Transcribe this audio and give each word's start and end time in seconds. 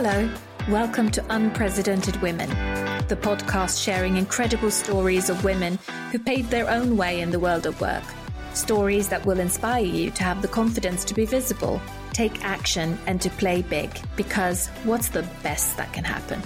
Hello, 0.00 0.30
welcome 0.68 1.10
to 1.10 1.24
Unprecedented 1.28 2.22
Women, 2.22 2.48
the 3.08 3.16
podcast 3.16 3.82
sharing 3.82 4.16
incredible 4.16 4.70
stories 4.70 5.28
of 5.28 5.42
women 5.42 5.76
who 6.12 6.20
paved 6.20 6.50
their 6.50 6.70
own 6.70 6.96
way 6.96 7.20
in 7.20 7.32
the 7.32 7.40
world 7.40 7.66
of 7.66 7.80
work. 7.80 8.04
Stories 8.54 9.08
that 9.08 9.26
will 9.26 9.40
inspire 9.40 9.84
you 9.84 10.12
to 10.12 10.22
have 10.22 10.40
the 10.40 10.46
confidence 10.46 11.04
to 11.06 11.14
be 11.14 11.26
visible, 11.26 11.82
take 12.12 12.44
action, 12.44 12.96
and 13.08 13.20
to 13.20 13.28
play 13.28 13.60
big, 13.60 13.90
because 14.14 14.68
what's 14.84 15.08
the 15.08 15.28
best 15.42 15.76
that 15.78 15.92
can 15.92 16.04
happen? 16.04 16.40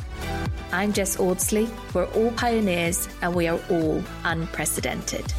I'm 0.73 0.95
Jess 0.95 1.19
Audsley. 1.19 1.69
We're 1.93 2.07
all 2.13 2.31
pioneers 2.31 3.07
and 3.21 3.35
we 3.35 3.49
are 3.49 3.61
all 3.69 4.03
unprecedented. 4.25 5.31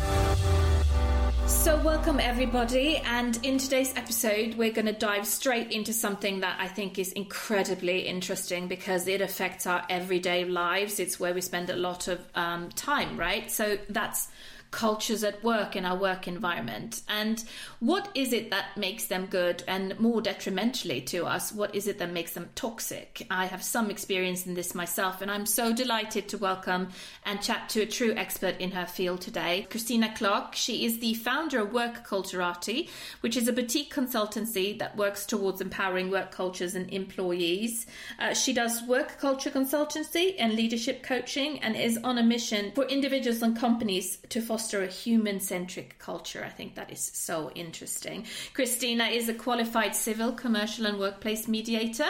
So, 1.53 1.81
welcome 1.81 2.19
everybody. 2.19 2.97
And 2.97 3.39
in 3.43 3.57
today's 3.57 3.95
episode, 3.95 4.55
we're 4.55 4.73
going 4.73 4.87
to 4.87 4.91
dive 4.91 5.25
straight 5.25 5.71
into 5.71 5.93
something 5.93 6.41
that 6.41 6.57
I 6.59 6.67
think 6.67 6.99
is 6.99 7.13
incredibly 7.13 8.01
interesting 8.01 8.67
because 8.67 9.07
it 9.07 9.21
affects 9.21 9.65
our 9.65 9.85
everyday 9.89 10.43
lives. 10.43 10.99
It's 10.99 11.21
where 11.21 11.33
we 11.33 11.39
spend 11.39 11.69
a 11.69 11.77
lot 11.77 12.09
of 12.09 12.19
um, 12.35 12.67
time, 12.69 13.17
right? 13.17 13.49
So, 13.49 13.77
that's 13.87 14.27
cultures 14.73 15.23
at 15.23 15.41
work 15.43 15.77
in 15.77 15.85
our 15.85 15.97
work 15.97 16.27
environment? 16.27 17.01
And 17.07 17.41
what 17.79 18.09
is 18.15 18.33
it 18.33 18.51
that 18.51 18.75
makes 18.75 19.05
them 19.05 19.27
good 19.27 19.63
and 19.67 19.97
more 19.99 20.21
detrimentally 20.21 20.99
to 21.01 21.25
us? 21.25 21.53
What 21.53 21.73
is 21.73 21.87
it 21.87 21.99
that 21.99 22.11
makes 22.11 22.33
them 22.33 22.49
toxic? 22.55 23.25
I 23.29 23.45
have 23.45 23.63
some 23.63 23.89
experience 23.89 24.45
in 24.45 24.55
this 24.55 24.73
myself 24.73 25.21
and 25.21 25.29
i'm 25.29 25.45
so 25.45 25.73
delighted 25.73 26.27
to 26.29 26.37
welcome 26.37 26.89
and 27.25 27.41
chat 27.41 27.69
to 27.69 27.81
a 27.81 27.85
true 27.85 28.13
expert 28.15 28.55
in 28.59 28.71
her 28.71 28.85
field 28.85 29.21
today 29.21 29.67
christina 29.69 30.11
clark. 30.15 30.55
She 30.55 30.85
is 30.85 30.99
the 30.99 31.13
founder 31.13 31.59
of 31.59 31.73
work 31.73 32.07
culturati 32.07 32.89
which 33.21 33.37
is 33.37 33.47
a 33.47 33.53
boutique 33.53 33.93
consultancy 33.93 34.77
that 34.79 34.97
works 34.97 35.25
towards 35.25 35.61
empowering 35.61 36.09
work 36.09 36.31
cultures 36.31 36.75
and 36.75 36.91
employees. 36.91 37.85
Uh, 38.19 38.33
she 38.33 38.53
does 38.53 38.81
work 38.83 39.19
culture 39.19 39.51
consultancy 39.51 40.35
and 40.39 40.53
leadership 40.53 41.03
coaching 41.03 41.59
and 41.59 41.75
is 41.75 41.99
on 42.03 42.17
a 42.17 42.23
mission 42.23 42.71
for 42.73 42.85
individuals 42.85 43.41
and 43.41 43.57
companies 43.57 44.17
to 44.29 44.41
foster 44.41 44.62
foster 44.63 44.81
a 44.81 44.87
human 44.87 45.41
centric 45.41 45.99
culture. 45.99 46.41
I 46.45 46.49
think 46.49 46.75
that 46.75 46.89
is 46.89 47.11
so 47.13 47.51
interesting. 47.53 48.25
Christina 48.53 49.07
is 49.07 49.27
a 49.27 49.33
qualified 49.33 49.93
civil, 49.93 50.31
commercial, 50.31 50.85
and 50.85 50.97
workplace 50.97 51.49
mediator. 51.49 52.07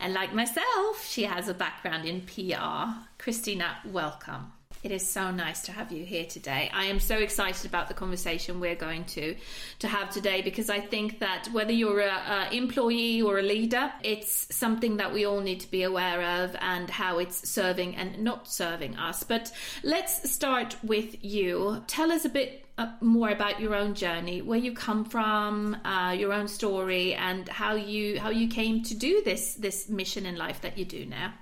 And 0.00 0.12
like 0.12 0.34
myself, 0.34 1.06
she 1.08 1.22
has 1.22 1.46
a 1.46 1.54
background 1.54 2.04
in 2.04 2.22
PR. 2.22 2.90
Christina, 3.18 3.76
welcome. 3.84 4.55
It 4.82 4.92
is 4.92 5.08
so 5.08 5.30
nice 5.30 5.62
to 5.62 5.72
have 5.72 5.90
you 5.90 6.04
here 6.04 6.26
today. 6.26 6.70
I 6.72 6.84
am 6.84 7.00
so 7.00 7.16
excited 7.16 7.66
about 7.66 7.88
the 7.88 7.94
conversation 7.94 8.60
we're 8.60 8.76
going 8.76 9.04
to 9.06 9.34
to 9.80 9.88
have 9.88 10.10
today 10.10 10.42
because 10.42 10.70
I 10.70 10.80
think 10.80 11.18
that 11.18 11.48
whether 11.52 11.72
you're 11.72 12.00
a, 12.00 12.48
a 12.50 12.54
employee 12.54 13.20
or 13.22 13.38
a 13.38 13.42
leader, 13.42 13.92
it's 14.02 14.54
something 14.54 14.98
that 14.98 15.12
we 15.12 15.24
all 15.24 15.40
need 15.40 15.60
to 15.60 15.70
be 15.70 15.82
aware 15.82 16.44
of 16.44 16.54
and 16.60 16.88
how 16.88 17.18
it's 17.18 17.48
serving 17.48 17.96
and 17.96 18.18
not 18.22 18.48
serving 18.48 18.96
us. 18.96 19.24
But 19.24 19.50
let's 19.82 20.30
start 20.30 20.76
with 20.82 21.24
you. 21.24 21.82
Tell 21.86 22.12
us 22.12 22.24
a 22.24 22.28
bit 22.28 22.66
uh, 22.78 22.92
more 23.00 23.30
about 23.30 23.58
your 23.58 23.74
own 23.74 23.94
journey, 23.94 24.42
where 24.42 24.58
you 24.58 24.72
come 24.72 25.04
from, 25.04 25.76
uh, 25.84 26.12
your 26.12 26.32
own 26.32 26.46
story, 26.46 27.14
and 27.14 27.48
how 27.48 27.74
you 27.74 28.20
how 28.20 28.30
you 28.30 28.48
came 28.48 28.82
to 28.84 28.94
do 28.94 29.22
this 29.24 29.54
this 29.54 29.88
mission 29.88 30.26
in 30.26 30.36
life 30.36 30.60
that 30.60 30.76
you 30.76 30.84
do 30.84 31.06
now. 31.06 31.32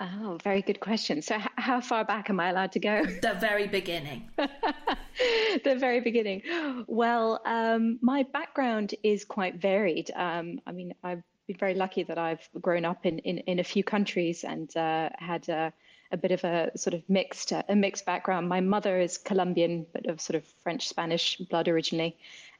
Oh, 0.00 0.38
very 0.44 0.62
good 0.62 0.78
question. 0.78 1.22
So, 1.22 1.36
h- 1.36 1.48
how 1.56 1.80
far 1.80 2.04
back 2.04 2.30
am 2.30 2.38
I 2.38 2.50
allowed 2.50 2.72
to 2.72 2.80
go? 2.80 3.04
The 3.20 3.34
very 3.40 3.66
beginning. 3.66 4.30
the 4.36 5.76
very 5.76 6.00
beginning. 6.00 6.42
Well, 6.86 7.40
um, 7.44 7.98
my 8.00 8.22
background 8.22 8.94
is 9.02 9.24
quite 9.24 9.56
varied. 9.56 10.10
Um, 10.14 10.60
I 10.66 10.72
mean, 10.72 10.94
I've 11.02 11.22
been 11.48 11.56
very 11.56 11.74
lucky 11.74 12.04
that 12.04 12.16
I've 12.16 12.48
grown 12.60 12.84
up 12.84 13.06
in, 13.06 13.18
in, 13.20 13.38
in 13.38 13.58
a 13.58 13.64
few 13.64 13.82
countries 13.82 14.44
and 14.44 14.74
uh, 14.76 15.10
had 15.18 15.48
a, 15.48 15.72
a, 16.12 16.16
bit 16.16 16.30
of 16.30 16.44
a 16.44 16.70
sort 16.76 16.94
of 16.94 17.02
mixed 17.08 17.50
a 17.52 17.74
mixed 17.74 18.06
background. 18.06 18.48
My 18.48 18.60
mother 18.60 19.00
is 19.00 19.18
Colombian, 19.18 19.84
but 19.92 20.06
of 20.06 20.20
sort 20.20 20.36
of 20.36 20.44
French 20.62 20.86
Spanish 20.88 21.38
blood 21.38 21.66
originally, 21.66 22.16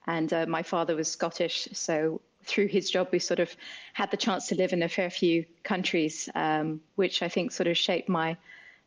and 0.09 0.33
uh, 0.33 0.47
my 0.47 0.65
father 0.65 0.97
was 0.97 1.09
Scottish. 1.09 1.69
So 1.73 2.21
through 2.49 2.69
his 2.69 2.91
job, 2.91 3.09
we 3.13 3.19
sort 3.19 3.41
of 3.41 3.55
had 3.93 4.11
the 4.11 4.17
chance 4.17 4.49
to 4.49 4.55
live 4.55 4.73
in 4.73 4.83
a 4.83 4.89
fair 4.89 5.11
few 5.11 5.45
countries, 5.63 6.29
um, 6.35 6.81
which 6.97 7.23
I 7.23 7.29
think 7.29 7.53
sort 7.53 7.67
of 7.67 7.77
shaped 7.77 8.09
my 8.09 8.37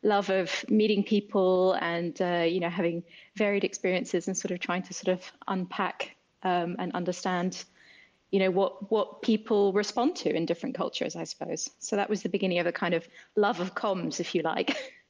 love 0.03 0.29
of 0.29 0.66
meeting 0.69 1.03
people 1.03 1.73
and 1.73 2.19
uh, 2.22 2.45
you 2.47 2.59
know 2.59 2.69
having 2.69 3.03
varied 3.35 3.63
experiences 3.63 4.27
and 4.27 4.35
sort 4.35 4.51
of 4.51 4.59
trying 4.59 4.81
to 4.81 4.94
sort 4.94 5.19
of 5.19 5.31
unpack 5.47 6.16
um, 6.44 6.75
and 6.79 6.91
understand 6.94 7.63
you 8.31 8.39
know 8.39 8.49
what 8.49 8.91
what 8.91 9.22
people 9.22 9.73
respond 9.73 10.16
to 10.16 10.33
in 10.33 10.45
different 10.45 10.75
cultures 10.75 11.16
i 11.16 11.23
suppose. 11.23 11.69
So 11.79 11.95
that 11.95 12.09
was 12.09 12.23
the 12.23 12.29
beginning 12.29 12.59
of 12.59 12.66
a 12.66 12.72
kind 12.72 12.93
of 12.93 13.07
love 13.35 13.59
of 13.59 13.75
comms 13.75 14.19
if 14.19 14.33
you 14.33 14.41
like 14.41 14.75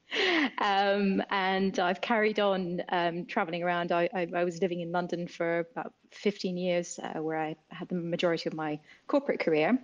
um, 0.58 1.24
and 1.30 1.78
I've 1.80 2.02
carried 2.02 2.40
on 2.40 2.82
um, 2.90 3.26
traveling 3.26 3.64
around. 3.64 3.92
I, 3.92 4.10
I, 4.14 4.28
I, 4.36 4.44
was 4.44 4.62
living 4.62 4.82
in 4.82 4.92
London 4.92 5.28
for 5.28 5.60
about 5.72 5.94
15 6.12 6.58
years, 6.58 7.00
uh, 7.02 7.22
where 7.22 7.38
I 7.38 7.56
had 7.70 7.90
the 7.90 7.96
majority 7.96 8.50
of 8.50 8.54
my 8.54 8.80
corporate 9.08 9.40
career. 9.40 9.80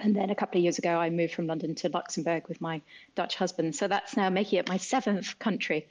And 0.00 0.14
then 0.14 0.30
a 0.30 0.34
couple 0.34 0.58
of 0.58 0.62
years 0.62 0.78
ago, 0.78 0.96
I 0.96 1.10
moved 1.10 1.34
from 1.34 1.46
London 1.46 1.74
to 1.76 1.88
Luxembourg 1.88 2.46
with 2.48 2.60
my 2.60 2.82
Dutch 3.14 3.36
husband. 3.36 3.74
So 3.74 3.88
that's 3.88 4.16
now 4.16 4.28
making 4.30 4.58
it 4.58 4.68
my 4.68 4.76
seventh 4.76 5.38
country 5.38 5.88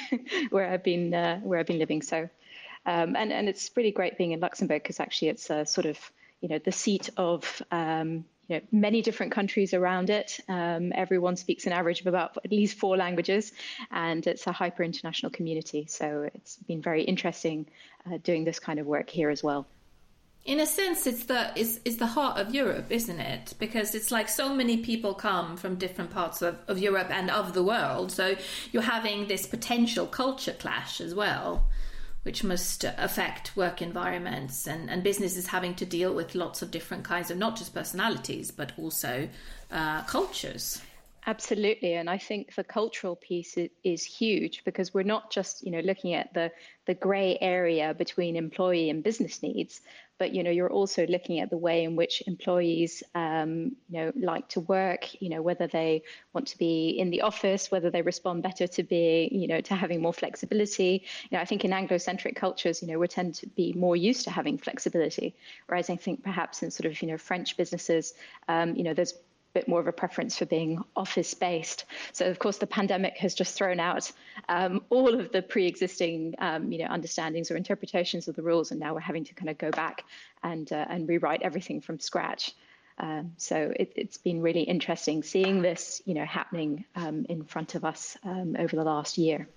where 0.50 0.70
I've 0.70 0.84
been 0.84 1.12
uh, 1.12 1.40
where 1.40 1.58
I've 1.58 1.66
been 1.66 1.78
living. 1.78 2.02
So, 2.02 2.28
um, 2.86 3.16
and 3.16 3.32
and 3.32 3.48
it's 3.48 3.70
really 3.76 3.90
great 3.90 4.16
being 4.16 4.32
in 4.32 4.40
Luxembourg 4.40 4.82
because 4.82 5.00
actually 5.00 5.28
it's 5.28 5.50
a 5.50 5.66
sort 5.66 5.86
of 5.86 5.98
you 6.40 6.48
know 6.48 6.58
the 6.58 6.72
seat 6.72 7.10
of 7.16 7.62
um, 7.70 8.24
you 8.50 8.56
know, 8.56 8.62
many 8.72 9.00
different 9.00 9.30
countries 9.30 9.72
around 9.72 10.10
it. 10.10 10.40
Um, 10.48 10.92
everyone 10.94 11.36
speaks 11.36 11.66
an 11.66 11.72
average 11.72 12.00
of 12.00 12.08
about 12.08 12.36
at 12.44 12.50
least 12.50 12.76
four 12.76 12.96
languages, 12.96 13.52
and 13.92 14.26
it's 14.26 14.44
a 14.48 14.52
hyper 14.52 14.82
international 14.82 15.30
community. 15.30 15.86
So 15.88 16.28
it's 16.34 16.56
been 16.56 16.82
very 16.82 17.04
interesting 17.04 17.66
uh, 18.06 18.18
doing 18.24 18.42
this 18.42 18.58
kind 18.58 18.80
of 18.80 18.86
work 18.86 19.08
here 19.08 19.30
as 19.30 19.44
well. 19.44 19.68
In 20.44 20.58
a 20.58 20.66
sense, 20.66 21.06
it's 21.06 21.26
the 21.26 21.52
it's, 21.54 21.78
it's 21.84 21.98
the 21.98 22.08
heart 22.08 22.38
of 22.38 22.52
Europe, 22.52 22.86
isn't 22.90 23.20
it? 23.20 23.54
Because 23.60 23.94
it's 23.94 24.10
like 24.10 24.28
so 24.28 24.52
many 24.52 24.78
people 24.78 25.14
come 25.14 25.56
from 25.56 25.76
different 25.76 26.10
parts 26.10 26.42
of, 26.42 26.58
of 26.66 26.78
Europe 26.78 27.10
and 27.10 27.30
of 27.30 27.54
the 27.54 27.62
world. 27.62 28.10
So 28.10 28.34
you're 28.72 28.82
having 28.82 29.28
this 29.28 29.46
potential 29.46 30.06
culture 30.06 30.56
clash 30.58 31.00
as 31.00 31.14
well 31.14 31.68
which 32.22 32.44
must 32.44 32.84
affect 32.84 33.56
work 33.56 33.80
environments 33.80 34.66
and, 34.66 34.90
and 34.90 35.02
businesses 35.02 35.46
having 35.46 35.74
to 35.74 35.86
deal 35.86 36.14
with 36.14 36.34
lots 36.34 36.62
of 36.62 36.70
different 36.70 37.04
kinds 37.04 37.30
of 37.30 37.38
not 37.38 37.56
just 37.56 37.74
personalities 37.74 38.50
but 38.50 38.72
also 38.78 39.28
uh, 39.70 40.02
cultures. 40.02 40.82
Absolutely, 41.26 41.94
and 41.94 42.08
I 42.08 42.16
think 42.16 42.54
the 42.54 42.64
cultural 42.64 43.14
piece 43.14 43.58
is, 43.84 44.04
huge 44.04 44.64
because 44.64 44.94
we're 44.94 45.02
not 45.02 45.30
just 45.30 45.62
you 45.62 45.70
know 45.70 45.80
looking 45.80 46.14
at 46.14 46.32
the 46.32 46.50
the 46.86 46.94
grey 46.94 47.36
area 47.42 47.92
between 47.92 48.36
employee 48.36 48.88
and 48.88 49.04
business 49.04 49.42
needs, 49.42 49.82
but 50.20 50.34
you 50.34 50.42
know 50.42 50.50
you're 50.50 50.70
also 50.70 51.06
looking 51.06 51.40
at 51.40 51.48
the 51.48 51.56
way 51.56 51.82
in 51.82 51.96
which 51.96 52.22
employees 52.26 53.02
um, 53.14 53.74
you 53.88 53.98
know 53.98 54.12
like 54.14 54.46
to 54.50 54.60
work. 54.60 55.20
You 55.20 55.30
know 55.30 55.40
whether 55.40 55.66
they 55.66 56.02
want 56.34 56.46
to 56.48 56.58
be 56.58 56.90
in 56.90 57.08
the 57.08 57.22
office, 57.22 57.70
whether 57.70 57.90
they 57.90 58.02
respond 58.02 58.42
better 58.42 58.66
to 58.66 58.82
being 58.82 59.34
you 59.34 59.48
know 59.48 59.62
to 59.62 59.74
having 59.74 60.02
more 60.02 60.12
flexibility. 60.12 61.04
You 61.30 61.36
know 61.36 61.40
I 61.40 61.46
think 61.46 61.64
in 61.64 61.72
Anglo-centric 61.72 62.36
cultures, 62.36 62.82
you 62.82 62.88
know 62.88 62.98
we 62.98 63.08
tend 63.08 63.34
to 63.36 63.46
be 63.48 63.72
more 63.72 63.96
used 63.96 64.24
to 64.24 64.30
having 64.30 64.58
flexibility, 64.58 65.34
whereas 65.66 65.88
I 65.88 65.96
think 65.96 66.22
perhaps 66.22 66.62
in 66.62 66.70
sort 66.70 66.84
of 66.84 67.00
you 67.00 67.08
know 67.08 67.16
French 67.16 67.56
businesses, 67.56 68.12
um, 68.46 68.76
you 68.76 68.84
know 68.84 68.92
there's 68.92 69.14
bit 69.52 69.68
more 69.68 69.80
of 69.80 69.86
a 69.86 69.92
preference 69.92 70.38
for 70.38 70.46
being 70.46 70.82
office 70.96 71.34
based. 71.34 71.84
So 72.12 72.26
of 72.26 72.38
course 72.38 72.58
the 72.58 72.66
pandemic 72.66 73.16
has 73.18 73.34
just 73.34 73.56
thrown 73.56 73.80
out 73.80 74.10
um, 74.48 74.82
all 74.90 75.18
of 75.18 75.32
the 75.32 75.42
pre-existing 75.42 76.34
um, 76.38 76.72
you 76.72 76.78
know 76.78 76.86
understandings 76.86 77.50
or 77.50 77.56
interpretations 77.56 78.28
of 78.28 78.36
the 78.36 78.42
rules, 78.42 78.70
and 78.70 78.80
now 78.80 78.94
we're 78.94 79.00
having 79.00 79.24
to 79.24 79.34
kind 79.34 79.50
of 79.50 79.58
go 79.58 79.70
back 79.70 80.04
and 80.42 80.72
uh, 80.72 80.86
and 80.88 81.08
rewrite 81.08 81.42
everything 81.42 81.80
from 81.80 81.98
scratch. 81.98 82.52
Um, 82.98 83.32
so 83.38 83.72
it, 83.74 83.92
has 83.96 84.18
been 84.18 84.42
really 84.42 84.62
interesting 84.62 85.22
seeing 85.22 85.62
this 85.62 86.02
you 86.04 86.14
know 86.14 86.24
happening 86.24 86.84
um, 86.96 87.26
in 87.28 87.44
front 87.44 87.74
of 87.74 87.84
us 87.84 88.16
um, 88.24 88.56
over 88.58 88.76
the 88.76 88.84
last 88.84 89.18
year. 89.18 89.48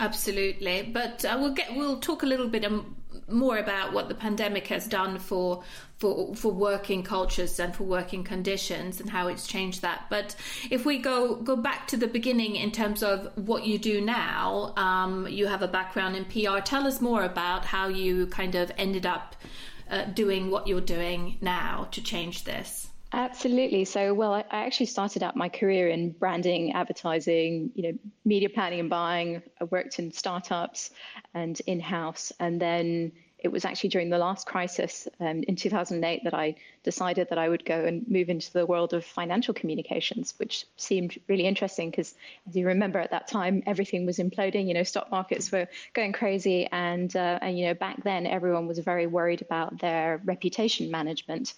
Absolutely, 0.00 0.82
but 0.82 1.24
uh, 1.24 1.36
we'll 1.40 1.54
get 1.54 1.74
we'll 1.74 1.98
talk 1.98 2.22
a 2.22 2.26
little 2.26 2.46
bit 2.46 2.64
um, 2.64 2.96
more 3.28 3.58
about 3.58 3.92
what 3.92 4.08
the 4.08 4.14
pandemic 4.14 4.68
has 4.68 4.86
done 4.86 5.18
for 5.18 5.64
for 5.98 6.34
for 6.36 6.52
working 6.52 7.02
cultures 7.02 7.58
and 7.58 7.74
for 7.74 7.82
working 7.82 8.22
conditions 8.22 9.00
and 9.00 9.10
how 9.10 9.26
it's 9.26 9.46
changed 9.46 9.82
that. 9.82 10.04
But 10.08 10.36
if 10.70 10.86
we 10.86 10.98
go 10.98 11.34
go 11.34 11.56
back 11.56 11.88
to 11.88 11.96
the 11.96 12.06
beginning 12.06 12.54
in 12.54 12.70
terms 12.70 13.02
of 13.02 13.32
what 13.36 13.66
you 13.66 13.76
do 13.76 14.00
now, 14.00 14.72
um, 14.76 15.26
you 15.28 15.46
have 15.46 15.62
a 15.62 15.68
background 15.68 16.14
in 16.14 16.24
PR. 16.26 16.60
Tell 16.60 16.86
us 16.86 17.00
more 17.00 17.24
about 17.24 17.64
how 17.64 17.88
you 17.88 18.28
kind 18.28 18.54
of 18.54 18.70
ended 18.78 19.04
up 19.04 19.34
uh, 19.90 20.04
doing 20.04 20.50
what 20.50 20.68
you're 20.68 20.80
doing 20.80 21.38
now 21.40 21.88
to 21.90 22.02
change 22.02 22.44
this. 22.44 22.87
Absolutely. 23.12 23.86
So, 23.86 24.12
well, 24.12 24.34
I, 24.34 24.44
I, 24.50 24.66
actually 24.66 24.86
started 24.86 25.22
out 25.22 25.34
my 25.34 25.48
career 25.48 25.88
in 25.88 26.10
branding, 26.10 26.72
advertising, 26.72 27.70
you 27.74 27.82
know, 27.84 27.98
media 28.26 28.50
planning 28.50 28.80
and 28.80 28.90
buying. 28.90 29.42
I 29.58 29.64
worked 29.64 29.98
in 29.98 30.12
startups 30.12 30.90
and 31.32 31.58
in 31.66 31.80
house, 31.80 32.32
and 32.38 32.60
then 32.60 33.12
it 33.38 33.48
was 33.48 33.64
actually 33.64 33.90
during 33.90 34.10
the 34.10 34.18
last 34.18 34.46
crisis 34.46 35.06
um, 35.20 35.44
in 35.46 35.54
2008 35.54 36.24
that 36.24 36.34
I 36.34 36.56
decided 36.82 37.28
that 37.28 37.38
I 37.38 37.48
would 37.48 37.64
go 37.64 37.84
and 37.84 38.06
move 38.08 38.28
into 38.28 38.52
the 38.52 38.66
world 38.66 38.94
of 38.94 39.04
financial 39.04 39.54
communications, 39.54 40.34
which 40.38 40.66
seemed 40.76 41.18
really 41.28 41.46
interesting 41.46 41.90
because, 41.90 42.14
as 42.48 42.56
you 42.56 42.66
remember, 42.66 42.98
at 42.98 43.12
that 43.12 43.28
time 43.28 43.62
everything 43.66 44.06
was 44.06 44.18
imploding. 44.18 44.66
You 44.66 44.74
know, 44.74 44.82
stock 44.82 45.10
markets 45.10 45.52
were 45.52 45.68
going 45.94 46.12
crazy, 46.12 46.66
and 46.72 47.14
uh, 47.14 47.38
and 47.40 47.58
you 47.58 47.66
know 47.66 47.74
back 47.74 48.02
then 48.02 48.26
everyone 48.26 48.66
was 48.66 48.78
very 48.80 49.06
worried 49.06 49.42
about 49.42 49.78
their 49.78 50.20
reputation 50.24 50.90
management. 50.90 51.54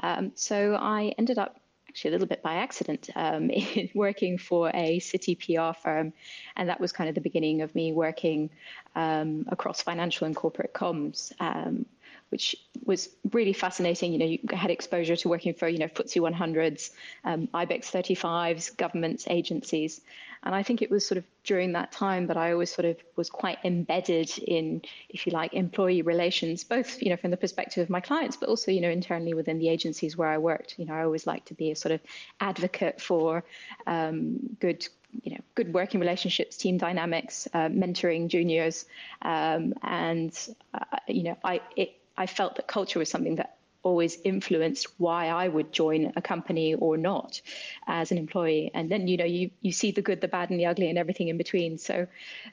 Um, 0.00 0.32
so 0.34 0.74
I 0.74 1.12
ended 1.18 1.38
up 1.38 1.60
actually 1.96 2.10
a 2.10 2.12
little 2.12 2.26
bit 2.26 2.42
by 2.42 2.56
accident 2.56 3.08
um, 3.16 3.50
working 3.94 4.36
for 4.36 4.70
a 4.74 4.98
city 4.98 5.34
PR 5.34 5.72
firm. 5.72 6.12
And 6.54 6.68
that 6.68 6.78
was 6.78 6.92
kind 6.92 7.08
of 7.08 7.14
the 7.14 7.22
beginning 7.22 7.62
of 7.62 7.74
me 7.74 7.94
working 7.94 8.50
um, 8.94 9.46
across 9.48 9.80
financial 9.80 10.26
and 10.26 10.36
corporate 10.36 10.74
comms. 10.74 11.32
Um, 11.40 11.86
which 12.30 12.56
was 12.84 13.08
really 13.32 13.52
fascinating. 13.52 14.12
You 14.12 14.18
know, 14.18 14.26
you 14.26 14.38
had 14.52 14.70
exposure 14.70 15.16
to 15.16 15.28
working 15.28 15.54
for, 15.54 15.68
you 15.68 15.78
know, 15.78 15.86
FTSE 15.86 16.20
100s, 16.20 16.90
um, 17.24 17.48
IBEX 17.48 17.90
35s, 17.90 18.76
governments, 18.76 19.26
agencies. 19.28 20.00
And 20.42 20.54
I 20.54 20.62
think 20.62 20.80
it 20.80 20.90
was 20.90 21.04
sort 21.04 21.18
of 21.18 21.24
during 21.42 21.72
that 21.72 21.90
time 21.90 22.28
that 22.28 22.36
I 22.36 22.52
always 22.52 22.72
sort 22.72 22.86
of 22.86 22.96
was 23.16 23.30
quite 23.30 23.58
embedded 23.64 24.30
in, 24.38 24.82
if 25.08 25.26
you 25.26 25.32
like, 25.32 25.54
employee 25.54 26.02
relations, 26.02 26.62
both, 26.62 27.02
you 27.02 27.10
know, 27.10 27.16
from 27.16 27.32
the 27.32 27.36
perspective 27.36 27.82
of 27.82 27.90
my 27.90 28.00
clients, 28.00 28.36
but 28.36 28.48
also, 28.48 28.70
you 28.70 28.80
know, 28.80 28.90
internally 28.90 29.34
within 29.34 29.58
the 29.58 29.68
agencies 29.68 30.16
where 30.16 30.28
I 30.28 30.38
worked. 30.38 30.78
You 30.78 30.86
know, 30.86 30.94
I 30.94 31.02
always 31.02 31.26
like 31.26 31.46
to 31.46 31.54
be 31.54 31.72
a 31.72 31.76
sort 31.76 31.92
of 31.92 32.00
advocate 32.40 33.00
for 33.00 33.44
um, 33.86 34.56
good 34.60 34.86
you 35.22 35.32
know, 35.32 35.40
good 35.54 35.72
working 35.72 35.98
relationships, 35.98 36.56
team 36.56 36.76
dynamics, 36.78 37.48
uh, 37.54 37.68
mentoring 37.68 38.28
juniors, 38.28 38.84
um, 39.22 39.72
and 39.82 40.38
uh, 40.74 40.98
you 41.08 41.22
know, 41.22 41.36
I 41.42 41.60
it, 41.74 41.96
I 42.16 42.26
felt 42.26 42.56
that 42.56 42.66
culture 42.66 42.98
was 42.98 43.10
something 43.10 43.36
that 43.36 43.56
always 43.86 44.18
influenced 44.24 44.88
why 44.98 45.28
I 45.28 45.46
would 45.46 45.72
join 45.72 46.12
a 46.16 46.22
company 46.22 46.74
or 46.74 46.96
not 46.96 47.40
as 47.86 48.10
an 48.10 48.18
employee. 48.18 48.70
And 48.74 48.90
then, 48.90 49.06
you 49.06 49.16
know, 49.16 49.24
you, 49.24 49.50
you 49.60 49.70
see 49.70 49.92
the 49.92 50.02
good, 50.02 50.20
the 50.20 50.28
bad, 50.28 50.50
and 50.50 50.58
the 50.58 50.66
ugly, 50.66 50.88
and 50.88 50.98
everything 50.98 51.28
in 51.28 51.36
between. 51.36 51.78
So, 51.78 52.08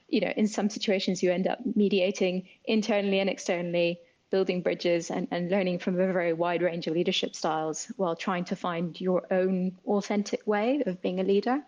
you 0.08 0.22
know, 0.22 0.32
in 0.38 0.48
some 0.48 0.70
situations, 0.70 1.24
you 1.24 1.32
end 1.32 1.48
up 1.48 1.60
mediating 1.76 2.48
internally 2.66 3.20
and 3.20 3.30
externally, 3.30 4.00
building 4.30 4.62
bridges 4.62 5.10
and, 5.10 5.28
and 5.32 5.50
learning 5.50 5.80
from 5.80 5.96
a 5.96 6.14
very 6.14 6.34
wide 6.34 6.62
range 6.62 6.86
of 6.88 6.94
leadership 6.94 7.36
styles 7.36 7.92
while 7.98 8.16
trying 8.16 8.46
to 8.46 8.56
find 8.56 9.00
your 9.02 9.26
own 9.32 9.76
authentic 9.88 10.46
way 10.46 10.84
of 10.86 11.02
being 11.02 11.20
a 11.20 11.24
leader. 11.24 11.60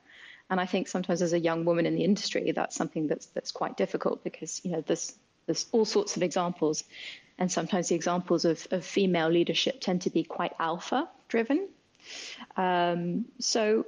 And 0.50 0.60
I 0.60 0.68
think 0.68 0.88
sometimes 0.88 1.24
as 1.24 1.34
a 1.34 1.40
young 1.40 1.66
woman 1.66 1.88
in 1.88 1.96
the 1.96 2.04
industry, 2.04 2.52
that's 2.52 2.76
something 2.76 3.08
that's 3.08 3.28
that's 3.28 3.52
quite 3.52 3.78
difficult 3.78 4.24
because 4.24 4.62
you 4.64 4.72
know 4.72 4.84
there's 4.86 5.14
there's 5.48 5.66
all 5.72 5.86
sorts 5.86 6.18
of 6.18 6.24
examples 6.24 6.84
and 7.38 7.52
sometimes 7.52 7.90
the 7.90 7.96
examples 7.96 8.46
of, 8.46 8.66
of 8.72 8.86
female 8.86 9.30
leadership 9.30 9.82
tend 9.82 10.02
to 10.04 10.10
be 10.10 10.24
quite 10.24 10.54
alpha 10.60 11.10
driven. 11.28 11.68
Um, 12.56 13.26
so 13.40 13.86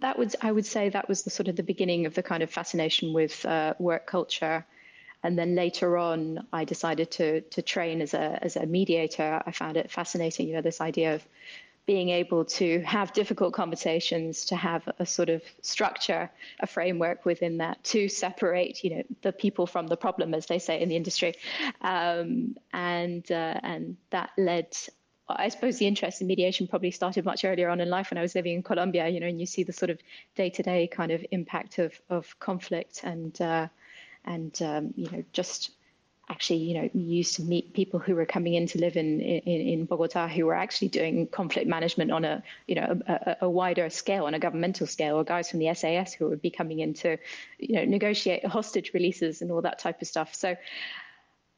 that 0.00 0.18
would 0.18 0.34
I 0.40 0.50
would 0.50 0.66
say 0.66 0.88
that 0.88 1.08
was 1.08 1.22
the 1.22 1.30
sort 1.30 1.48
of 1.48 1.56
the 1.56 1.62
beginning 1.62 2.06
of 2.06 2.14
the 2.14 2.22
kind 2.22 2.42
of 2.42 2.50
fascination 2.50 3.12
with 3.12 3.44
uh, 3.46 3.74
work 3.78 4.06
culture. 4.06 4.66
And 5.22 5.38
then 5.38 5.54
later 5.54 5.96
on, 5.96 6.46
I 6.52 6.64
decided 6.64 7.10
to 7.12 7.40
to 7.42 7.62
train 7.62 8.02
as 8.02 8.12
a 8.12 8.38
as 8.42 8.56
a 8.56 8.66
mediator. 8.66 9.42
I 9.46 9.52
found 9.52 9.76
it 9.76 9.90
fascinating, 9.90 10.48
you 10.48 10.54
know, 10.54 10.62
this 10.62 10.80
idea 10.80 11.14
of 11.14 11.24
being 11.86 12.08
able 12.08 12.44
to 12.44 12.80
have 12.80 13.12
difficult 13.12 13.52
conversations, 13.52 14.46
to 14.46 14.56
have 14.56 14.88
a 14.98 15.04
sort 15.04 15.28
of 15.28 15.42
structure, 15.60 16.30
a 16.60 16.66
framework 16.66 17.24
within 17.24 17.58
that 17.58 17.82
to 17.84 18.08
separate, 18.08 18.82
you 18.82 18.90
know, 18.96 19.02
the 19.22 19.32
people 19.32 19.66
from 19.66 19.86
the 19.86 19.96
problem, 19.96 20.32
as 20.34 20.46
they 20.46 20.58
say 20.58 20.80
in 20.80 20.88
the 20.88 20.96
industry, 20.96 21.34
um, 21.82 22.56
and 22.72 23.30
uh, 23.30 23.60
and 23.62 23.96
that 24.10 24.30
led. 24.38 24.76
I 25.26 25.48
suppose 25.48 25.78
the 25.78 25.86
interest 25.86 26.20
in 26.20 26.26
mediation 26.26 26.66
probably 26.66 26.90
started 26.90 27.24
much 27.24 27.46
earlier 27.46 27.70
on 27.70 27.80
in 27.80 27.88
life 27.88 28.10
when 28.10 28.18
I 28.18 28.22
was 28.22 28.34
living 28.34 28.56
in 28.56 28.62
Colombia, 28.62 29.08
you 29.08 29.20
know, 29.20 29.26
and 29.26 29.40
you 29.40 29.46
see 29.46 29.62
the 29.62 29.72
sort 29.72 29.88
of 29.88 29.98
day-to-day 30.36 30.88
kind 30.88 31.10
of 31.12 31.24
impact 31.30 31.78
of 31.78 31.98
of 32.10 32.38
conflict 32.40 33.00
and 33.04 33.40
uh, 33.40 33.68
and 34.24 34.60
um, 34.62 34.92
you 34.96 35.10
know 35.10 35.24
just 35.32 35.70
actually, 36.28 36.58
you 36.58 36.74
know, 36.74 36.88
used 36.94 37.36
to 37.36 37.42
meet 37.42 37.74
people 37.74 38.00
who 38.00 38.14
were 38.14 38.24
coming 38.24 38.54
in 38.54 38.66
to 38.66 38.78
live 38.78 38.96
in, 38.96 39.20
in, 39.20 39.60
in 39.68 39.84
Bogota 39.84 40.26
who 40.26 40.46
were 40.46 40.54
actually 40.54 40.88
doing 40.88 41.26
conflict 41.26 41.68
management 41.68 42.10
on 42.10 42.24
a, 42.24 42.42
you 42.66 42.74
know, 42.74 43.00
a, 43.06 43.36
a, 43.42 43.50
wider 43.50 43.90
scale, 43.90 44.24
on 44.24 44.34
a 44.34 44.38
governmental 44.38 44.86
scale, 44.86 45.16
or 45.16 45.24
guys 45.24 45.50
from 45.50 45.60
the 45.60 45.72
SAS 45.74 46.14
who 46.14 46.28
would 46.28 46.40
be 46.40 46.50
coming 46.50 46.80
in 46.80 46.94
to, 46.94 47.18
you 47.58 47.76
know, 47.76 47.84
negotiate 47.84 48.44
hostage 48.46 48.92
releases 48.94 49.42
and 49.42 49.52
all 49.52 49.60
that 49.60 49.78
type 49.78 50.00
of 50.00 50.08
stuff. 50.08 50.34
So 50.34 50.56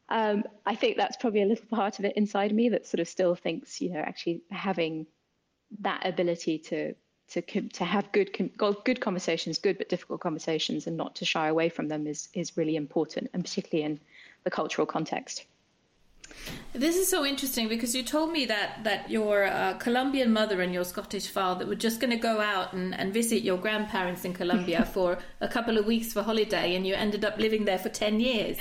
um, 0.08 0.44
I 0.64 0.74
think 0.74 0.96
that's 0.96 1.16
probably 1.16 1.42
a 1.42 1.46
little 1.46 1.66
part 1.66 1.98
of 1.98 2.04
it 2.04 2.16
inside 2.16 2.52
me 2.52 2.68
that 2.70 2.86
sort 2.86 3.00
of 3.00 3.08
still 3.08 3.34
thinks, 3.34 3.80
you 3.80 3.92
know, 3.92 4.00
actually 4.00 4.42
having 4.50 5.06
that 5.80 6.06
ability 6.06 6.58
to 6.58 6.94
to 7.28 7.42
to 7.42 7.84
have 7.84 8.12
good 8.12 8.30
good 8.84 9.00
conversations, 9.00 9.58
good 9.58 9.78
but 9.78 9.88
difficult 9.88 10.20
conversations, 10.20 10.86
and 10.86 10.96
not 10.96 11.16
to 11.16 11.24
shy 11.24 11.48
away 11.48 11.68
from 11.68 11.88
them 11.88 12.06
is 12.06 12.28
is 12.34 12.56
really 12.56 12.76
important, 12.76 13.30
and 13.32 13.44
particularly 13.44 13.84
in 13.84 14.00
the 14.46 14.50
cultural 14.50 14.87
context. 14.87 15.44
This 16.72 16.96
is 16.96 17.08
so 17.10 17.25
interesting 17.25 17.69
because 17.69 17.96
you 17.96 18.02
told 18.04 18.31
me 18.31 18.44
that 18.46 18.84
that 18.84 19.10
your 19.10 19.46
uh, 19.46 19.75
Colombian 19.78 20.32
mother 20.32 20.60
and 20.60 20.72
your 20.72 20.84
Scottish 20.84 21.26
father 21.28 21.66
were 21.66 21.81
just 21.87 21.98
going 22.00 22.10
to 22.10 22.22
go 22.31 22.40
out 22.40 22.75
and, 22.75 22.94
and 22.94 23.12
visit 23.12 23.43
your 23.43 23.56
grandparents 23.56 24.25
in 24.25 24.32
Colombia 24.34 24.84
for 24.94 25.19
a 25.40 25.48
couple 25.48 25.78
of 25.78 25.87
weeks 25.87 26.12
for 26.12 26.22
holiday, 26.22 26.76
and 26.76 26.87
you 26.87 26.94
ended 26.94 27.25
up 27.25 27.38
living 27.38 27.64
there 27.64 27.78
for 27.78 27.88
ten 27.88 28.20
years, 28.20 28.56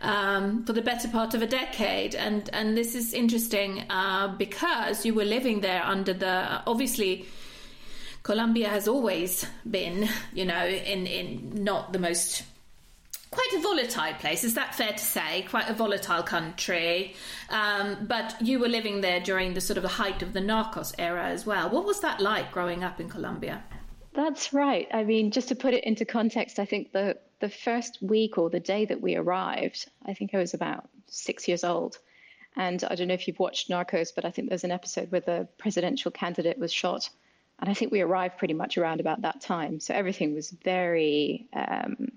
um, 0.00 0.64
for 0.64 0.72
the 0.72 0.82
better 0.82 1.08
part 1.08 1.34
of 1.34 1.42
a 1.42 1.46
decade. 1.46 2.14
And 2.14 2.48
and 2.52 2.76
this 2.76 2.94
is 2.94 3.12
interesting 3.12 3.84
uh, 3.90 4.28
because 4.38 5.04
you 5.04 5.12
were 5.12 5.26
living 5.26 5.60
there 5.60 5.82
under 5.84 6.14
the 6.14 6.62
obviously. 6.66 7.26
Colombia 8.22 8.68
has 8.68 8.86
always 8.86 9.44
been, 9.68 10.08
you 10.32 10.44
know, 10.44 10.64
in, 10.64 11.08
in 11.08 11.64
not 11.64 11.92
the 11.92 11.98
most 11.98 12.44
quite 13.32 13.52
a 13.56 13.60
volatile 13.60 14.14
place. 14.20 14.44
Is 14.44 14.54
that 14.54 14.74
fair 14.74 14.92
to 14.92 15.04
say? 15.04 15.42
Quite 15.48 15.68
a 15.68 15.72
volatile 15.72 16.22
country. 16.22 17.14
Um, 17.48 18.06
but 18.06 18.36
you 18.40 18.60
were 18.60 18.68
living 18.68 19.00
there 19.00 19.20
during 19.20 19.54
the 19.54 19.60
sort 19.60 19.78
of 19.78 19.82
the 19.82 19.88
height 19.88 20.22
of 20.22 20.34
the 20.34 20.40
Narcos 20.40 20.94
era 20.98 21.26
as 21.26 21.44
well. 21.44 21.70
What 21.70 21.84
was 21.84 22.00
that 22.00 22.20
like 22.20 22.52
growing 22.52 22.84
up 22.84 23.00
in 23.00 23.08
Colombia? 23.08 23.64
That's 24.12 24.52
right. 24.52 24.86
I 24.92 25.04
mean, 25.04 25.30
just 25.30 25.48
to 25.48 25.54
put 25.56 25.72
it 25.72 25.84
into 25.84 26.04
context, 26.04 26.58
I 26.58 26.66
think 26.66 26.92
the 26.92 27.16
the 27.40 27.48
first 27.48 27.98
week 28.00 28.38
or 28.38 28.50
the 28.50 28.60
day 28.60 28.84
that 28.84 29.00
we 29.00 29.16
arrived, 29.16 29.88
I 30.06 30.14
think 30.14 30.32
I 30.32 30.38
was 30.38 30.54
about 30.54 30.88
six 31.08 31.48
years 31.48 31.64
old. 31.64 31.98
And 32.54 32.84
I 32.84 32.94
don't 32.94 33.08
know 33.08 33.14
if 33.14 33.26
you've 33.26 33.38
watched 33.38 33.70
Narcos, 33.70 34.14
but 34.14 34.24
I 34.24 34.30
think 34.30 34.48
there's 34.48 34.62
an 34.62 34.70
episode 34.70 35.10
where 35.10 35.22
the 35.22 35.48
presidential 35.58 36.10
candidate 36.10 36.58
was 36.58 36.72
shot. 36.72 37.08
And 37.58 37.70
I 37.70 37.74
think 37.74 37.90
we 37.90 38.00
arrived 38.00 38.38
pretty 38.38 38.54
much 38.54 38.76
around 38.76 39.00
about 39.00 39.22
that 39.22 39.40
time. 39.40 39.80
So 39.80 39.94
everything 39.94 40.34
was 40.34 40.50
very 40.50 41.48
um, 41.54 42.12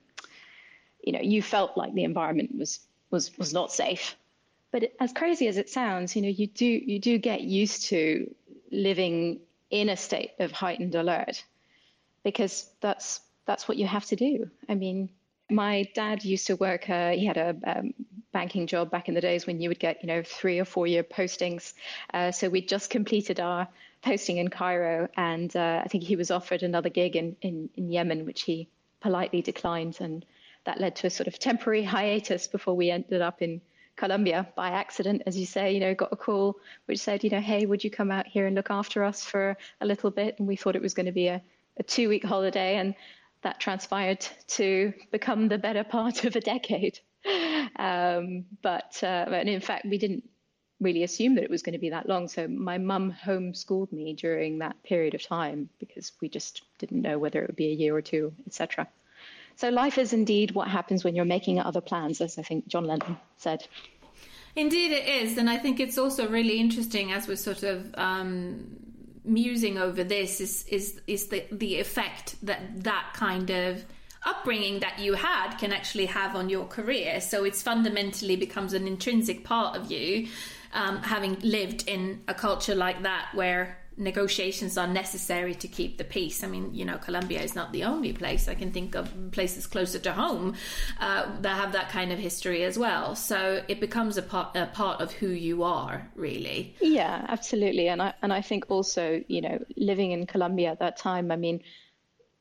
you 1.05 1.13
know, 1.13 1.21
you 1.21 1.41
felt 1.41 1.77
like 1.77 1.93
the 1.93 2.03
environment 2.03 2.57
was 2.57 2.79
was 3.12 3.31
was 3.38 3.53
not 3.53 3.71
safe. 3.71 4.15
But 4.71 4.91
as 5.00 5.13
crazy 5.13 5.47
as 5.47 5.57
it 5.57 5.69
sounds, 5.69 6.15
you 6.15 6.21
know, 6.21 6.27
you 6.27 6.47
do 6.47 6.65
you 6.65 7.00
do 7.00 7.17
get 7.17 7.41
used 7.41 7.85
to 7.85 8.33
living 8.71 9.39
in 9.69 9.89
a 9.89 9.95
state 9.95 10.31
of 10.39 10.51
heightened 10.51 10.95
alert 10.95 11.43
because 12.24 12.69
that's 12.81 13.21
that's 13.45 13.67
what 13.67 13.77
you 13.77 13.88
have 13.88 14.05
to 14.05 14.15
do. 14.15 14.50
I 14.67 14.75
mean, 14.75 15.09
my 15.50 15.88
dad 15.93 16.25
used 16.25 16.47
to 16.47 16.55
work. 16.55 16.89
Uh, 16.89 17.12
he 17.12 17.25
had 17.25 17.38
a 17.38 17.55
um, 17.65 17.93
banking 18.33 18.67
job 18.67 18.89
back 18.89 19.07
in 19.07 19.13
the 19.13 19.21
days 19.21 19.45
when 19.45 19.62
you 19.62 19.69
would 19.69 19.79
get, 19.79 20.01
you 20.01 20.07
know, 20.07 20.24
three 20.24 20.59
or 20.59 20.65
four 20.65 20.88
year 20.88 21.03
postings. 21.03 21.74
Uh, 22.13 22.31
so 22.31 22.50
we'd 22.50 22.67
just 22.67 22.89
completed 22.89 23.39
our 23.39 23.67
posting 24.01 24.38
in 24.38 24.50
Cairo, 24.50 25.07
and 25.15 25.55
uh, 25.55 25.81
I 25.83 25.88
think 25.88 26.03
he 26.03 26.15
was 26.15 26.31
offered 26.31 26.63
another 26.63 26.89
gig 26.89 27.15
in, 27.15 27.35
in, 27.41 27.69
in 27.75 27.91
Yemen, 27.91 28.25
which 28.25 28.41
he 28.43 28.67
politely 29.01 29.41
declined. 29.41 29.97
And 30.00 30.25
that 30.65 30.79
led 30.79 30.95
to 30.98 31.07
a 31.07 31.10
sort 31.10 31.27
of 31.27 31.39
temporary 31.39 31.84
hiatus 31.84 32.48
before 32.48 32.75
we 32.75 32.91
ended 32.91 33.22
up 33.22 33.41
in 33.41 33.62
Colombia 33.95 34.48
by 34.55 34.69
accident, 34.69 35.22
as 35.25 35.38
you 35.38 35.45
say, 35.45 35.74
you 35.74 35.79
know, 35.79 35.93
got 35.95 36.12
a 36.12 36.17
call 36.17 36.60
which 36.86 37.00
said, 37.00 37.24
you 37.24 37.29
know, 37.29 37.39
hey, 37.39 37.65
would 37.65 37.84
you 37.84 37.89
come 37.89 38.12
out 38.12 38.27
here 38.27 38.45
and 38.45 38.55
look 38.55 38.69
after 38.69 39.03
us 39.03 39.24
for 39.24 39.55
a 39.79 39.86
little 39.86 40.12
bit? 40.12 40.36
And 40.38 40.48
we 40.48 40.55
thought 40.55 40.75
it 40.75 40.81
was 40.81 40.93
going 40.93 41.05
to 41.05 41.12
be 41.12 41.27
a, 41.27 41.41
a 41.77 41.84
two 41.84 42.10
week 42.10 42.25
holiday, 42.25 42.75
and 42.75 42.95
that 43.41 43.60
transpired 43.60 44.25
to 44.48 44.93
become 45.12 45.48
the 45.48 45.57
better 45.57 45.84
part 45.84 46.25
of 46.25 46.36
a 46.36 46.41
decade. 46.41 47.00
Um, 47.77 48.45
but, 48.62 49.00
uh, 49.03 49.25
and 49.27 49.50
in 49.50 49.60
fact, 49.60 49.86
we 49.86 49.98
didn't 49.98 50.24
really 50.79 51.03
assume 51.03 51.36
that 51.36 51.43
it 51.43 51.50
was 51.50 51.63
going 51.63 51.74
to 51.74 51.79
be 51.79 51.89
that 51.89 52.07
long. 52.07 52.27
So 52.27 52.48
my 52.48 52.77
mum 52.77 53.13
homeschooled 53.25 53.91
me 53.91 54.13
during 54.13 54.60
that 54.60 54.81
period 54.84 55.15
of 55.15 55.24
time 55.24 55.69
because 55.79 56.12
we 56.22 56.29
just 56.29 56.62
didn't 56.77 57.01
know 57.01 57.17
whether 57.17 57.41
it 57.41 57.48
would 57.48 57.55
be 57.55 57.69
a 57.72 57.75
year 57.75 57.95
or 57.95 58.01
two, 58.01 58.34
etc. 58.45 58.88
So 59.55 59.69
life 59.69 59.97
is 59.97 60.13
indeed 60.13 60.51
what 60.51 60.67
happens 60.67 61.03
when 61.03 61.15
you're 61.15 61.25
making 61.25 61.59
other 61.59 61.81
plans, 61.81 62.21
as 62.21 62.38
I 62.38 62.41
think 62.41 62.67
John 62.67 62.85
Lennon 62.85 63.17
said. 63.38 63.65
Indeed, 64.55 64.91
it 64.91 65.07
is, 65.07 65.38
and 65.38 65.50
I 65.50 65.57
think 65.57 65.79
it's 65.79 65.97
also 65.97 66.29
really 66.29 66.59
interesting 66.59 67.12
as 67.12 67.27
we're 67.27 67.35
sort 67.35 67.63
of 67.63 67.93
um, 67.97 68.77
musing 69.24 69.77
over 69.77 70.03
this 70.03 70.39
is 70.39 70.65
is 70.67 71.01
is 71.07 71.27
the 71.27 71.43
the 71.51 71.79
effect 71.79 72.35
that 72.43 72.83
that 72.83 73.12
kind 73.13 73.50
of 73.50 73.83
upbringing 74.25 74.79
that 74.79 75.00
you 75.00 75.13
had 75.13 75.55
can 75.57 75.71
actually 75.71 76.05
have 76.07 76.35
on 76.35 76.50
your 76.50 76.65
career. 76.65 77.21
So 77.21 77.43
it's 77.43 77.62
fundamentally 77.62 78.35
becomes 78.35 78.74
an 78.74 78.88
intrinsic 78.88 79.43
part 79.43 79.77
of 79.77 79.91
you, 79.91 80.27
um, 80.74 80.97
having 81.03 81.39
lived 81.41 81.88
in 81.88 82.24
a 82.27 82.33
culture 82.33 82.75
like 82.75 83.03
that 83.03 83.29
where 83.33 83.77
negotiations 83.98 84.78
are 84.78 84.88
necessary 84.88 85.56
to 85.56 85.68
keep 85.68 85.98
the 85.98 86.04
peace. 86.04 86.44
I 86.44 86.48
mean, 86.48 86.74
you 86.74 86.86
know, 86.86 86.98
Colombia 86.98 87.42
is 87.42 87.56
not 87.56 87.72
the 87.72 87.84
only 87.84 88.14
place. 88.14 88.48
I 88.48 88.56
can 88.56 88.72
think 88.72 88.96
of 88.96 89.12
places 89.32 89.68
closer 89.68 90.00
to 90.00 90.14
home 90.14 90.56
uh, 91.00 91.25
that 91.42 91.56
have 91.56 91.72
that 91.74 91.90
kind 91.90 92.12
of 92.12 92.20
history 92.20 92.64
as 92.64 92.78
well. 92.78 93.16
So 93.16 93.64
it 93.68 93.80
becomes 93.80 94.18
a 94.18 94.22
part, 94.22 94.56
a 94.56 94.68
part 94.68 95.02
of 95.02 95.14
who 95.14 95.30
you 95.30 95.64
are, 95.64 96.10
really. 96.16 96.75
Yeah, 96.82 97.25
absolutely. 97.28 97.88
And 97.88 98.02
I 98.02 98.14
and 98.22 98.34
I 98.34 98.42
think 98.42 98.66
also, 98.70 99.24
you 99.28 99.42
know, 99.42 99.64
living 99.78 100.12
in 100.12 100.25
Colombia 100.25 100.72
at 100.72 100.80
that 100.80 100.98
time, 100.98 101.32
I 101.32 101.36
mean. 101.36 101.62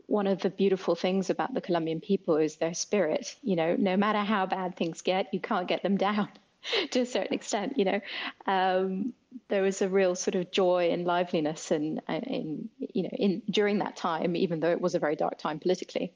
One 0.07 0.27
of 0.27 0.43
the 0.43 0.51
beautiful 0.51 0.95
things 0.95 1.31
about 1.31 1.55
the 1.55 1.63
Colombian 1.63 1.99
people 1.99 2.37
is 2.37 2.57
their 2.57 2.75
spirit. 2.75 3.37
You 3.43 3.57
know, 3.57 3.75
no 3.75 3.97
matter 3.97 4.19
how 4.19 4.45
bad 4.45 4.77
things 4.77 5.01
get, 5.01 5.33
you 5.33 5.41
can't 5.41 5.67
get 5.67 5.83
them 5.83 5.97
down 5.97 6.29
to 6.90 7.00
a 7.00 7.06
certain 7.06 7.35
extent. 7.35 7.78
You 7.78 7.85
know, 7.85 8.00
um, 8.47 9.12
there 9.49 9.62
was 9.62 9.83
a 9.83 9.88
real 9.88 10.14
sort 10.14 10.35
of 10.35 10.50
joy 10.50 10.90
and 10.90 11.04
liveliness 11.04 11.71
in, 11.71 12.00
in 12.09 12.68
you 12.78 13.04
know 13.04 13.11
in 13.12 13.42
during 13.50 13.78
that 13.78 13.97
time, 13.97 14.37
even 14.37 14.61
though 14.61 14.71
it 14.71 14.80
was 14.80 14.94
a 14.94 14.99
very 14.99 15.16
dark 15.16 15.38
time 15.38 15.59
politically. 15.59 16.12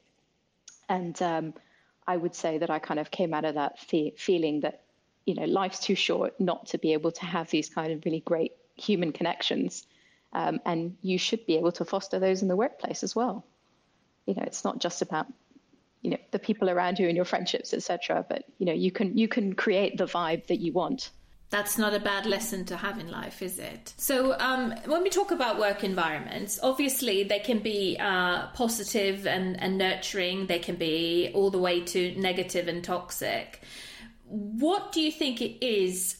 And 0.88 1.20
um, 1.22 1.54
I 2.06 2.16
would 2.16 2.34
say 2.34 2.58
that 2.58 2.70
I 2.70 2.78
kind 2.78 3.00
of 3.00 3.10
came 3.10 3.34
out 3.34 3.44
of 3.44 3.54
that 3.54 3.78
fe- 3.78 4.14
feeling 4.16 4.60
that 4.60 4.82
you 5.24 5.34
know 5.34 5.44
life's 5.44 5.80
too 5.80 5.94
short 5.94 6.40
not 6.40 6.66
to 6.68 6.78
be 6.78 6.92
able 6.92 7.12
to 7.12 7.24
have 7.24 7.50
these 7.50 7.68
kind 7.68 7.92
of 7.92 8.04
really 8.04 8.20
great 8.20 8.52
human 8.76 9.12
connections, 9.12 9.86
um, 10.32 10.60
and 10.64 10.96
you 11.02 11.18
should 11.18 11.44
be 11.46 11.56
able 11.56 11.72
to 11.72 11.84
foster 11.84 12.18
those 12.18 12.42
in 12.42 12.48
the 12.48 12.56
workplace 12.56 13.02
as 13.02 13.14
well. 13.14 13.44
You 14.26 14.34
know, 14.34 14.42
it's 14.46 14.64
not 14.64 14.78
just 14.78 15.02
about 15.02 15.26
you 16.02 16.10
know 16.10 16.18
the 16.30 16.38
people 16.38 16.70
around 16.70 16.98
you 16.98 17.08
and 17.08 17.16
your 17.16 17.24
friendships, 17.24 17.74
etc. 17.74 18.24
But 18.28 18.44
you 18.58 18.66
know, 18.66 18.72
you 18.72 18.90
can 18.90 19.16
you 19.16 19.28
can 19.28 19.54
create 19.54 19.98
the 19.98 20.06
vibe 20.06 20.46
that 20.46 20.60
you 20.60 20.72
want 20.72 21.10
that's 21.50 21.78
not 21.78 21.94
a 21.94 22.00
bad 22.00 22.26
lesson 22.26 22.66
to 22.66 22.76
have 22.76 22.98
in 22.98 23.10
life, 23.10 23.40
is 23.40 23.58
it? 23.58 23.94
So, 23.96 24.38
um, 24.38 24.74
when 24.84 25.02
we 25.02 25.08
talk 25.08 25.30
about 25.30 25.58
work 25.58 25.82
environments, 25.82 26.60
obviously 26.62 27.24
they 27.24 27.38
can 27.38 27.60
be 27.60 27.96
uh, 27.98 28.48
positive 28.48 29.26
and, 29.26 29.60
and 29.60 29.78
nurturing, 29.78 30.46
they 30.46 30.58
can 30.58 30.76
be 30.76 31.30
all 31.34 31.50
the 31.50 31.58
way 31.58 31.80
to 31.80 32.14
negative 32.20 32.68
and 32.68 32.84
toxic. 32.84 33.62
What 34.26 34.92
do 34.92 35.00
you 35.00 35.10
think 35.10 35.40
it 35.40 35.64
is 35.64 36.18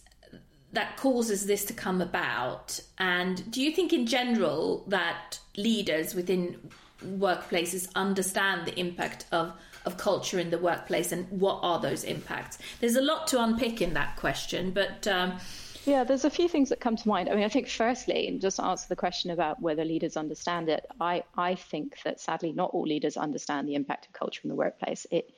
that 0.73 0.97
causes 0.97 1.47
this 1.47 1.64
to 1.66 1.75
come 1.75 2.00
about? 2.00 2.80
And 2.97 3.50
do 3.50 3.62
you 3.62 3.70
think, 3.73 3.92
in 3.92 4.06
general, 4.06 4.85
that 4.88 5.38
leaders 5.58 6.14
within 6.14 6.56
workplaces 7.04 7.88
understand 7.94 8.66
the 8.66 8.78
impact 8.80 9.26
of 9.30 9.52
of 9.85 9.97
culture 9.97 10.38
in 10.38 10.50
the 10.50 10.58
workplace 10.58 11.12
and 11.12 11.28
what 11.30 11.61
are 11.62 11.80
those 11.80 12.04
impacts? 12.04 12.58
There's 12.80 12.97
a 12.97 13.02
lot 13.02 13.26
to 13.28 13.42
unpick 13.42 13.80
in 13.80 13.94
that 13.94 14.16
question, 14.16 14.70
but. 14.70 15.06
Um, 15.06 15.38
yeah, 15.85 16.04
there's 16.04 16.26
a 16.26 16.30
few 16.30 16.49
things 16.49 16.68
that 16.68 16.80
come 16.80 16.97
to 16.97 17.08
mind. 17.08 17.30
I 17.30 17.35
mean, 17.35 17.44
I 17.44 17.49
think 17.49 17.66
firstly, 17.66 18.37
just 18.42 18.56
to 18.56 18.64
answer 18.64 18.87
the 18.88 18.97
question 18.97 19.30
about 19.30 19.62
whether 19.62 19.85
leaders 19.85 20.18
understand 20.18 20.68
it, 20.68 20.85
I, 21.00 21.23
I 21.35 21.54
think 21.54 21.97
that 22.04 22.20
sadly 22.20 22.52
not 22.52 22.70
all 22.75 22.82
leaders 22.82 23.16
understand 23.16 23.66
the 23.66 23.75
impact 23.75 24.06
of 24.06 24.12
culture 24.12 24.40
in 24.44 24.50
the 24.50 24.54
workplace. 24.54 25.06
It 25.11 25.32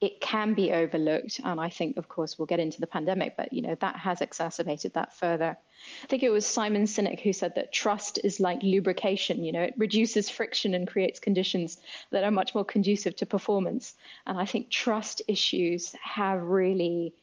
it 0.00 0.20
can 0.20 0.54
be 0.54 0.72
overlooked, 0.72 1.40
and 1.44 1.60
I 1.60 1.68
think, 1.70 1.96
of 1.96 2.08
course, 2.08 2.38
we'll 2.38 2.46
get 2.46 2.60
into 2.60 2.80
the 2.80 2.86
pandemic, 2.86 3.36
but 3.36 3.52
you 3.52 3.62
know 3.62 3.76
that 3.76 3.96
has 3.96 4.20
exacerbated 4.20 4.94
that 4.94 5.16
further. 5.16 5.56
I 6.02 6.06
think 6.06 6.22
it 6.22 6.30
was 6.30 6.46
Simon 6.46 6.84
Sinek 6.84 7.20
who 7.20 7.32
said 7.32 7.54
that 7.54 7.72
trust 7.72 8.18
is 8.24 8.40
like 8.40 8.62
lubrication. 8.62 9.44
You 9.44 9.52
know, 9.52 9.62
it 9.62 9.74
reduces 9.76 10.28
friction 10.28 10.74
and 10.74 10.88
creates 10.88 11.20
conditions 11.20 11.78
that 12.10 12.24
are 12.24 12.30
much 12.30 12.54
more 12.54 12.64
conducive 12.64 13.16
to 13.16 13.26
performance. 13.26 13.94
And 14.26 14.38
I 14.38 14.46
think 14.46 14.70
trust 14.70 15.22
issues 15.28 15.94
have 16.02 16.42
really 16.42 17.14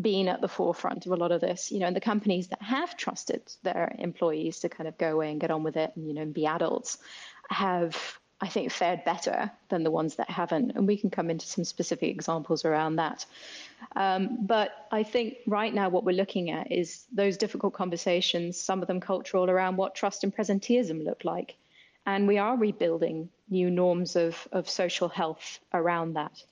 been 0.00 0.28
at 0.28 0.40
the 0.40 0.48
forefront 0.48 1.06
of 1.06 1.12
a 1.12 1.16
lot 1.16 1.30
of 1.30 1.40
this. 1.40 1.70
You 1.70 1.80
know, 1.80 1.86
and 1.86 1.96
the 1.96 2.00
companies 2.00 2.48
that 2.48 2.62
have 2.62 2.96
trusted 2.96 3.42
their 3.62 3.94
employees 3.98 4.60
to 4.60 4.68
kind 4.68 4.88
of 4.88 4.98
go 4.98 5.12
away 5.12 5.30
and 5.30 5.40
get 5.40 5.50
on 5.50 5.62
with 5.62 5.76
it, 5.76 5.92
and 5.94 6.08
you 6.08 6.14
know, 6.14 6.24
be 6.24 6.46
adults, 6.46 6.98
have 7.50 8.18
I 8.40 8.48
think, 8.48 8.70
fared 8.72 9.04
better 9.04 9.50
than 9.68 9.84
the 9.84 9.90
ones 9.90 10.16
that 10.16 10.28
haven't. 10.28 10.72
And 10.74 10.86
we 10.86 10.96
can 10.96 11.10
come 11.10 11.30
into 11.30 11.46
some 11.46 11.64
specific 11.64 12.10
examples 12.10 12.64
around 12.64 12.96
that. 12.96 13.24
Um, 13.96 14.38
but 14.40 14.86
I 14.90 15.02
think 15.02 15.36
right 15.46 15.72
now 15.72 15.88
what 15.88 16.04
we're 16.04 16.16
looking 16.16 16.50
at 16.50 16.72
is 16.72 17.04
those 17.12 17.36
difficult 17.36 17.74
conversations, 17.74 18.60
some 18.60 18.82
of 18.82 18.88
them 18.88 19.00
cultural, 19.00 19.48
around 19.48 19.76
what 19.76 19.94
trust 19.94 20.24
and 20.24 20.34
presenteeism 20.34 21.04
look 21.04 21.24
like. 21.24 21.56
And 22.06 22.26
we 22.26 22.38
are 22.38 22.56
rebuilding 22.56 23.30
new 23.48 23.70
norms 23.70 24.16
of, 24.16 24.48
of 24.52 24.68
social 24.68 25.08
health 25.08 25.60
around 25.72 26.14
that. 26.14 26.42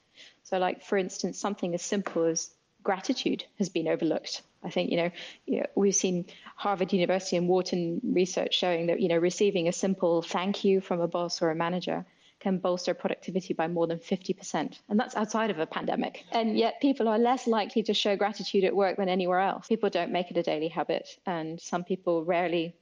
So, 0.44 0.58
like, 0.58 0.82
for 0.82 0.96
instance, 0.96 1.38
something 1.38 1.74
as 1.74 1.82
simple 1.82 2.24
as 2.24 2.50
gratitude 2.82 3.44
has 3.58 3.68
been 3.68 3.88
overlooked 3.88 4.42
I 4.64 4.70
think 4.70 4.90
you 4.90 4.96
know, 4.96 5.10
you 5.46 5.60
know, 5.60 5.66
we've 5.74 5.94
seen 5.94 6.26
Harvard 6.56 6.92
University 6.92 7.36
and 7.36 7.48
Wharton 7.48 8.00
research 8.04 8.54
showing 8.54 8.86
that 8.86 9.00
you 9.00 9.08
know 9.08 9.18
receiving 9.18 9.68
a 9.68 9.72
simple 9.72 10.22
thank 10.22 10.64
you 10.64 10.80
from 10.80 11.00
a 11.00 11.08
boss 11.08 11.42
or 11.42 11.50
a 11.50 11.54
manager 11.54 12.04
can 12.42 12.58
bolster 12.58 12.92
productivity 12.92 13.54
by 13.54 13.68
more 13.68 13.86
than 13.86 13.98
50%. 13.98 14.76
And 14.88 14.98
that's 14.98 15.14
outside 15.14 15.50
of 15.50 15.60
a 15.60 15.66
pandemic. 15.66 16.24
And 16.32 16.58
yet 16.58 16.80
people 16.80 17.06
are 17.06 17.18
less 17.18 17.46
likely 17.46 17.84
to 17.84 17.94
show 17.94 18.16
gratitude 18.16 18.64
at 18.64 18.74
work 18.74 18.96
than 18.96 19.08
anywhere 19.08 19.38
else. 19.38 19.68
People 19.68 19.90
don't 19.90 20.10
make 20.10 20.28
it 20.30 20.36
a 20.36 20.42
daily 20.42 20.66
habit 20.66 21.08
and 21.24 21.60
some 21.60 21.84
people 21.84 22.24
rarely 22.24 22.74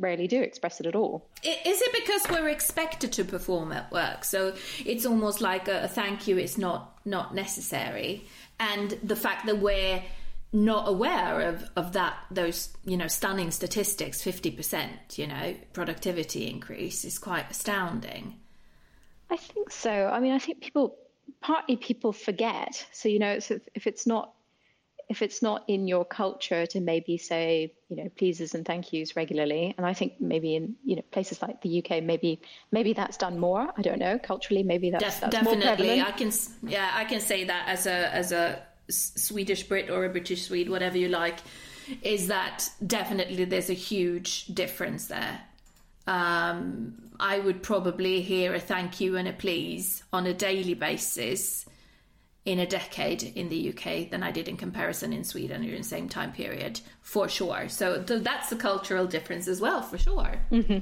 rarely 0.00 0.28
do 0.28 0.40
express 0.40 0.78
it 0.78 0.86
at 0.86 0.94
all. 0.94 1.28
Is 1.42 1.82
it 1.82 1.92
because 1.92 2.22
we're 2.30 2.48
expected 2.48 3.12
to 3.14 3.24
perform 3.24 3.72
at 3.72 3.90
work? 3.90 4.24
So 4.24 4.54
it's 4.86 5.04
almost 5.04 5.40
like 5.40 5.66
a, 5.66 5.88
thank 5.88 6.28
you 6.28 6.38
is 6.38 6.56
not 6.56 7.00
not 7.04 7.34
necessary 7.34 8.24
and 8.60 8.98
the 9.02 9.16
fact 9.16 9.46
that 9.46 9.58
we're 9.58 10.02
not 10.52 10.88
aware 10.88 11.42
of, 11.42 11.68
of 11.76 11.92
that 11.92 12.16
those 12.30 12.70
you 12.84 12.96
know 12.96 13.08
stunning 13.08 13.50
statistics 13.50 14.22
50% 14.22 15.18
you 15.18 15.26
know 15.26 15.54
productivity 15.72 16.48
increase 16.48 17.04
is 17.04 17.18
quite 17.18 17.50
astounding. 17.50 18.36
I 19.30 19.36
think 19.36 19.70
so. 19.70 19.90
I 19.90 20.20
mean 20.20 20.32
i 20.32 20.38
think 20.38 20.60
people 20.60 20.96
partly 21.40 21.76
people 21.76 22.12
forget. 22.12 22.86
So 22.92 23.08
you 23.08 23.18
know 23.18 23.38
so 23.40 23.60
if 23.74 23.86
it's 23.86 24.06
not 24.06 24.32
if 25.08 25.22
it's 25.22 25.40
not 25.40 25.64
in 25.68 25.88
your 25.88 26.04
culture 26.04 26.66
to 26.66 26.80
maybe 26.80 27.16
say 27.16 27.72
you 27.88 27.96
know 27.96 28.08
pleases 28.16 28.54
and 28.54 28.64
thank 28.64 28.92
yous 28.92 29.16
regularly 29.16 29.74
and 29.78 29.86
i 29.86 29.94
think 29.94 30.20
maybe 30.20 30.54
in 30.54 30.76
you 30.84 30.96
know 30.96 31.02
places 31.10 31.40
like 31.40 31.60
the 31.62 31.78
uk 31.78 32.02
maybe 32.02 32.40
maybe 32.72 32.92
that's 32.92 33.16
done 33.16 33.38
more. 33.38 33.68
I 33.76 33.82
don't 33.82 33.98
know. 33.98 34.18
Culturally 34.18 34.62
maybe 34.62 34.90
that's, 34.90 35.04
Def- 35.04 35.20
that's 35.20 35.34
definitely. 35.34 36.00
I 36.00 36.12
can 36.12 36.32
yeah 36.62 36.90
i 36.94 37.04
can 37.04 37.20
say 37.20 37.44
that 37.44 37.68
as 37.68 37.86
a 37.86 38.14
as 38.14 38.32
a 38.32 38.62
Swedish 38.88 39.64
Brit 39.64 39.90
or 39.90 40.04
a 40.04 40.08
British 40.08 40.46
Swede, 40.46 40.68
whatever 40.68 40.98
you 40.98 41.08
like, 41.08 41.40
is 42.02 42.28
that 42.28 42.70
definitely 42.86 43.44
there's 43.44 43.70
a 43.70 43.74
huge 43.74 44.46
difference 44.46 45.06
there. 45.06 45.40
Um, 46.06 47.10
I 47.20 47.38
would 47.38 47.62
probably 47.62 48.22
hear 48.22 48.54
a 48.54 48.60
thank 48.60 49.00
you 49.00 49.16
and 49.16 49.28
a 49.28 49.32
please 49.32 50.02
on 50.12 50.26
a 50.26 50.34
daily 50.34 50.74
basis 50.74 51.66
in 52.44 52.58
a 52.58 52.66
decade 52.66 53.22
in 53.22 53.50
the 53.50 53.68
UK 53.68 54.08
than 54.10 54.22
I 54.22 54.30
did 54.30 54.48
in 54.48 54.56
comparison 54.56 55.12
in 55.12 55.22
Sweden 55.22 55.62
during 55.62 55.82
the 55.82 55.84
same 55.84 56.08
time 56.08 56.32
period, 56.32 56.80
for 57.02 57.28
sure. 57.28 57.68
So 57.68 58.02
th- 58.02 58.22
that's 58.22 58.48
the 58.48 58.56
cultural 58.56 59.06
difference 59.06 59.48
as 59.48 59.60
well, 59.60 59.82
for 59.82 59.98
sure. 59.98 60.40
Mm-hmm. 60.50 60.78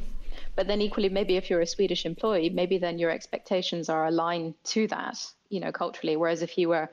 But 0.55 0.69
then 0.69 0.81
equally, 0.81 1.09
maybe 1.09 1.37
if 1.37 1.51
you're 1.51 1.61
a 1.61 1.67
Swedish 1.67 2.07
employee, 2.07 2.51
maybe 2.51 2.79
then 2.79 2.99
your 2.99 3.11
expectations 3.11 3.89
are 3.89 4.07
aligned 4.07 4.55
to 4.65 4.87
that, 4.89 5.19
you 5.49 5.59
know, 5.59 5.73
culturally. 5.73 6.17
Whereas 6.17 6.43
if 6.43 6.57
you 6.57 6.69
were 6.69 6.89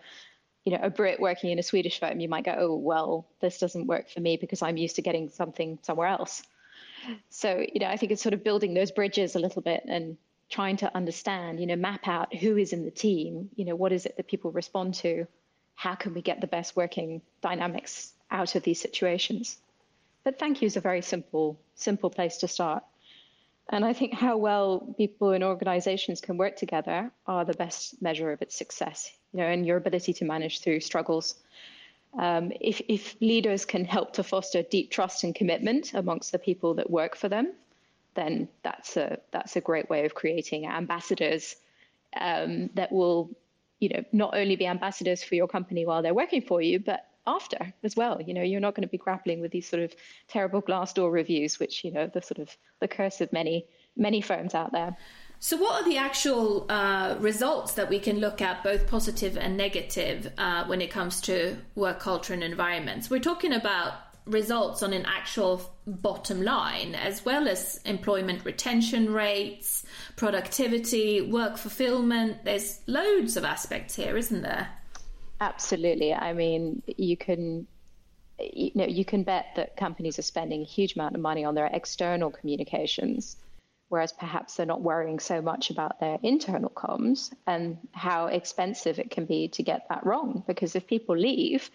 you 0.66 0.72
know, 0.72 0.80
a 0.82 0.90
Brit 0.90 1.20
working 1.20 1.52
in 1.52 1.60
a 1.60 1.64
Swedish 1.64 2.00
firm, 2.00 2.20
you 2.20 2.30
might 2.30 2.46
go, 2.46 2.56
oh, 2.58 2.76
well, 2.76 3.28
this 3.42 3.60
doesn't 3.60 3.88
work 3.88 4.10
for 4.10 4.20
me 4.20 4.38
because 4.38 4.62
I'm 4.62 4.78
used 4.78 4.96
to 4.96 5.02
getting 5.02 5.30
something 5.30 5.80
somewhere 5.82 6.08
else. 6.08 6.44
So, 7.30 7.66
you 7.74 7.82
know, 7.82 7.88
I 7.88 7.98
think 7.98 8.12
it's 8.12 8.22
sort 8.22 8.34
of 8.34 8.44
building 8.44 8.74
those 8.74 8.92
bridges 8.92 9.36
a 9.36 9.40
little 9.40 9.62
bit 9.62 9.84
and 9.88 10.18
trying 10.50 10.78
to 10.78 10.96
understand, 10.96 11.60
you 11.60 11.66
know, 11.66 11.76
map 11.76 12.08
out 12.08 12.34
who 12.34 12.58
is 12.58 12.74
in 12.74 12.86
the 12.86 12.92
team, 12.92 13.50
you 13.56 13.66
know, 13.66 13.76
what 13.76 13.92
is 13.92 14.06
it 14.06 14.16
that 14.18 14.28
people 14.28 14.52
respond 14.52 14.94
to? 14.94 15.28
How 15.76 15.96
can 15.96 16.14
we 16.14 16.22
get 16.22 16.40
the 16.40 16.48
best 16.48 16.76
working 16.76 17.22
dynamics 17.42 18.14
out 18.32 18.56
of 18.56 18.64
these 18.64 18.80
situations? 18.80 19.58
But 20.24 20.40
thank 20.40 20.62
you 20.62 20.68
is 20.68 20.78
a 20.78 20.82
very 20.82 21.02
simple, 21.02 21.60
simple 21.76 22.10
place 22.10 22.38
to 22.38 22.48
start. 22.48 22.84
And 23.70 23.86
I 23.86 23.94
think 23.94 24.14
how 24.14 24.38
well 24.38 24.94
people 24.98 25.32
and 25.32 25.44
organizations 25.44 26.22
can 26.22 26.38
work 26.38 26.58
together 26.58 27.12
are 27.26 27.46
the 27.46 27.54
best 27.54 28.02
measure 28.02 28.32
of 28.32 28.42
its 28.42 28.56
success 28.56 29.12
you 29.34 29.40
know, 29.40 29.48
and 29.48 29.66
your 29.66 29.78
ability 29.78 30.14
to 30.14 30.26
manage 30.26 30.60
through 30.60 30.80
struggles. 30.80 31.36
Um, 32.18 32.52
if, 32.60 32.82
if 32.88 33.16
leaders 33.22 33.66
can 33.66 33.86
help 33.86 34.14
to 34.14 34.24
foster 34.24 34.62
deep 34.62 34.92
trust 34.92 35.24
and 35.24 35.34
commitment 35.34 35.94
amongst 35.94 36.32
the 36.32 36.40
people 36.40 36.76
that 36.76 36.90
work 36.90 37.16
for 37.16 37.30
them, 37.30 37.54
then 38.16 38.48
that's 38.62 38.96
a 38.96 39.18
that's 39.32 39.56
a 39.56 39.62
great 39.62 39.90
way 39.90 40.06
of 40.06 40.14
creating 40.14 40.68
ambassadors 40.68 41.56
um, 42.20 42.70
that 42.76 42.92
will, 42.92 43.32
you 43.80 43.90
know, 43.90 44.04
not 44.12 44.38
only 44.38 44.56
be 44.56 44.68
ambassadors 44.68 45.24
for 45.24 45.34
your 45.34 45.48
company 45.48 45.84
while 45.84 46.04
they're 46.04 46.14
working 46.14 46.44
for 46.44 46.62
you, 46.62 46.80
but 46.80 47.08
after 47.26 47.74
as 47.84 47.96
well. 47.96 48.22
You 48.22 48.34
know, 48.34 48.42
you're 48.42 48.60
not 48.60 48.76
going 48.76 48.88
to 48.88 48.92
be 48.92 48.98
grappling 48.98 49.42
with 49.42 49.52
these 49.52 49.68
sort 49.68 49.82
of 49.82 49.94
terrible 50.28 50.62
Glassdoor 50.62 51.12
reviews, 51.12 51.60
which 51.60 51.84
you 51.84 51.92
know 51.92 52.08
the 52.08 52.22
sort 52.22 52.40
of 52.40 52.56
the 52.80 52.88
curse 52.88 53.22
of 53.22 53.32
many 53.32 53.66
many 53.96 54.22
firms 54.22 54.56
out 54.56 54.72
there. 54.72 54.98
So, 55.40 55.58
what 55.58 55.82
are 55.82 55.90
the 55.90 55.98
actual 55.98 56.66
uh, 56.70 57.18
results 57.20 57.74
that 57.74 57.90
we 57.90 58.00
can 58.00 58.20
look 58.20 58.42
at, 58.42 58.64
both 58.64 58.88
positive 58.88 59.38
and 59.38 59.58
negative, 59.58 60.32
uh, 60.38 60.64
when 60.68 60.80
it 60.80 60.90
comes 60.90 61.20
to 61.22 61.58
work 61.76 62.00
culture 62.00 62.34
and 62.34 62.44
environments? 62.44 63.10
We're 63.10 63.20
talking 63.20 63.52
about 63.52 63.94
results 64.26 64.82
on 64.84 64.94
an 64.94 65.06
actual 65.06 65.62
bottom 65.86 66.44
line, 66.44 66.96
as 66.96 67.26
well 67.26 67.50
as 67.50 67.82
employment 67.84 68.46
retention 68.46 69.12
rates, 69.12 69.84
productivity, 70.16 71.22
work 71.22 71.58
fulfillment. 71.58 72.46
There's 72.46 72.80
loads 72.88 73.36
of 73.36 73.44
aspects 73.44 73.96
here, 73.96 74.16
isn't 74.16 74.44
there? 74.44 74.70
Absolutely. 75.44 76.14
I 76.14 76.32
mean, 76.34 76.82
you 76.98 77.18
can 77.18 77.68
you 78.40 78.72
know 78.76 78.86
you 78.86 79.06
can 79.06 79.24
bet 79.24 79.48
that 79.56 79.76
companies 79.78 80.18
are 80.18 80.24
spending 80.34 80.62
a 80.62 80.66
huge 80.66 80.96
amount 80.96 81.16
of 81.16 81.22
money 81.22 81.44
on 81.46 81.54
their 81.54 81.70
external 81.72 82.32
communications 82.32 83.38
whereas 83.90 84.12
perhaps 84.12 84.56
they're 84.56 84.66
not 84.66 84.82
worrying 84.82 85.20
so 85.20 85.40
much 85.40 85.70
about 85.70 86.00
their 86.00 86.18
internal 86.24 86.70
comms 86.72 87.32
and 87.46 87.78
how 87.92 88.26
expensive 88.26 88.98
it 88.98 89.12
can 89.12 89.26
be 89.26 89.48
to 89.50 89.62
get 89.62 89.88
that 89.90 90.04
wrong. 90.04 90.44
Because 90.48 90.76
if 90.76 90.88
people 90.88 91.16
leave, 91.16 91.70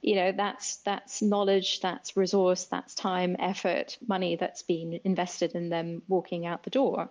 you 0.00 0.14
know 0.14 0.32
that's 0.32 0.76
that's 0.76 1.20
knowledge, 1.20 1.80
that's 1.80 2.16
resource, 2.16 2.64
that's 2.64 2.94
time, 2.94 3.36
effort, 3.38 3.98
money 4.06 4.36
that's 4.36 4.62
been 4.62 5.00
invested 5.04 5.50
in 5.54 5.68
them 5.68 6.00
walking 6.08 6.46
out 6.46 6.62
the 6.62 6.70
door. 6.70 7.10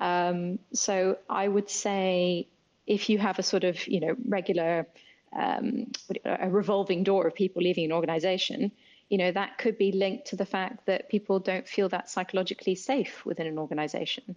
Um, 0.00 0.58
so 0.74 1.16
I 1.30 1.48
would 1.48 1.70
say 1.70 2.46
if 2.86 3.08
you 3.08 3.18
have 3.18 3.38
a 3.38 3.42
sort 3.42 3.64
of 3.64 3.86
you 3.88 4.00
know 4.00 4.14
regular 4.26 4.86
um, 5.32 5.90
a 6.24 6.48
revolving 6.48 7.04
door 7.04 7.26
of 7.26 7.34
people 7.34 7.62
leaving 7.62 7.84
an 7.84 7.92
organization, 7.92 8.72
you 9.08 9.18
know, 9.18 9.32
that 9.32 9.58
could 9.58 9.78
be 9.78 9.92
linked 9.92 10.26
to 10.28 10.36
the 10.36 10.46
fact 10.46 10.86
that 10.86 11.08
people 11.08 11.38
don't 11.38 11.66
feel 11.66 11.88
that 11.88 12.10
psychologically 12.10 12.74
safe 12.74 13.24
within 13.24 13.46
an 13.46 13.58
organization. 13.58 14.36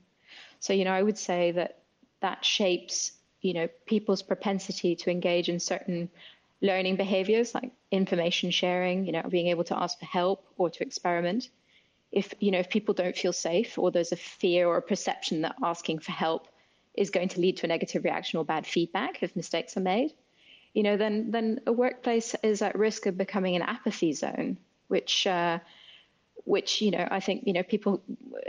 So, 0.59 0.73
you 0.73 0.85
know, 0.85 0.93
I 0.93 1.03
would 1.03 1.17
say 1.17 1.51
that 1.51 1.79
that 2.21 2.45
shapes, 2.45 3.11
you 3.41 3.53
know, 3.53 3.67
people's 3.85 4.21
propensity 4.21 4.95
to 4.95 5.11
engage 5.11 5.49
in 5.49 5.59
certain 5.59 6.09
learning 6.61 6.95
behaviors 6.95 7.55
like 7.55 7.71
information 7.89 8.51
sharing, 8.51 9.05
you 9.05 9.11
know, 9.11 9.23
being 9.27 9.47
able 9.47 9.63
to 9.65 9.77
ask 9.77 9.99
for 9.99 10.05
help 10.05 10.45
or 10.57 10.69
to 10.69 10.83
experiment. 10.83 11.49
If, 12.11 12.33
you 12.39 12.51
know, 12.51 12.59
if 12.59 12.69
people 12.69 12.93
don't 12.93 13.17
feel 13.17 13.33
safe 13.33 13.77
or 13.77 13.89
there's 13.89 14.11
a 14.11 14.17
fear 14.17 14.67
or 14.67 14.77
a 14.77 14.81
perception 14.81 15.41
that 15.41 15.55
asking 15.63 15.99
for 15.99 16.11
help 16.11 16.47
is 16.93 17.09
going 17.09 17.29
to 17.29 17.39
lead 17.39 17.57
to 17.57 17.65
a 17.65 17.69
negative 17.69 18.03
reaction 18.03 18.37
or 18.37 18.45
bad 18.45 18.67
feedback 18.67 19.23
if 19.23 19.35
mistakes 19.35 19.75
are 19.77 19.81
made, 19.81 20.13
you 20.73 20.83
know, 20.83 20.97
then 20.97 21.31
then 21.31 21.61
a 21.67 21.71
workplace 21.71 22.35
is 22.43 22.61
at 22.61 22.77
risk 22.77 23.05
of 23.05 23.17
becoming 23.17 23.55
an 23.55 23.61
apathy 23.61 24.13
zone, 24.13 24.57
which 24.87 25.27
uh, 25.27 25.59
which 26.45 26.81
you 26.81 26.91
know 26.91 27.07
I 27.09 27.19
think 27.19 27.43
you 27.45 27.53
know 27.53 27.63
people 27.63 28.01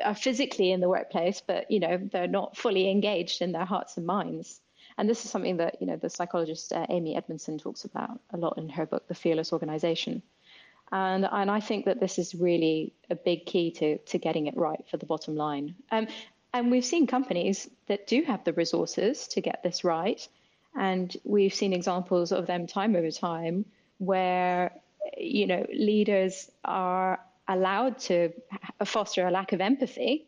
are 0.04 0.14
physically 0.14 0.70
in 0.70 0.80
the 0.80 0.88
workplace, 0.88 1.42
but 1.44 1.70
you 1.70 1.80
know 1.80 1.98
they're 2.12 2.28
not 2.28 2.56
fully 2.56 2.90
engaged 2.90 3.42
in 3.42 3.52
their 3.52 3.64
hearts 3.64 3.96
and 3.96 4.06
minds. 4.06 4.60
And 4.98 5.08
this 5.08 5.24
is 5.24 5.30
something 5.30 5.56
that 5.56 5.80
you 5.80 5.86
know 5.86 5.96
the 5.96 6.10
psychologist 6.10 6.72
uh, 6.72 6.86
Amy 6.90 7.16
Edmondson 7.16 7.58
talks 7.58 7.84
about 7.84 8.20
a 8.30 8.36
lot 8.36 8.58
in 8.58 8.68
her 8.68 8.86
book, 8.86 9.08
The 9.08 9.14
Fearless 9.14 9.52
Organization. 9.52 10.22
And, 10.94 11.26
and 11.32 11.50
I 11.50 11.60
think 11.60 11.86
that 11.86 12.00
this 12.00 12.18
is 12.18 12.34
really 12.34 12.92
a 13.08 13.14
big 13.14 13.46
key 13.46 13.70
to, 13.72 13.96
to 13.96 14.18
getting 14.18 14.46
it 14.46 14.54
right 14.58 14.84
for 14.90 14.98
the 14.98 15.06
bottom 15.06 15.34
line. 15.36 15.74
Um, 15.90 16.06
and 16.52 16.70
we've 16.70 16.84
seen 16.84 17.06
companies 17.06 17.68
that 17.86 18.06
do 18.06 18.22
have 18.24 18.44
the 18.44 18.52
resources 18.52 19.26
to 19.28 19.40
get 19.40 19.62
this 19.62 19.84
right 19.84 20.28
and 20.74 21.16
we've 21.24 21.54
seen 21.54 21.72
examples 21.72 22.32
of 22.32 22.46
them 22.46 22.66
time 22.66 22.96
over 22.96 23.10
time 23.10 23.64
where, 23.98 24.72
you 25.16 25.46
know, 25.46 25.66
leaders 25.72 26.50
are 26.64 27.20
allowed 27.48 27.98
to 27.98 28.30
foster 28.84 29.26
a 29.26 29.30
lack 29.30 29.52
of 29.52 29.60
empathy. 29.60 30.26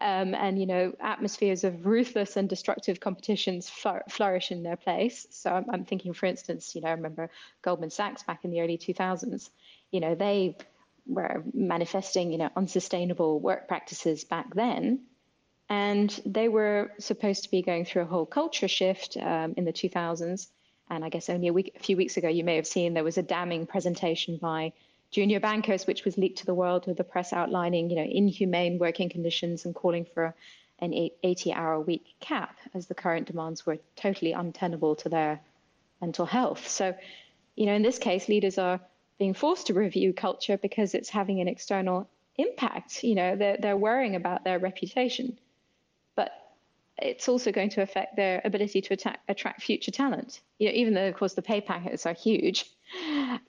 Um, 0.00 0.34
and, 0.34 0.58
you 0.58 0.66
know, 0.66 0.94
atmospheres 1.00 1.64
of 1.64 1.86
ruthless 1.86 2.36
and 2.36 2.48
destructive 2.48 2.98
competitions 2.98 3.70
flourish 4.08 4.50
in 4.50 4.62
their 4.62 4.76
place. 4.76 5.26
So 5.30 5.50
I'm, 5.52 5.66
I'm 5.70 5.84
thinking, 5.84 6.14
for 6.14 6.26
instance, 6.26 6.74
you 6.74 6.80
know, 6.80 6.88
I 6.88 6.92
remember 6.92 7.30
Goldman 7.60 7.90
Sachs 7.90 8.22
back 8.22 8.44
in 8.44 8.50
the 8.50 8.62
early 8.62 8.78
2000s, 8.78 9.50
you 9.90 10.00
know, 10.00 10.14
they 10.14 10.56
were 11.06 11.44
manifesting, 11.52 12.32
you 12.32 12.38
know, 12.38 12.50
unsustainable 12.56 13.38
work 13.38 13.68
practices 13.68 14.24
back 14.24 14.54
then 14.54 15.02
and 15.72 16.20
they 16.26 16.48
were 16.48 16.92
supposed 16.98 17.44
to 17.44 17.50
be 17.50 17.62
going 17.62 17.86
through 17.86 18.02
a 18.02 18.04
whole 18.04 18.26
culture 18.26 18.68
shift 18.68 19.16
um, 19.16 19.54
in 19.56 19.64
the 19.64 19.72
2000s. 19.72 20.48
And 20.90 21.02
I 21.02 21.08
guess 21.08 21.30
only 21.30 21.48
a, 21.48 21.52
week, 21.54 21.72
a 21.74 21.82
few 21.82 21.96
weeks 21.96 22.18
ago, 22.18 22.28
you 22.28 22.44
may 22.44 22.56
have 22.56 22.66
seen 22.66 22.92
there 22.92 23.02
was 23.02 23.16
a 23.16 23.22
damning 23.22 23.64
presentation 23.64 24.36
by 24.36 24.74
junior 25.10 25.40
bankers, 25.40 25.86
which 25.86 26.04
was 26.04 26.18
leaked 26.18 26.40
to 26.40 26.44
the 26.44 26.52
world 26.52 26.86
with 26.86 26.98
the 26.98 27.04
press 27.04 27.32
outlining, 27.32 27.88
you 27.88 27.96
know, 27.96 28.02
inhumane 28.02 28.78
working 28.78 29.08
conditions 29.08 29.64
and 29.64 29.74
calling 29.74 30.04
for 30.12 30.34
an 30.80 30.90
80-hour 31.24 31.80
week 31.80 32.04
cap, 32.20 32.54
as 32.74 32.86
the 32.86 32.94
current 32.94 33.26
demands 33.26 33.64
were 33.64 33.78
totally 33.96 34.32
untenable 34.32 34.94
to 34.96 35.08
their 35.08 35.40
mental 36.02 36.26
health. 36.26 36.68
So, 36.68 36.94
you 37.56 37.64
know, 37.64 37.72
in 37.72 37.80
this 37.80 37.98
case, 37.98 38.28
leaders 38.28 38.58
are 38.58 38.78
being 39.18 39.32
forced 39.32 39.68
to 39.68 39.72
review 39.72 40.12
culture 40.12 40.58
because 40.58 40.94
it's 40.94 41.08
having 41.08 41.40
an 41.40 41.48
external 41.48 42.10
impact. 42.36 43.02
You 43.02 43.14
know, 43.14 43.36
they're, 43.36 43.56
they're 43.58 43.76
worrying 43.78 44.16
about 44.16 44.44
their 44.44 44.58
reputation 44.58 45.38
it's 46.98 47.28
also 47.28 47.52
going 47.52 47.70
to 47.70 47.82
affect 47.82 48.16
their 48.16 48.40
ability 48.44 48.80
to 48.82 48.94
attack, 48.94 49.20
attract 49.28 49.62
future 49.62 49.90
talent. 49.90 50.40
You 50.58 50.68
know, 50.68 50.74
even 50.74 50.94
though 50.94 51.08
of 51.08 51.14
course 51.16 51.34
the 51.34 51.42
pay 51.42 51.60
packets 51.60 52.06
are 52.06 52.12
huge, 52.12 52.70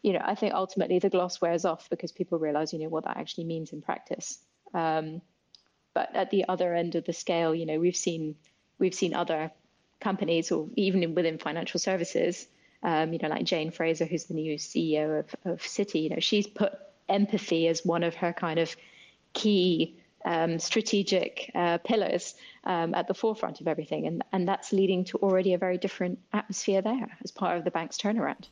you 0.02 0.14
know, 0.14 0.22
I 0.24 0.36
think 0.36 0.54
ultimately 0.54 1.00
the 1.00 1.10
gloss 1.10 1.42
wears 1.42 1.66
off 1.66 1.90
because 1.90 2.12
people 2.12 2.40
realize, 2.40 2.74
you 2.74 2.80
know, 2.80 2.90
what 2.90 3.06
that 3.06 3.18
actually 3.18 3.46
means 3.46 3.74
in 3.74 3.82
practice. 3.82 4.40
Um, 4.74 5.22
but 5.94 6.16
at 6.16 6.32
the 6.32 6.46
other 6.48 6.74
end 6.74 6.96
of 6.96 7.06
the 7.06 7.14
scale, 7.14 7.54
you 7.54 7.66
know, 7.66 7.80
we've 7.80 7.96
seen 7.96 8.36
we've 8.80 8.96
seen 8.96 9.14
other 9.14 9.52
companies, 10.00 10.52
or 10.52 10.68
even 10.76 11.16
within 11.16 11.38
financial 11.38 11.80
services, 11.80 12.48
um, 12.82 13.14
you 13.14 13.20
know, 13.20 13.30
like 13.30 13.46
Jane 13.46 13.72
Fraser, 13.72 14.06
who's 14.06 14.26
the 14.26 14.34
new 14.34 14.58
CEO 14.58 15.20
of, 15.20 15.36
of 15.46 15.62
Citi, 15.62 16.04
you 16.04 16.10
know, 16.10 16.20
she's 16.20 16.48
put 16.48 16.74
empathy 17.08 17.68
as 17.68 17.86
one 17.86 18.04
of 18.04 18.16
her 18.16 18.34
kind 18.34 18.60
of 18.60 18.76
key 19.34 19.98
um, 20.26 20.60
strategic 20.60 21.52
uh, 21.56 21.78
pillars 21.80 22.36
um, 22.64 22.94
at 22.96 23.08
the 23.08 23.14
forefront 23.14 23.62
of 23.62 23.68
everything. 23.68 24.08
And, 24.08 24.24
and 24.32 24.48
that's 24.48 24.72
leading 24.72 25.06
to 25.06 25.18
already 25.18 25.54
a 25.54 25.58
very 25.58 25.78
different 25.78 26.20
atmosphere 26.32 26.82
there 26.82 27.18
as 27.24 27.32
part 27.32 27.58
of 27.58 27.64
the 27.64 27.72
bank's 27.72 27.98
turnaround. 27.98 28.48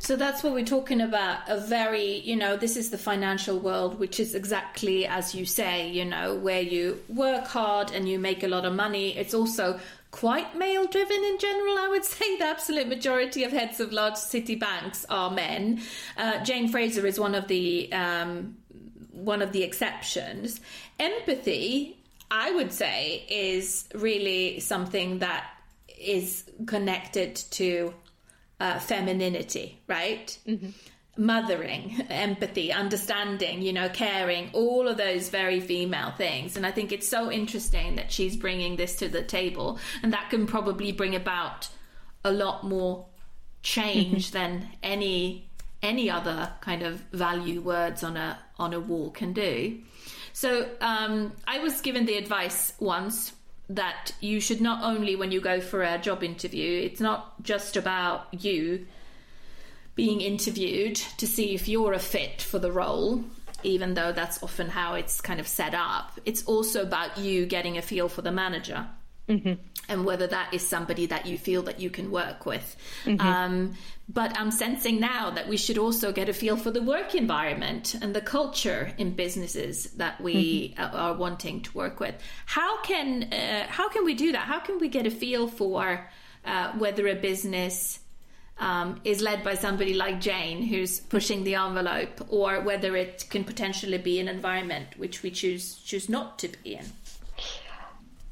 So 0.00 0.16
that's 0.16 0.42
what 0.42 0.52
we're 0.52 0.64
talking 0.64 1.00
about. 1.00 1.40
A 1.48 1.58
very, 1.58 2.18
you 2.20 2.36
know, 2.36 2.56
this 2.56 2.76
is 2.76 2.90
the 2.90 2.98
financial 2.98 3.58
world, 3.58 3.98
which 3.98 4.20
is 4.20 4.34
exactly 4.34 5.06
as 5.06 5.34
you 5.34 5.44
say, 5.44 5.90
you 5.90 6.04
know, 6.04 6.34
where 6.34 6.62
you 6.62 7.00
work 7.08 7.46
hard 7.46 7.90
and 7.90 8.08
you 8.08 8.18
make 8.18 8.42
a 8.42 8.48
lot 8.48 8.64
of 8.64 8.72
money. 8.74 9.16
It's 9.16 9.34
also 9.34 9.80
quite 10.10 10.56
male 10.56 10.86
driven 10.86 11.22
in 11.24 11.38
general, 11.38 11.78
I 11.78 11.88
would 11.88 12.04
say. 12.16 12.38
The 12.38 12.46
absolute 12.46 12.88
majority 12.88 13.44
of 13.44 13.52
heads 13.52 13.80
of 13.80 13.92
large 13.92 14.16
city 14.16 14.54
banks 14.54 15.04
are 15.10 15.30
men. 15.30 15.80
Uh, 16.16 16.42
Jane 16.44 16.68
Fraser 16.68 17.06
is 17.06 17.18
one 17.18 17.34
of 17.34 17.48
the. 17.48 17.92
Um, 17.92 18.57
one 19.24 19.42
of 19.42 19.52
the 19.52 19.62
exceptions. 19.62 20.60
Empathy, 20.98 21.98
I 22.30 22.50
would 22.52 22.72
say, 22.72 23.24
is 23.28 23.88
really 23.94 24.60
something 24.60 25.18
that 25.18 25.44
is 25.98 26.44
connected 26.66 27.36
to 27.36 27.94
uh, 28.60 28.78
femininity, 28.78 29.78
right? 29.86 30.36
Mm-hmm. 30.46 30.70
Mothering, 31.16 32.06
empathy, 32.10 32.72
understanding, 32.72 33.62
you 33.62 33.72
know, 33.72 33.88
caring, 33.88 34.50
all 34.52 34.86
of 34.88 34.96
those 34.96 35.28
very 35.28 35.60
female 35.60 36.12
things. 36.12 36.56
And 36.56 36.64
I 36.64 36.70
think 36.70 36.92
it's 36.92 37.08
so 37.08 37.30
interesting 37.30 37.96
that 37.96 38.12
she's 38.12 38.36
bringing 38.36 38.76
this 38.76 38.96
to 38.96 39.08
the 39.08 39.22
table, 39.22 39.78
and 40.02 40.12
that 40.12 40.30
can 40.30 40.46
probably 40.46 40.92
bring 40.92 41.14
about 41.14 41.68
a 42.24 42.32
lot 42.32 42.64
more 42.64 43.06
change 43.62 44.30
than 44.30 44.68
any 44.82 45.44
any 45.82 46.10
other 46.10 46.52
kind 46.60 46.82
of 46.82 47.00
value 47.12 47.60
words 47.60 48.02
on 48.02 48.16
a 48.16 48.38
on 48.58 48.72
a 48.72 48.80
wall 48.80 49.10
can 49.10 49.32
do. 49.32 49.78
So 50.32 50.68
um, 50.80 51.32
I 51.46 51.58
was 51.58 51.80
given 51.80 52.06
the 52.06 52.16
advice 52.16 52.72
once 52.78 53.32
that 53.70 54.12
you 54.20 54.40
should 54.40 54.60
not 54.60 54.82
only 54.82 55.14
when 55.16 55.30
you 55.30 55.40
go 55.40 55.60
for 55.60 55.82
a 55.82 55.98
job 55.98 56.22
interview, 56.22 56.80
it's 56.82 57.00
not 57.00 57.42
just 57.42 57.76
about 57.76 58.32
you 58.32 58.86
being 59.94 60.20
interviewed 60.20 60.94
to 60.94 61.26
see 61.26 61.54
if 61.54 61.68
you're 61.68 61.92
a 61.92 61.98
fit 61.98 62.40
for 62.40 62.58
the 62.58 62.70
role, 62.70 63.24
even 63.64 63.94
though 63.94 64.12
that's 64.12 64.42
often 64.42 64.68
how 64.68 64.94
it's 64.94 65.20
kind 65.20 65.40
of 65.40 65.48
set 65.48 65.74
up. 65.74 66.18
It's 66.24 66.44
also 66.44 66.82
about 66.82 67.18
you 67.18 67.46
getting 67.46 67.76
a 67.76 67.82
feel 67.82 68.08
for 68.08 68.22
the 68.22 68.32
manager. 68.32 68.86
Mm-hmm. 69.28 69.54
And 69.88 70.04
whether 70.04 70.26
that 70.26 70.52
is 70.52 70.66
somebody 70.66 71.06
that 71.06 71.26
you 71.26 71.38
feel 71.38 71.62
that 71.62 71.80
you 71.80 71.90
can 71.90 72.10
work 72.10 72.44
with. 72.44 72.76
Mm-hmm. 73.04 73.26
Um, 73.26 73.74
but 74.08 74.38
I'm 74.38 74.50
sensing 74.50 75.00
now 75.00 75.30
that 75.30 75.48
we 75.48 75.58
should 75.58 75.76
also 75.76 76.12
get 76.12 76.28
a 76.28 76.32
feel 76.32 76.56
for 76.56 76.70
the 76.70 76.82
work 76.82 77.14
environment 77.14 77.94
and 78.00 78.14
the 78.14 78.22
culture 78.22 78.92
in 78.96 79.12
businesses 79.12 79.84
that 79.92 80.20
we 80.20 80.74
mm-hmm. 80.78 80.96
are 80.96 81.14
wanting 81.14 81.60
to 81.62 81.76
work 81.76 82.00
with. 82.00 82.14
How 82.46 82.80
can 82.82 83.24
uh, 83.32 83.66
how 83.68 83.88
can 83.88 84.04
we 84.04 84.14
do 84.14 84.32
that? 84.32 84.46
How 84.46 84.60
can 84.60 84.78
we 84.78 84.88
get 84.88 85.06
a 85.06 85.10
feel 85.10 85.46
for 85.46 86.08
uh, 86.44 86.72
whether 86.72 87.06
a 87.06 87.14
business 87.14 88.00
um, 88.58 89.00
is 89.04 89.20
led 89.20 89.44
by 89.44 89.54
somebody 89.54 89.94
like 89.94 90.20
Jane, 90.20 90.62
who's 90.62 91.00
pushing 91.00 91.44
the 91.44 91.54
envelope, 91.54 92.26
or 92.28 92.60
whether 92.60 92.96
it 92.96 93.26
can 93.28 93.44
potentially 93.44 93.98
be 93.98 94.18
an 94.20 94.28
environment 94.28 94.88
which 94.96 95.22
we 95.22 95.30
choose 95.30 95.76
choose 95.76 96.08
not 96.08 96.38
to 96.38 96.48
be 96.48 96.74
in? 96.74 96.86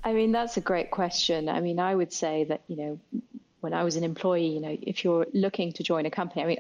I 0.06 0.12
mean, 0.12 0.30
that's 0.30 0.56
a 0.56 0.60
great 0.60 0.92
question. 0.92 1.48
I 1.48 1.60
mean, 1.60 1.80
I 1.80 1.92
would 1.92 2.12
say 2.12 2.44
that, 2.44 2.60
you 2.68 2.76
know, 2.76 3.00
when 3.60 3.74
I 3.74 3.82
was 3.82 3.96
an 3.96 4.04
employee, 4.04 4.46
you 4.46 4.60
know, 4.60 4.78
if 4.80 5.02
you're 5.02 5.26
looking 5.34 5.72
to 5.72 5.82
join 5.82 6.06
a 6.06 6.10
company, 6.12 6.44
I 6.44 6.46
mean, 6.46 6.58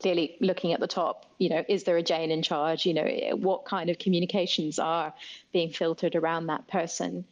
clearly 0.00 0.36
looking 0.40 0.74
at 0.74 0.80
the 0.80 0.86
top, 0.86 1.24
you 1.38 1.48
know, 1.48 1.64
is 1.66 1.84
there 1.84 1.96
a 1.96 2.02
Jane 2.02 2.30
in 2.30 2.42
charge? 2.42 2.84
You 2.84 2.92
know, 2.92 3.08
what 3.36 3.64
kind 3.64 3.88
of 3.88 3.98
communications 3.98 4.78
are 4.78 5.14
being 5.50 5.70
filtered 5.70 6.14
around 6.14 6.48
that 6.48 6.68
person? 6.68 7.24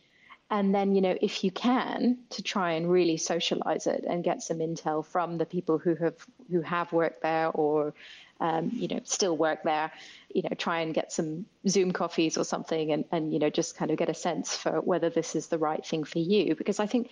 And 0.50 0.74
then, 0.74 0.94
you 0.94 1.02
know, 1.02 1.18
if 1.20 1.44
you 1.44 1.50
can, 1.50 2.16
to 2.30 2.42
try 2.42 2.72
and 2.72 2.90
really 2.90 3.18
socialize 3.18 3.86
it 3.86 4.04
and 4.08 4.24
get 4.24 4.42
some 4.42 4.58
intel 4.58 5.04
from 5.04 5.36
the 5.36 5.44
people 5.44 5.76
who 5.76 5.96
have 5.96 6.14
who 6.50 6.62
have 6.62 6.94
worked 6.94 7.20
there 7.20 7.48
or, 7.48 7.92
um, 8.42 8.72
you 8.74 8.88
know, 8.88 9.00
still 9.04 9.36
work 9.36 9.62
there, 9.62 9.92
you 10.34 10.42
know, 10.42 10.50
try 10.58 10.80
and 10.80 10.92
get 10.92 11.12
some 11.12 11.46
Zoom 11.68 11.92
coffees 11.92 12.36
or 12.36 12.44
something, 12.44 12.90
and 12.90 13.04
and 13.12 13.32
you 13.32 13.38
know, 13.38 13.50
just 13.50 13.76
kind 13.76 13.92
of 13.92 13.96
get 13.96 14.08
a 14.08 14.14
sense 14.14 14.56
for 14.56 14.80
whether 14.80 15.10
this 15.10 15.36
is 15.36 15.46
the 15.46 15.58
right 15.58 15.86
thing 15.86 16.02
for 16.02 16.18
you. 16.18 16.56
Because 16.56 16.80
I 16.80 16.86
think 16.86 17.10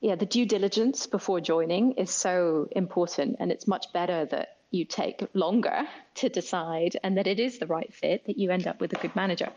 yeah, 0.00 0.14
the 0.14 0.26
due 0.26 0.46
diligence 0.46 1.08
before 1.08 1.40
joining 1.40 1.92
is 1.92 2.10
so 2.10 2.68
important, 2.70 3.36
and 3.40 3.50
it's 3.50 3.66
much 3.66 3.92
better 3.92 4.24
that 4.26 4.56
you 4.70 4.84
take 4.84 5.26
longer 5.34 5.88
to 6.14 6.28
decide 6.28 6.96
and 7.02 7.18
that 7.18 7.26
it 7.26 7.40
is 7.40 7.58
the 7.58 7.66
right 7.66 7.92
fit 7.92 8.24
that 8.26 8.38
you 8.38 8.50
end 8.52 8.68
up 8.68 8.80
with 8.80 8.92
a 8.92 9.00
good 9.02 9.16
manager. 9.16 9.50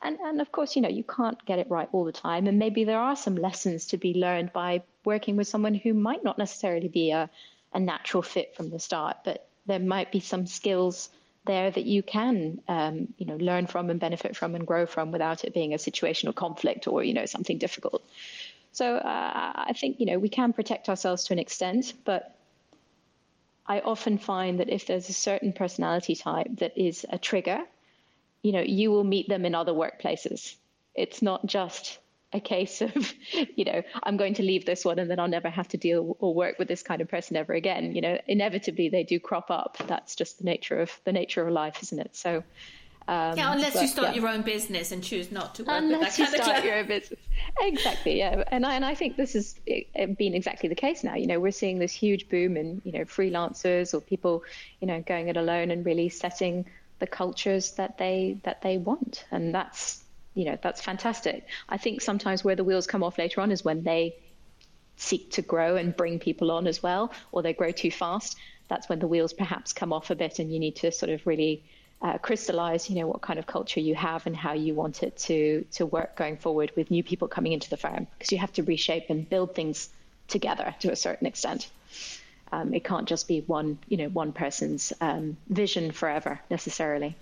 And 0.00 0.16
and 0.20 0.40
of 0.40 0.52
course, 0.52 0.76
you 0.76 0.82
know, 0.82 0.88
you 0.88 1.02
can't 1.02 1.44
get 1.44 1.58
it 1.58 1.68
right 1.68 1.88
all 1.90 2.04
the 2.04 2.12
time, 2.12 2.46
and 2.46 2.56
maybe 2.56 2.84
there 2.84 3.00
are 3.00 3.16
some 3.16 3.34
lessons 3.34 3.86
to 3.86 3.96
be 3.96 4.14
learned 4.14 4.52
by 4.52 4.84
working 5.04 5.36
with 5.36 5.48
someone 5.48 5.74
who 5.74 5.92
might 5.92 6.22
not 6.22 6.38
necessarily 6.38 6.88
be 6.88 7.10
a 7.10 7.28
a 7.72 7.80
natural 7.80 8.22
fit 8.22 8.54
from 8.54 8.70
the 8.70 8.78
start, 8.78 9.16
but 9.24 9.48
there 9.66 9.78
might 9.78 10.12
be 10.12 10.20
some 10.20 10.46
skills 10.46 11.10
there 11.44 11.70
that 11.70 11.84
you 11.84 12.02
can 12.02 12.60
um, 12.68 13.08
you 13.18 13.26
know 13.26 13.36
learn 13.36 13.66
from 13.66 13.90
and 13.90 14.00
benefit 14.00 14.36
from 14.36 14.54
and 14.54 14.66
grow 14.66 14.84
from 14.86 15.12
without 15.12 15.44
it 15.44 15.54
being 15.54 15.74
a 15.74 15.76
situational 15.76 16.34
conflict 16.34 16.88
or 16.88 17.04
you 17.04 17.14
know 17.14 17.26
something 17.26 17.58
difficult. 17.58 18.02
So 18.76 18.96
uh, 18.96 19.52
I 19.54 19.72
think, 19.72 20.00
you 20.00 20.04
know, 20.04 20.18
we 20.18 20.28
can 20.28 20.52
protect 20.52 20.90
ourselves 20.90 21.24
to 21.24 21.32
an 21.32 21.38
extent, 21.38 21.94
but 22.04 22.36
I 23.66 23.80
often 23.80 24.18
find 24.18 24.60
that 24.60 24.68
if 24.68 24.86
there's 24.86 25.08
a 25.08 25.14
certain 25.14 25.54
personality 25.54 26.14
type 26.14 26.48
that 26.58 26.76
is 26.76 27.06
a 27.08 27.16
trigger, 27.16 27.60
you 28.42 28.52
know, 28.52 28.60
you 28.60 28.90
will 28.90 29.02
meet 29.02 29.30
them 29.30 29.46
in 29.46 29.54
other 29.54 29.72
workplaces. 29.72 30.56
It's 30.94 31.22
not 31.22 31.46
just 31.46 31.98
a 32.32 32.40
case 32.40 32.80
of, 32.82 33.14
you 33.56 33.64
know, 33.64 33.82
I'm 34.02 34.16
going 34.16 34.34
to 34.34 34.42
leave 34.42 34.66
this 34.66 34.84
one 34.84 34.98
and 34.98 35.10
then 35.10 35.18
I'll 35.18 35.28
never 35.28 35.48
have 35.48 35.68
to 35.68 35.76
deal 35.76 36.16
or 36.20 36.34
work 36.34 36.58
with 36.58 36.68
this 36.68 36.82
kind 36.82 37.00
of 37.00 37.08
person 37.08 37.36
ever 37.36 37.52
again. 37.52 37.94
You 37.94 38.00
know, 38.00 38.18
inevitably 38.26 38.88
they 38.88 39.04
do 39.04 39.20
crop 39.20 39.50
up. 39.50 39.76
That's 39.86 40.14
just 40.16 40.38
the 40.38 40.44
nature 40.44 40.80
of 40.80 40.90
the 41.04 41.12
nature 41.12 41.46
of 41.46 41.52
life, 41.52 41.82
isn't 41.82 41.98
it? 41.98 42.16
So 42.16 42.42
um, 43.08 43.36
yeah, 43.36 43.52
unless 43.52 43.74
but, 43.74 43.82
you 43.82 43.88
start 43.88 44.08
yeah. 44.08 44.20
your 44.20 44.28
own 44.30 44.42
business 44.42 44.90
and 44.90 45.02
choose 45.02 45.30
not 45.30 45.54
to 45.56 45.62
work 45.62 45.76
unless 45.78 46.18
with 46.18 46.32
that 46.32 46.40
kind 46.40 46.40
of 46.40 46.56
start 46.56 46.64
your 46.64 46.78
own 46.78 46.88
business. 46.88 47.20
Exactly, 47.60 48.18
yeah. 48.18 48.42
And 48.48 48.66
I, 48.66 48.74
and 48.74 48.84
I 48.84 48.96
think 48.96 49.16
this 49.16 49.34
has 49.34 49.54
been 49.64 50.34
exactly 50.34 50.68
the 50.68 50.74
case 50.74 51.04
now. 51.04 51.14
You 51.14 51.28
know, 51.28 51.38
we're 51.38 51.52
seeing 51.52 51.78
this 51.78 51.92
huge 51.92 52.28
boom 52.28 52.56
in, 52.56 52.82
you 52.84 52.90
know, 52.90 53.04
freelancers 53.04 53.94
or 53.94 54.00
people, 54.00 54.42
you 54.80 54.88
know, 54.88 55.02
going 55.02 55.28
it 55.28 55.36
alone 55.36 55.70
and 55.70 55.86
really 55.86 56.08
setting 56.08 56.66
the 56.98 57.06
cultures 57.06 57.72
that 57.72 57.96
they 57.96 58.38
that 58.42 58.62
they 58.62 58.76
want. 58.76 59.24
And 59.30 59.54
that's, 59.54 60.02
you 60.36 60.44
know, 60.44 60.56
that's 60.62 60.80
fantastic. 60.80 61.44
I 61.68 61.78
think 61.78 62.02
sometimes 62.02 62.44
where 62.44 62.54
the 62.54 62.62
wheels 62.62 62.86
come 62.86 63.02
off 63.02 63.18
later 63.18 63.40
on 63.40 63.50
is 63.50 63.64
when 63.64 63.82
they 63.82 64.14
seek 64.96 65.32
to 65.32 65.42
grow 65.42 65.76
and 65.76 65.96
bring 65.96 66.18
people 66.18 66.50
on 66.52 66.66
as 66.66 66.82
well, 66.82 67.10
or 67.32 67.42
they 67.42 67.54
grow 67.54 67.72
too 67.72 67.90
fast. 67.90 68.36
That's 68.68 68.88
when 68.88 68.98
the 68.98 69.06
wheels 69.06 69.32
perhaps 69.32 69.72
come 69.72 69.92
off 69.92 70.10
a 70.10 70.14
bit 70.14 70.38
and 70.38 70.52
you 70.52 70.60
need 70.60 70.76
to 70.76 70.92
sort 70.92 71.10
of 71.10 71.26
really 71.26 71.64
uh, 72.02 72.18
crystallize, 72.18 72.90
you 72.90 72.96
know, 72.96 73.06
what 73.06 73.22
kind 73.22 73.38
of 73.38 73.46
culture 73.46 73.80
you 73.80 73.94
have 73.94 74.26
and 74.26 74.36
how 74.36 74.52
you 74.52 74.74
want 74.74 75.02
it 75.02 75.16
to 75.16 75.64
to 75.72 75.86
work 75.86 76.16
going 76.16 76.36
forward 76.36 76.70
with 76.76 76.90
new 76.90 77.02
people 77.02 77.28
coming 77.28 77.52
into 77.52 77.70
the 77.70 77.76
firm, 77.76 78.06
because 78.18 78.30
you 78.30 78.38
have 78.38 78.52
to 78.52 78.62
reshape 78.62 79.06
and 79.08 79.28
build 79.28 79.54
things 79.54 79.88
together 80.28 80.74
to 80.80 80.92
a 80.92 80.96
certain 80.96 81.26
extent. 81.26 81.70
Um, 82.52 82.74
it 82.74 82.84
can't 82.84 83.08
just 83.08 83.26
be 83.26 83.40
one, 83.40 83.78
you 83.88 83.96
know, 83.96 84.08
one 84.08 84.32
person's 84.32 84.92
um, 85.00 85.36
vision 85.48 85.90
forever 85.92 86.40
necessarily. 86.50 87.16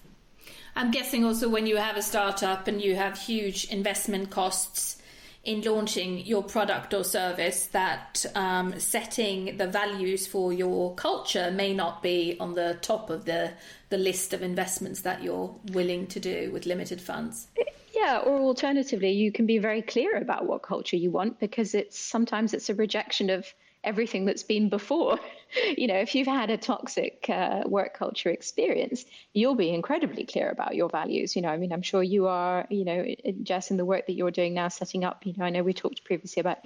I'm 0.77 0.91
guessing 0.91 1.25
also 1.25 1.49
when 1.49 1.67
you 1.67 1.77
have 1.77 1.97
a 1.97 2.03
startup 2.03 2.67
and 2.67 2.81
you 2.81 2.97
have 2.97 3.19
huge 3.19 3.67
investment 3.67 4.31
costs 4.31 4.99
in 5.45 5.61
launching 5.61 6.25
your 6.25 6.43
product 6.43 6.95
or 6.95 7.05
service 7.05 7.67
that 7.67 8.25
um, 8.35 8.79
setting 8.81 9.57
the 9.59 9.67
values 9.67 10.27
for 10.27 10.53
your 10.53 10.95
culture 10.95 11.51
may 11.51 11.75
not 11.75 12.03
be 12.03 12.37
on 12.41 12.55
the 12.55 12.79
top 12.81 13.11
of 13.11 13.25
the 13.27 13.53
the 13.91 13.99
list 13.99 14.33
of 14.33 14.43
investments 14.43 15.03
that 15.03 15.23
you're 15.23 15.55
willing 15.73 16.07
to 16.09 16.19
do 16.19 16.51
with 16.51 16.67
limited 16.67 17.01
funds. 17.01 17.47
Yeah, 17.95 18.19
or 18.19 18.41
alternatively, 18.41 19.13
you 19.13 19.31
can 19.31 19.47
be 19.47 19.59
very 19.59 19.83
clear 19.83 20.17
about 20.17 20.47
what 20.47 20.63
culture 20.63 20.97
you 20.97 21.11
want 21.11 21.39
because 21.39 21.75
it's 21.75 21.99
sometimes 21.99 22.53
it's 22.53 22.69
a 22.69 22.75
rejection 22.75 23.31
of 23.31 23.47
everything 23.85 24.25
that's 24.25 24.43
been 24.43 24.69
before. 24.69 25.19
you 25.77 25.87
know, 25.87 25.97
if 25.97 26.15
you've 26.15 26.27
had 26.27 26.51
a 26.51 26.57
toxic 26.57 27.27
uh, 27.29 27.63
work 27.67 27.97
culture 27.97 28.31
experience, 28.31 29.05
you'll 29.33 29.55
be 29.55 29.71
incredibly 29.71 30.25
clear 30.25 30.51
about 30.51 30.75
your 30.75 30.89
values. 30.89 31.37
You 31.37 31.43
know, 31.43 31.49
I 31.51 31.57
mean, 31.57 31.73
I'm 31.73 31.83
sure 31.83 32.03
you 32.03 32.27
are, 32.27 32.67
you 32.71 32.85
know, 32.85 33.07
Jess, 33.43 33.71
in 33.71 33.77
the 33.77 33.85
work 33.85 34.07
that 34.07 34.15
you're 34.15 34.31
doing 34.31 34.55
now, 34.55 34.69
setting 34.69 35.05
up, 35.05 35.27
you 35.27 35.35
know, 35.37 35.45
I 35.45 35.51
know 35.51 35.63
we 35.63 35.73
talked 35.73 36.05
previously 36.05 36.41
about 36.41 36.59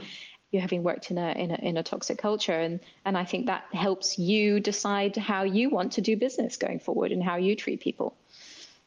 you 0.50 0.61
having 0.61 0.83
worked 0.83 1.11
in 1.11 1.18
a, 1.18 1.33
in 1.33 1.50
a 1.50 1.54
in 1.57 1.76
a 1.76 1.83
toxic 1.83 2.16
culture 2.16 2.59
and 2.59 2.81
and 3.04 3.18
I 3.18 3.24
think 3.24 3.46
that 3.46 3.64
helps 3.72 4.18
you 4.18 4.61
decide 4.61 5.14
how 5.16 5.42
you 5.42 5.68
want 5.68 5.92
to 5.92 6.00
do 6.00 6.16
business 6.16 6.57
going 6.57 6.81
forward 6.81 7.12
and 7.12 7.22
how 7.22 7.37
you 7.37 7.54
treat 7.54 7.81
people. 7.81 8.16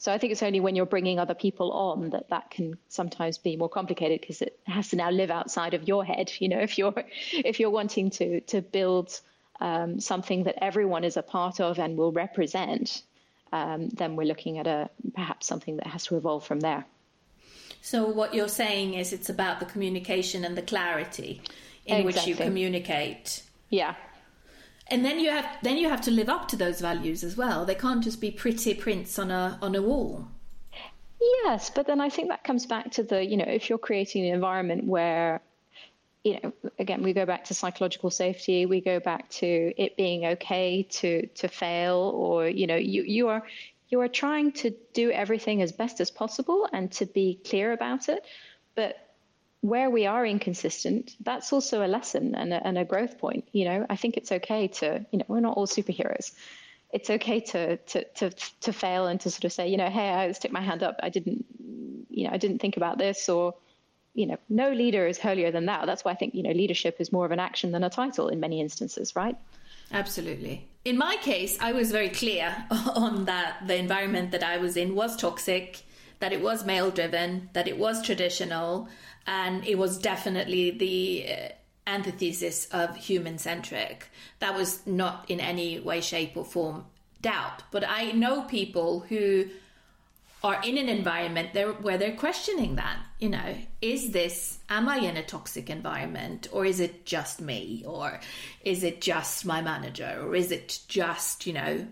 So 0.02 0.12
I 0.12 0.18
think 0.18 0.32
it's 0.32 0.42
only 0.42 0.60
when 0.60 0.76
you're 0.76 0.88
bringing 0.88 1.20
other 1.20 1.36
people 1.36 1.72
on 1.72 2.10
that 2.10 2.30
that 2.30 2.50
can 2.50 2.76
sometimes 2.88 3.38
be 3.38 3.56
more 3.56 3.70
complicated 3.70 4.20
because 4.20 4.42
it 4.42 4.60
has 4.66 4.90
to 4.90 4.96
now 4.96 5.12
live 5.12 5.30
outside 5.30 5.76
of 5.76 5.88
your 5.88 6.04
head. 6.04 6.32
You 6.40 6.50
know, 6.50 6.58
if 6.58 6.80
you're 6.80 6.96
if 7.34 7.60
you're 7.60 7.70
wanting 7.70 8.10
to 8.18 8.42
to 8.42 8.64
build 8.64 9.22
um, 9.60 10.00
something 10.00 10.46
that 10.46 10.56
everyone 10.60 11.04
is 11.04 11.18
a 11.18 11.22
part 11.22 11.60
of 11.60 11.78
and 11.78 11.98
will 11.98 12.12
represent, 12.12 13.04
um, 13.54 13.90
then 13.90 14.16
we're 14.16 14.26
looking 14.26 14.58
at 14.58 14.66
a 14.66 14.90
perhaps 15.14 15.46
something 15.46 15.78
that 15.78 15.86
has 15.86 16.06
to 16.06 16.18
evolve 16.18 16.44
from 16.44 16.62
there. 16.62 16.84
So 17.84 18.04
what 18.08 18.34
you're 18.34 18.48
saying 18.48 18.96
is 18.96 19.14
it's 19.14 19.30
about 19.30 19.60
the 19.60 19.68
communication 19.68 20.44
and 20.44 20.58
the 20.58 20.64
clarity 20.64 21.44
in 21.86 21.98
exactly. 21.98 22.06
which 22.06 22.26
you 22.26 22.36
communicate. 22.44 23.44
Yeah, 23.70 23.94
and 24.92 25.06
then 25.06 25.20
you 25.20 25.32
have 25.32 25.46
then 25.64 25.78
you 25.78 25.90
have 25.90 26.02
to 26.02 26.12
live 26.12 26.30
up 26.30 26.48
to 26.50 26.56
those 26.56 26.82
values 26.82 27.24
as 27.24 27.38
well. 27.38 27.66
They 27.66 27.76
can't 27.76 28.04
just 28.04 28.22
be 28.22 28.30
pretty 28.30 28.74
prints 28.74 29.18
on 29.18 29.32
a 29.32 29.58
on 29.62 29.74
a 29.74 29.82
wall. 29.82 30.28
Yes, 31.44 31.70
but 31.70 31.88
then 31.88 32.02
I 32.02 32.10
think 32.10 32.30
that 32.30 32.44
comes 32.44 32.66
back 32.66 32.92
to 32.92 33.04
the 33.04 33.26
you 33.26 33.38
know 33.38 33.46
if 33.48 33.70
you're 33.70 33.80
creating 33.80 34.28
an 34.28 34.34
environment 34.34 34.86
where 34.86 35.42
you 36.24 36.40
know 36.44 36.54
again 36.78 37.02
we 37.02 37.14
go 37.14 37.26
back 37.26 37.46
to 37.46 37.54
psychological 37.54 38.12
safety 38.12 38.66
we 38.66 38.80
go 38.80 39.00
back 39.00 39.28
to 39.30 39.74
it 39.78 39.98
being 39.98 40.26
okay 40.26 40.84
to 40.84 41.26
to 41.28 41.48
fail 41.48 42.12
or 42.14 42.48
you 42.48 42.68
know 42.68 42.76
you 42.76 43.04
you 43.04 43.30
are 43.30 43.44
you 43.90 44.00
are 44.02 44.08
trying 44.08 44.52
to 44.52 44.70
do 44.94 45.12
everything 45.12 45.62
as 45.62 45.72
best 45.72 46.00
as 46.00 46.12
possible 46.12 46.70
and 46.74 46.92
to 46.92 47.06
be 47.06 47.40
clear 47.44 47.72
about 47.72 48.08
it 48.08 48.24
but 48.76 49.11
where 49.62 49.90
we 49.90 50.08
are 50.08 50.26
inconsistent, 50.26 51.16
that's 51.22 51.54
also 51.54 51.86
a 51.86 51.88
lesson 51.88 52.36
and 52.36 52.52
a, 52.52 52.68
and 52.68 52.78
a 52.78 52.86
growth 52.86 53.20
point. 53.20 53.48
You 53.52 53.66
know, 53.66 53.86
I 53.90 53.96
think 53.96 54.18
it's 54.18 54.32
okay 54.32 54.68
to, 54.68 55.06
you 55.12 55.20
know, 55.20 55.26
we're 55.28 55.40
not 55.40 55.56
all 55.56 55.68
superheroes. 55.68 56.32
It's 56.92 57.10
okay 57.10 57.40
to, 57.40 57.78
to, 57.78 58.04
to, 58.04 58.32
to 58.62 58.74
fail 58.74 59.06
and 59.08 59.20
to 59.22 59.30
sort 59.30 59.46
of 59.46 59.54
say, 59.54 59.70
you 59.70 59.78
know, 59.78 59.90
hey, 59.90 60.10
I 60.10 60.32
stick 60.34 60.52
my 60.52 60.62
hand 60.62 60.84
up. 60.84 61.00
I 61.02 61.10
didn't, 61.10 61.46
you 62.10 62.26
know, 62.26 62.34
I 62.34 62.38
didn't 62.38 62.60
think 62.60 62.76
about 62.76 62.98
this 62.98 63.30
or, 63.30 63.54
you 64.14 64.26
know, 64.26 64.38
no 64.50 64.72
leader 64.72 65.08
is 65.08 65.20
holier 65.20 65.52
than 65.52 65.68
thou. 65.68 65.86
That's 65.86 66.04
why 66.04 66.12
I 66.12 66.16
think, 66.16 66.34
you 66.34 66.44
know, 66.44 66.52
leadership 66.52 66.98
is 67.00 67.14
more 67.14 67.26
of 67.26 67.32
an 67.32 67.40
action 67.40 67.72
than 67.72 67.84
a 67.84 67.90
title 67.90 68.28
in 68.30 68.40
many 68.40 68.60
instances, 68.60 69.16
right? 69.16 69.38
Absolutely. 69.94 70.68
In 70.84 70.98
my 70.98 71.18
case, 71.22 71.58
I 71.62 71.72
was 71.74 71.92
very 71.92 72.10
clear 72.10 72.66
on 72.72 73.26
that 73.26 73.68
the 73.68 73.76
environment 73.76 74.32
that 74.32 74.44
I 74.44 74.58
was 74.58 74.76
in 74.76 74.96
was 74.96 75.16
toxic, 75.16 75.84
that 76.22 76.32
it 76.32 76.42
was 76.42 76.66
male 76.66 76.90
driven, 76.90 77.50
that 77.52 77.68
it 77.68 77.78
was 77.78 78.02
traditional, 78.02 78.88
and 79.28 79.66
it 79.66 79.78
was 79.78 79.98
definitely 79.98 80.72
the 80.72 81.26
uh, 81.30 81.50
antithesis 81.86 82.68
of 82.72 82.96
human 82.96 83.38
centric. 83.38 84.10
That 84.40 84.56
was 84.56 84.86
not 84.88 85.30
in 85.30 85.40
any 85.40 85.80
way, 85.80 86.00
shape, 86.00 86.38
or 86.38 86.46
form 86.46 86.86
doubt. 87.22 87.64
But 87.72 87.84
I 87.88 88.12
know 88.12 88.44
people 88.44 89.02
who 89.02 89.46
are 90.44 90.62
in 90.64 90.78
an 90.78 90.90
environment 90.90 91.50
where 91.82 91.98
they're 91.98 92.16
questioning 92.16 92.76
that. 92.76 92.98
You 93.20 93.30
know, 93.30 93.56
is 93.82 94.12
this, 94.12 94.60
am 94.70 94.90
I 94.90 94.98
in 94.98 95.18
a 95.18 95.24
toxic 95.24 95.70
environment 95.70 96.48
or 96.52 96.66
is 96.66 96.80
it 96.80 97.06
just 97.06 97.40
me 97.42 97.84
or 97.86 98.20
is 98.64 98.84
it 98.84 99.02
just 99.02 99.46
my 99.46 99.62
manager 99.62 100.20
or 100.24 100.36
is 100.36 100.52
it 100.52 100.82
just, 100.88 101.46
you 101.46 101.54
know, 101.54 101.88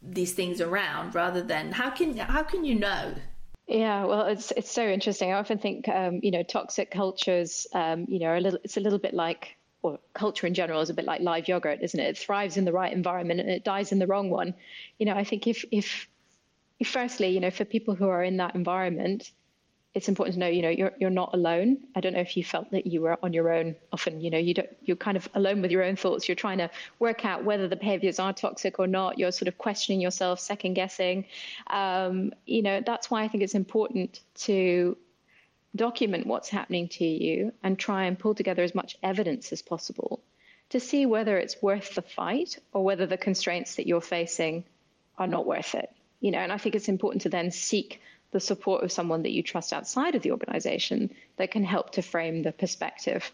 these 0.00 0.32
things 0.32 0.60
around 0.60 1.14
rather 1.14 1.42
than 1.42 1.72
how 1.72 1.90
can, 1.90 2.16
how 2.16 2.42
can 2.42 2.64
you 2.64 2.74
know? 2.74 3.14
Yeah, 3.68 4.06
well, 4.06 4.26
it's 4.26 4.50
it's 4.52 4.70
so 4.70 4.86
interesting. 4.88 5.30
I 5.30 5.34
often 5.38 5.58
think, 5.58 5.88
um, 5.88 6.20
you 6.22 6.30
know, 6.30 6.42
toxic 6.42 6.90
cultures, 6.90 7.66
um, 7.74 8.06
you 8.08 8.18
know, 8.18 8.36
a 8.36 8.40
little. 8.40 8.58
It's 8.64 8.78
a 8.78 8.80
little 8.80 8.98
bit 8.98 9.12
like, 9.12 9.56
or 9.82 9.98
culture 10.14 10.46
in 10.46 10.54
general 10.54 10.80
is 10.80 10.88
a 10.90 10.94
bit 10.94 11.04
like 11.04 11.20
live 11.20 11.48
yogurt, 11.48 11.80
isn't 11.82 12.00
it? 12.00 12.08
It 12.08 12.18
thrives 12.18 12.56
in 12.56 12.64
the 12.64 12.72
right 12.72 12.92
environment 12.92 13.40
and 13.40 13.50
it 13.50 13.64
dies 13.64 13.92
in 13.92 13.98
the 13.98 14.06
wrong 14.06 14.30
one. 14.30 14.54
You 14.98 15.06
know, 15.06 15.14
I 15.14 15.24
think 15.24 15.46
if 15.46 15.66
if, 15.70 16.08
if 16.80 16.88
firstly, 16.88 17.28
you 17.30 17.40
know, 17.40 17.50
for 17.50 17.64
people 17.66 17.94
who 17.94 18.08
are 18.08 18.24
in 18.24 18.38
that 18.38 18.54
environment, 18.54 19.32
it's 19.94 20.08
important 20.08 20.34
to 20.34 20.40
know, 20.40 20.46
you 20.46 20.62
know, 20.62 20.68
you're 20.68 20.92
you're 20.98 21.10
not 21.10 21.30
alone. 21.34 21.78
I 21.96 22.00
don't 22.00 22.12
know 22.12 22.20
if 22.20 22.36
you 22.36 22.44
felt 22.44 22.70
that 22.72 22.86
you 22.86 23.00
were 23.00 23.18
on 23.22 23.32
your 23.32 23.50
own. 23.52 23.74
Often, 23.92 24.20
you 24.20 24.30
know, 24.30 24.38
you 24.38 24.54
don't 24.54 24.68
you're 24.82 24.96
kind 24.96 25.16
of 25.16 25.28
alone 25.34 25.62
with 25.62 25.70
your 25.70 25.82
own 25.82 25.96
thoughts. 25.96 26.28
You're 26.28 26.36
trying 26.36 26.58
to 26.58 26.70
work 26.98 27.24
out 27.24 27.44
whether 27.44 27.68
the 27.68 27.76
behaviors 27.76 28.18
are 28.18 28.32
toxic 28.32 28.78
or 28.78 28.86
not. 28.86 29.18
You're 29.18 29.32
sort 29.32 29.48
of 29.48 29.56
questioning 29.56 30.00
yourself, 30.00 30.40
second 30.40 30.74
guessing. 30.74 31.24
Um, 31.68 32.32
you 32.46 32.62
know, 32.62 32.82
that's 32.84 33.10
why 33.10 33.22
I 33.24 33.28
think 33.28 33.42
it's 33.42 33.54
important 33.54 34.20
to 34.46 34.96
document 35.74 36.26
what's 36.26 36.48
happening 36.48 36.88
to 36.88 37.04
you 37.04 37.52
and 37.62 37.78
try 37.78 38.04
and 38.04 38.18
pull 38.18 38.34
together 38.34 38.62
as 38.62 38.74
much 38.74 38.96
evidence 39.02 39.52
as 39.52 39.62
possible 39.62 40.20
to 40.70 40.80
see 40.80 41.06
whether 41.06 41.38
it's 41.38 41.62
worth 41.62 41.94
the 41.94 42.02
fight 42.02 42.58
or 42.72 42.84
whether 42.84 43.06
the 43.06 43.16
constraints 43.16 43.76
that 43.76 43.86
you're 43.86 44.00
facing 44.00 44.64
are 45.16 45.26
not 45.26 45.46
worth 45.46 45.74
it. 45.74 45.90
You 46.20 46.30
know, 46.30 46.38
and 46.38 46.52
I 46.52 46.58
think 46.58 46.74
it's 46.74 46.88
important 46.88 47.22
to 47.22 47.28
then 47.28 47.50
seek 47.50 48.00
the 48.30 48.40
support 48.40 48.84
of 48.84 48.92
someone 48.92 49.22
that 49.22 49.32
you 49.32 49.42
trust 49.42 49.72
outside 49.72 50.14
of 50.14 50.22
the 50.22 50.32
organization 50.32 51.10
that 51.36 51.50
can 51.50 51.64
help 51.64 51.90
to 51.92 52.02
frame 52.02 52.42
the 52.42 52.52
perspective. 52.52 53.32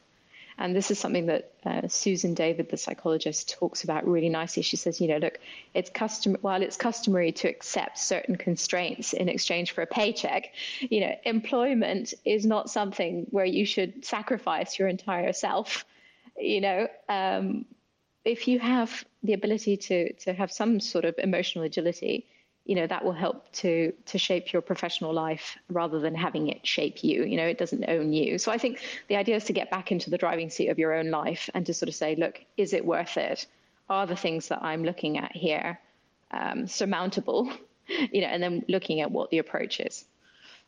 And 0.57 0.75
this 0.75 0.93
is 0.93 1.01
something 1.01 1.27
that 1.27 1.53
uh, 1.65 1.89
Susan 1.89 2.35
David, 2.35 2.71
the 2.71 2.77
psychologist, 2.77 3.55
talks 3.59 3.83
about 3.83 4.07
really 4.07 4.29
nicely. 4.29 4.63
She 4.63 4.77
says, 4.77 5.01
you 5.01 5.09
know, 5.09 5.17
look, 5.17 5.41
it's 5.75 5.91
custom 5.91 6.37
while 6.43 6.63
it's 6.63 6.77
customary 6.77 7.33
to 7.33 7.49
accept 7.49 7.99
certain 7.99 8.37
constraints 8.37 9.13
in 9.15 9.29
exchange 9.29 9.73
for 9.73 9.83
a 9.83 9.87
paycheck, 9.87 10.53
you 10.81 11.01
know, 11.01 11.15
employment 11.25 12.15
is 12.25 12.47
not 12.47 12.71
something 12.71 13.27
where 13.31 13.45
you 13.45 13.67
should 13.67 14.05
sacrifice 14.05 14.79
your 14.79 14.87
entire 14.87 15.33
self. 15.33 15.85
You 16.39 16.61
know, 16.61 16.89
um, 17.09 17.65
if 18.25 18.47
you 18.47 18.61
have 18.61 19.05
the 19.25 19.33
ability 19.33 19.77
to 19.77 20.13
to 20.13 20.33
have 20.33 20.53
some 20.53 20.79
sort 20.79 21.05
of 21.05 21.17
emotional 21.19 21.65
agility, 21.65 22.27
you 22.65 22.75
know 22.75 22.87
that 22.87 23.05
will 23.05 23.13
help 23.13 23.51
to 23.53 23.93
to 24.07 24.19
shape 24.19 24.53
your 24.53 24.63
professional 24.63 25.13
life 25.13 25.59
rather 25.69 26.01
than 26.01 26.15
having 26.15 26.49
it 26.49 26.67
shape 26.67 27.05
you 27.05 27.25
you 27.25 27.37
know 27.37 27.47
it 27.47 27.59
doesn't 27.59 27.85
own 27.89 28.13
you. 28.13 28.39
So 28.39 28.51
i 28.51 28.59
think 28.59 28.81
the 29.09 29.17
idea 29.17 29.37
is 29.37 29.45
to 29.45 29.53
get 29.53 29.71
back 29.71 29.93
into 29.93 30.11
the 30.11 30.19
driving 30.19 30.51
seat 30.51 30.69
of 30.69 30.79
your 30.79 30.95
own 30.95 31.11
life 31.11 31.51
and 31.55 31.65
to 31.67 31.75
sort 31.75 31.89
of 31.89 31.95
say 31.95 32.17
look 32.17 32.41
is 32.57 32.73
it 32.73 32.85
worth 32.85 33.17
it? 33.17 33.47
Are 33.89 34.07
the 34.07 34.17
things 34.17 34.49
that 34.49 34.63
i'm 34.63 34.83
looking 34.83 35.19
at 35.19 35.33
here 35.37 35.79
um, 36.31 36.67
surmountable? 36.67 37.51
You 38.13 38.23
know 38.23 38.29
and 38.29 38.43
then 38.43 38.65
looking 38.67 39.03
at 39.03 39.11
what 39.11 39.29
the 39.29 39.37
approach 39.37 39.79
is. 39.79 40.07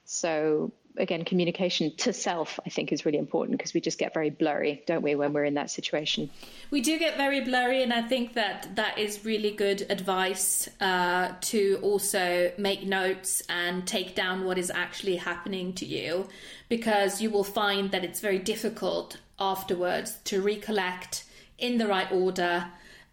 So 0.04 0.70
again, 0.98 1.24
communication 1.24 1.94
to 1.96 2.12
self, 2.12 2.59
I 2.64 2.70
think, 2.70 2.92
is 2.92 3.04
really 3.04 3.18
important 3.18 3.59
because 3.59 3.74
we 3.74 3.80
just 3.80 3.98
get 3.98 4.14
very 4.14 4.30
blurry, 4.30 4.82
don't 4.87 5.02
we, 5.02 5.14
when 5.14 5.32
we're 5.32 5.44
in 5.44 5.54
that 5.54 5.70
situation? 5.70 6.30
We 6.70 6.80
do 6.80 6.98
get 6.98 7.16
very 7.16 7.40
blurry, 7.40 7.82
and 7.82 7.92
I 7.92 8.02
think 8.02 8.35
that 8.35 8.76
that 8.76 8.98
is 8.98 9.24
really 9.24 9.50
good 9.50 9.87
advice 9.90 10.68
uh, 10.80 11.32
to 11.42 11.78
also 11.82 12.52
make 12.59 12.85
notes 12.85 13.42
and 13.48 13.87
take 13.87 14.14
down 14.14 14.44
what 14.44 14.59
is 14.59 14.70
actually 14.70 15.16
happening 15.16 15.72
to 15.74 15.87
you 15.87 16.28
because 16.68 17.20
you 17.20 17.30
will 17.30 17.44
find 17.44 17.90
that 17.92 18.04
it's 18.04 18.20
very 18.20 18.38
difficult 18.38 19.18
afterwards 19.38 20.18
to 20.24 20.40
recollect 20.40 21.24
in 21.59 21.78
the 21.78 21.87
right 21.87 22.11
order 22.11 22.66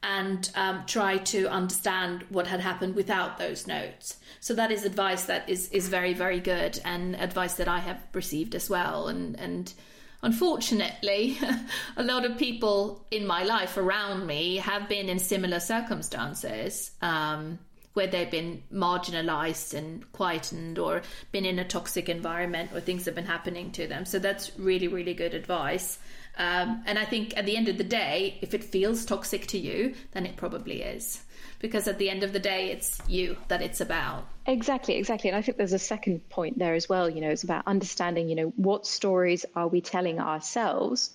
and 0.03 0.51
um, 0.55 0.83
try 0.85 1.17
to 1.17 1.49
understand 1.49 2.25
what 2.29 2.45
had 2.45 2.59
happened 2.59 2.93
without 2.93 3.37
those 3.37 3.65
notes. 3.65 4.17
So 4.39 4.53
that 4.53 4.71
is 4.71 4.83
advice 4.83 5.25
that 5.25 5.49
is 5.49 5.69
is 5.69 5.87
very 5.87 6.13
very 6.13 6.39
good 6.39 6.79
and 6.83 7.15
advice 7.15 7.55
that 7.55 7.67
I 7.67 7.79
have 7.79 7.99
received 8.13 8.53
as 8.53 8.69
well. 8.69 9.07
And 9.07 9.39
and 9.39 9.73
unfortunately, 10.21 11.37
a 11.97 12.03
lot 12.03 12.25
of 12.25 12.37
people 12.37 13.05
in 13.09 13.25
my 13.25 13.43
life 13.43 13.77
around 13.77 14.27
me 14.27 14.57
have 14.57 14.89
been 14.89 15.09
in 15.09 15.19
similar 15.19 15.59
circumstances. 15.59 16.91
Um, 17.01 17.59
where 17.93 18.07
they've 18.07 18.31
been 18.31 18.63
marginalized 18.73 19.73
and 19.73 20.11
quietened 20.11 20.79
or 20.79 21.03
been 21.31 21.45
in 21.45 21.59
a 21.59 21.65
toxic 21.65 22.09
environment 22.09 22.71
or 22.73 22.79
things 22.79 23.05
have 23.05 23.15
been 23.15 23.25
happening 23.25 23.71
to 23.71 23.87
them. 23.87 24.05
So 24.05 24.19
that's 24.19 24.57
really, 24.57 24.87
really 24.87 25.13
good 25.13 25.33
advice. 25.33 25.99
Um, 26.37 26.83
and 26.87 26.97
I 26.97 27.05
think 27.05 27.37
at 27.37 27.45
the 27.45 27.55
end 27.55 27.69
of 27.69 27.77
the 27.77 27.83
day, 27.83 28.39
if 28.41 28.53
it 28.53 28.63
feels 28.63 29.05
toxic 29.05 29.45
to 29.47 29.59
you, 29.59 29.93
then 30.13 30.25
it 30.25 30.35
probably 30.35 30.81
is. 30.81 31.21
Because 31.59 31.87
at 31.87 31.97
the 31.97 32.09
end 32.09 32.23
of 32.23 32.33
the 32.33 32.39
day, 32.39 32.71
it's 32.71 32.99
you 33.07 33.37
that 33.47 33.61
it's 33.61 33.79
about. 33.79 34.25
Exactly, 34.47 34.95
exactly. 34.95 35.29
And 35.29 35.37
I 35.37 35.41
think 35.41 35.57
there's 35.57 35.73
a 35.73 35.79
second 35.79 36.27
point 36.29 36.57
there 36.57 36.73
as 36.73 36.89
well. 36.89 37.09
You 37.09 37.21
know, 37.21 37.29
it's 37.29 37.43
about 37.43 37.67
understanding, 37.67 38.27
you 38.27 38.35
know, 38.35 38.53
what 38.57 38.85
stories 38.87 39.45
are 39.55 39.67
we 39.67 39.79
telling 39.79 40.19
ourselves 40.19 41.11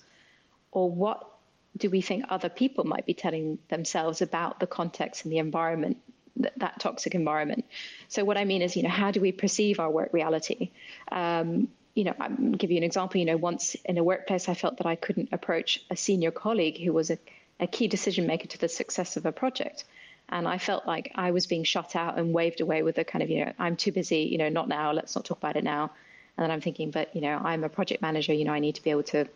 or 0.71 0.89
what 0.89 1.29
do 1.77 1.89
we 1.89 2.01
think 2.01 2.25
other 2.29 2.49
people 2.49 2.83
might 2.83 3.05
be 3.05 3.13
telling 3.13 3.59
themselves 3.69 4.21
about 4.21 4.59
the 4.59 4.67
context 4.67 5.23
and 5.23 5.31
the 5.31 5.37
environment 5.37 5.97
that, 6.39 6.79
toxic 6.79 7.15
environment. 7.15 7.65
So 8.07 8.23
what 8.23 8.37
I 8.37 8.45
mean 8.45 8.61
is, 8.61 8.75
you 8.75 8.83
know, 8.83 8.89
how 8.89 9.11
do 9.11 9.21
we 9.21 9.31
perceive 9.31 9.79
our 9.79 9.89
work 9.89 10.13
reality? 10.13 10.71
Um, 11.11 11.67
you 11.95 12.03
know, 12.03 12.13
I'll 12.19 12.29
give 12.29 12.71
you 12.71 12.77
an 12.77 12.83
example. 12.83 13.19
You 13.19 13.25
know, 13.25 13.37
once 13.37 13.75
in 13.85 13.97
a 13.97 14.03
workplace, 14.03 14.47
I 14.47 14.53
felt 14.53 14.77
that 14.77 14.87
I 14.87 14.95
couldn't 14.95 15.29
approach 15.31 15.83
a 15.89 15.95
senior 15.95 16.31
colleague 16.31 16.79
who 16.79 16.93
was 16.93 17.09
a, 17.09 17.17
a 17.59 17.67
key 17.67 17.87
decision 17.87 18.25
maker 18.27 18.47
to 18.47 18.57
the 18.57 18.69
success 18.69 19.17
of 19.17 19.25
a 19.25 19.31
project. 19.31 19.83
And 20.29 20.47
I 20.47 20.59
felt 20.59 20.85
like 20.85 21.11
I 21.15 21.31
was 21.31 21.47
being 21.47 21.63
shut 21.63 21.95
out 21.95 22.17
and 22.19 22.33
waved 22.33 22.61
away 22.61 22.83
with 22.83 22.97
a 22.99 23.03
kind 23.03 23.23
of, 23.23 23.29
you 23.29 23.45
know, 23.45 23.53
I'm 23.57 23.75
too 23.75 23.91
busy, 23.91 24.19
you 24.19 24.37
know, 24.37 24.49
not 24.49 24.67
now, 24.67 24.91
let's 24.91 25.15
not 25.15 25.25
talk 25.25 25.39
about 25.39 25.57
it 25.57 25.63
now. 25.63 25.91
And 26.37 26.43
then 26.43 26.51
I'm 26.51 26.61
thinking, 26.61 26.91
but, 26.91 27.13
you 27.15 27.21
know, 27.21 27.35
I'm 27.35 27.63
a 27.63 27.69
project 27.69 28.01
manager, 28.01 28.33
you 28.33 28.45
know, 28.45 28.53
I 28.53 28.59
need 28.59 28.75
to 28.75 28.83
be 28.83 28.91
able 28.91 29.03
to 29.03 29.27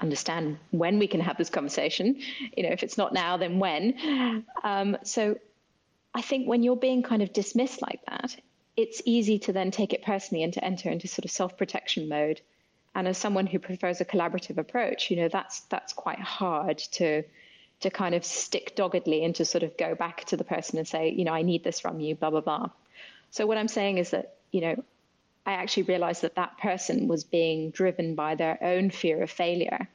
understand 0.00 0.58
when 0.72 0.98
we 0.98 1.06
can 1.06 1.20
have 1.20 1.38
this 1.38 1.48
conversation. 1.48 2.20
You 2.56 2.64
know, 2.64 2.70
if 2.70 2.82
it's 2.82 2.98
not 2.98 3.14
now, 3.14 3.36
then 3.36 3.58
when. 3.58 4.44
Um, 4.64 4.98
so 5.04 5.38
I 6.16 6.22
think 6.22 6.48
when 6.48 6.62
you're 6.62 6.76
being 6.76 7.02
kind 7.02 7.20
of 7.20 7.34
dismissed 7.34 7.82
like 7.82 8.00
that, 8.08 8.34
it's 8.74 9.02
easy 9.04 9.38
to 9.40 9.52
then 9.52 9.70
take 9.70 9.92
it 9.92 10.02
personally 10.02 10.42
and 10.44 10.52
to 10.54 10.64
enter 10.64 10.88
into 10.88 11.08
sort 11.08 11.26
of 11.26 11.30
self-protection 11.30 12.08
mode. 12.08 12.40
And 12.94 13.06
as 13.06 13.18
someone 13.18 13.46
who 13.46 13.58
prefers 13.58 14.00
a 14.00 14.06
collaborative 14.06 14.56
approach, 14.56 15.10
you 15.10 15.18
know, 15.18 15.28
that's 15.28 15.60
that's 15.68 15.92
quite 15.92 16.18
hard 16.18 16.78
to 16.92 17.22
to 17.80 17.90
kind 17.90 18.14
of 18.14 18.24
stick 18.24 18.74
doggedly 18.74 19.24
and 19.24 19.34
to 19.34 19.44
sort 19.44 19.62
of 19.62 19.76
go 19.76 19.94
back 19.94 20.24
to 20.24 20.38
the 20.38 20.44
person 20.44 20.78
and 20.78 20.88
say, 20.88 21.10
you 21.10 21.26
know, 21.26 21.34
I 21.34 21.42
need 21.42 21.62
this 21.62 21.80
from 21.80 22.00
you, 22.00 22.14
blah 22.14 22.30
blah 22.30 22.40
blah. 22.40 22.70
So 23.30 23.46
what 23.46 23.58
I'm 23.58 23.68
saying 23.68 23.98
is 23.98 24.10
that, 24.10 24.36
you 24.52 24.62
know, 24.62 24.84
I 25.44 25.52
actually 25.52 25.82
realized 25.82 26.22
that 26.22 26.36
that 26.36 26.56
person 26.56 27.08
was 27.08 27.24
being 27.24 27.70
driven 27.72 28.14
by 28.14 28.36
their 28.36 28.56
own 28.62 28.88
fear 28.88 29.22
of 29.22 29.30
failure 29.30 29.86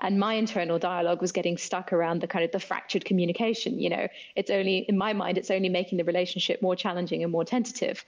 and 0.00 0.18
my 0.18 0.34
internal 0.34 0.78
dialogue 0.78 1.20
was 1.20 1.32
getting 1.32 1.56
stuck 1.56 1.92
around 1.92 2.20
the 2.20 2.26
kind 2.26 2.44
of 2.44 2.52
the 2.52 2.60
fractured 2.60 3.04
communication 3.04 3.78
you 3.78 3.90
know 3.90 4.08
it's 4.36 4.50
only 4.50 4.78
in 4.78 4.96
my 4.96 5.12
mind 5.12 5.38
it's 5.38 5.50
only 5.50 5.68
making 5.68 5.98
the 5.98 6.04
relationship 6.04 6.60
more 6.62 6.76
challenging 6.76 7.22
and 7.22 7.32
more 7.32 7.44
tentative 7.44 8.04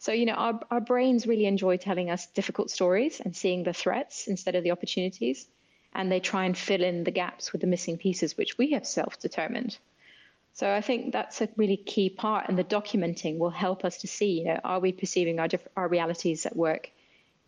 so, 0.00 0.12
you 0.12 0.26
know, 0.26 0.34
our, 0.34 0.60
our 0.70 0.80
brains 0.80 1.26
really 1.26 1.46
enjoy 1.46 1.76
telling 1.76 2.08
us 2.08 2.26
difficult 2.26 2.70
stories 2.70 3.20
and 3.20 3.34
seeing 3.34 3.64
the 3.64 3.72
threats 3.72 4.28
instead 4.28 4.54
of 4.54 4.62
the 4.62 4.70
opportunities. 4.70 5.48
And 5.92 6.10
they 6.10 6.20
try 6.20 6.44
and 6.44 6.56
fill 6.56 6.84
in 6.84 7.02
the 7.02 7.10
gaps 7.10 7.50
with 7.50 7.62
the 7.62 7.66
missing 7.66 7.98
pieces, 7.98 8.36
which 8.36 8.56
we 8.56 8.72
have 8.72 8.86
self 8.86 9.18
determined. 9.18 9.76
So 10.52 10.72
I 10.72 10.80
think 10.80 11.12
that's 11.12 11.40
a 11.40 11.48
really 11.56 11.76
key 11.76 12.10
part, 12.10 12.48
and 12.48 12.58
the 12.58 12.64
documenting 12.64 13.38
will 13.38 13.50
help 13.50 13.84
us 13.84 13.98
to 13.98 14.08
see, 14.08 14.40
you 14.40 14.44
know, 14.44 14.60
are 14.64 14.80
we 14.80 14.92
perceiving 14.92 15.38
our, 15.38 15.48
our 15.76 15.88
realities 15.88 16.46
at 16.46 16.56
work 16.56 16.90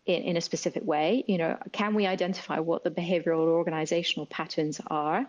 in, 0.07 0.23
in 0.23 0.37
a 0.37 0.41
specific 0.41 0.85
way? 0.85 1.25
You 1.27 1.39
know, 1.39 1.59
can 1.73 1.95
we 1.95 2.07
identify 2.07 2.59
what 2.59 2.85
the 2.85 2.91
behavioral 2.91 3.41
or 3.41 3.51
organizational 3.51 4.27
patterns 4.27 4.81
are 4.87 5.27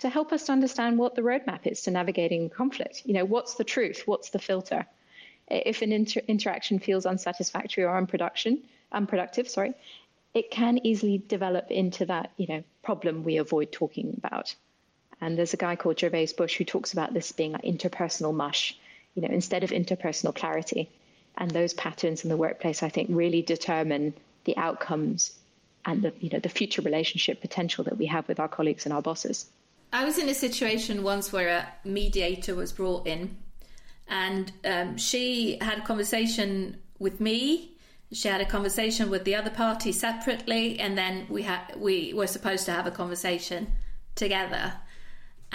to 0.00 0.08
help 0.08 0.32
us 0.32 0.44
to 0.46 0.52
understand 0.52 0.98
what 0.98 1.14
the 1.14 1.22
roadmap 1.22 1.66
is 1.66 1.82
to 1.82 1.90
navigating 1.90 2.50
conflict? 2.50 3.02
You 3.04 3.14
know, 3.14 3.24
what's 3.24 3.54
the 3.54 3.64
truth? 3.64 4.02
What's 4.06 4.30
the 4.30 4.38
filter? 4.38 4.86
if 5.48 5.82
an 5.82 5.92
inter- 5.92 6.22
interaction 6.26 6.78
feels 6.78 7.06
unsatisfactory 7.06 7.84
or 7.84 7.96
unproduction, 7.96 8.62
unproductive, 8.92 9.48
sorry, 9.48 9.74
it 10.32 10.50
can 10.50 10.84
easily 10.84 11.18
develop 11.18 11.70
into 11.70 12.06
that, 12.06 12.30
you 12.36 12.46
know, 12.48 12.64
problem 12.82 13.24
we 13.24 13.36
avoid 13.36 13.70
talking 13.70 14.14
about. 14.16 14.54
And 15.20 15.38
there's 15.38 15.54
a 15.54 15.58
guy 15.58 15.76
called 15.76 15.96
Gervase 15.96 16.34
Bushe 16.34 16.56
who 16.56 16.64
talks 16.64 16.92
about 16.92 17.14
this 17.14 17.32
being 17.32 17.52
like 17.52 17.62
interpersonal 17.62 18.34
mush, 18.34 18.76
you 19.14 19.22
know, 19.22 19.28
instead 19.28 19.64
of 19.64 19.70
interpersonal 19.70 20.34
clarity. 20.34 20.90
And 21.36 21.50
those 21.50 21.74
patterns 21.74 22.22
in 22.22 22.30
the 22.30 22.36
workplace, 22.36 22.82
I 22.82 22.88
think, 22.88 23.08
really 23.10 23.42
determine 23.42 24.14
the 24.44 24.56
outcomes 24.56 25.32
and 25.84 26.02
the, 26.02 26.12
you 26.20 26.30
know, 26.30 26.38
the 26.38 26.48
future 26.48 26.82
relationship 26.82 27.40
potential 27.40 27.84
that 27.84 27.98
we 27.98 28.06
have 28.06 28.26
with 28.28 28.40
our 28.40 28.48
colleagues 28.48 28.86
and 28.86 28.92
our 28.92 29.02
bosses. 29.02 29.46
I 29.92 30.04
was 30.04 30.18
in 30.18 30.28
a 30.28 30.34
situation 30.34 31.02
once 31.02 31.32
where 31.32 31.48
a 31.48 31.88
mediator 31.88 32.54
was 32.54 32.72
brought 32.72 33.06
in 33.06 33.36
and 34.08 34.52
um, 34.64 34.96
she 34.96 35.58
had 35.60 35.78
a 35.78 35.82
conversation 35.82 36.78
with 36.98 37.20
me. 37.20 37.72
She 38.12 38.28
had 38.28 38.40
a 38.40 38.44
conversation 38.44 39.10
with 39.10 39.24
the 39.24 39.34
other 39.34 39.50
party 39.50 39.92
separately, 39.92 40.78
and 40.78 40.96
then 40.96 41.26
we 41.28 41.42
had 41.42 41.74
we 41.76 42.12
were 42.14 42.26
supposed 42.26 42.64
to 42.66 42.72
have 42.72 42.86
a 42.86 42.90
conversation 42.90 43.72
together. 44.14 44.74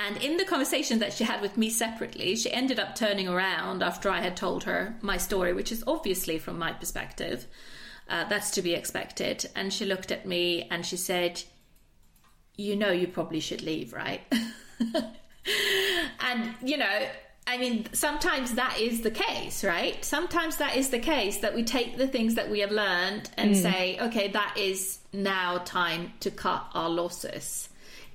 And 0.08 0.16
in 0.24 0.38
the 0.38 0.46
conversation 0.46 1.00
that 1.00 1.12
she 1.12 1.26
had 1.26 1.42
with 1.42 1.58
me 1.58 1.70
separately, 1.70 2.36
she 2.38 2.52
ended 2.52 2.80
up 2.80 2.96
turning 2.96 3.28
around 3.28 3.84
after 3.84 4.10
I 4.10 4.22
had 4.22 4.38
told 4.38 4.64
her 4.64 4.96
my 5.02 5.18
story, 5.18 5.52
which 5.52 5.74
is 5.74 5.84
obviously 5.86 6.40
from 6.40 6.58
my 6.58 6.72
perspective. 6.72 7.48
Uh, 8.08 8.28
that's 8.28 8.52
to 8.52 8.62
be 8.62 8.74
expected. 8.74 9.46
And 9.56 9.74
she 9.74 9.86
looked 9.86 10.12
at 10.12 10.26
me 10.26 10.68
and 10.72 10.86
she 10.86 10.96
said, 10.98 11.44
You 12.56 12.76
know, 12.78 12.92
you 12.92 13.08
probably 13.08 13.42
should 13.42 13.62
leave, 13.62 13.92
right? 13.92 14.22
and, 16.20 16.56
you 16.64 16.78
know, 16.78 17.08
I 17.46 17.58
mean, 17.58 17.88
sometimes 17.94 18.54
that 18.54 18.80
is 18.80 19.02
the 19.02 19.12
case, 19.12 19.64
right? 19.64 20.04
Sometimes 20.06 20.58
that 20.58 20.76
is 20.78 20.90
the 20.90 21.00
case 21.00 21.40
that 21.40 21.54
we 21.54 21.64
take 21.64 21.98
the 21.98 22.08
things 22.08 22.36
that 22.36 22.50
we 22.50 22.62
have 22.62 22.72
learned 22.72 23.30
and 23.38 23.52
mm. 23.52 23.62
say, 23.62 24.00
okay, 24.00 24.30
that 24.30 24.56
is 24.58 25.00
now 25.12 25.58
time 25.66 26.14
to 26.22 26.32
cut 26.32 26.68
our 26.74 26.90
losses. 26.90 27.69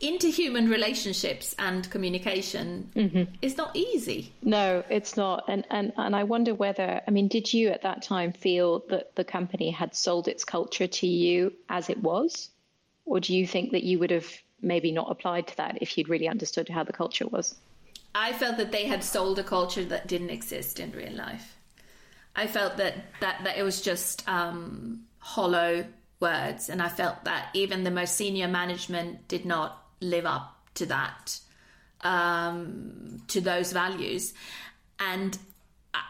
Into 0.05 0.29
human 0.29 0.69
relationships 0.69 1.55
and 1.59 1.89
communication 1.91 2.91
mm-hmm. 2.95 3.35
is 3.41 3.57
not 3.57 3.75
easy. 3.75 4.35
No, 4.43 4.85
it's 4.91 5.17
not. 5.17 5.45
And, 5.49 5.67
and 5.71 5.95
and 5.97 6.15
I 6.15 6.25
wonder 6.25 6.55
whether 6.55 7.01
I 7.09 7.11
mean, 7.11 7.29
did 7.29 7.55
you 7.55 7.71
at 7.71 7.83
that 7.83 8.03
time 8.03 8.33
feel 8.33 8.85
that 8.91 9.17
the 9.17 9.25
company 9.25 9.71
had 9.71 9.95
sold 9.95 10.29
its 10.29 10.45
culture 10.45 10.87
to 10.87 11.07
you 11.07 11.55
as 11.71 11.89
it 11.89 12.03
was? 12.03 12.51
Or 13.07 13.19
do 13.19 13.35
you 13.35 13.47
think 13.47 13.73
that 13.73 13.83
you 13.83 13.99
would 13.99 14.11
have 14.11 14.31
maybe 14.61 14.93
not 14.93 15.11
applied 15.11 15.47
to 15.47 15.57
that 15.57 15.79
if 15.81 15.97
you'd 15.97 16.11
really 16.11 16.29
understood 16.29 16.69
how 16.69 16.85
the 16.85 16.93
culture 16.93 17.27
was? 17.27 17.55
I 18.15 18.35
felt 18.35 18.59
that 18.59 18.73
they 18.73 18.85
had 18.85 19.03
sold 19.03 19.39
a 19.39 19.43
culture 19.43 19.87
that 19.87 20.07
didn't 20.07 20.31
exist 20.31 20.81
in 20.81 20.93
real 20.93 21.15
life. 21.15 21.57
I 22.37 22.47
felt 22.47 22.77
that 22.77 22.95
that, 23.21 23.45
that 23.45 23.57
it 23.57 23.63
was 23.63 23.81
just 23.81 24.29
um, 24.29 25.05
hollow 25.19 25.87
words, 26.21 26.69
and 26.69 26.83
I 26.83 26.91
felt 26.91 27.25
that 27.25 27.49
even 27.55 27.85
the 27.85 27.91
most 27.91 28.17
senior 28.17 28.49
management 28.49 29.29
did 29.29 29.47
not 29.47 29.84
live 30.01 30.27
up 30.27 30.57
to 30.75 30.87
that, 30.87 31.41
um, 32.03 33.23
to 33.29 33.41
those 33.41 33.73
values, 33.73 34.35
and 34.99 35.39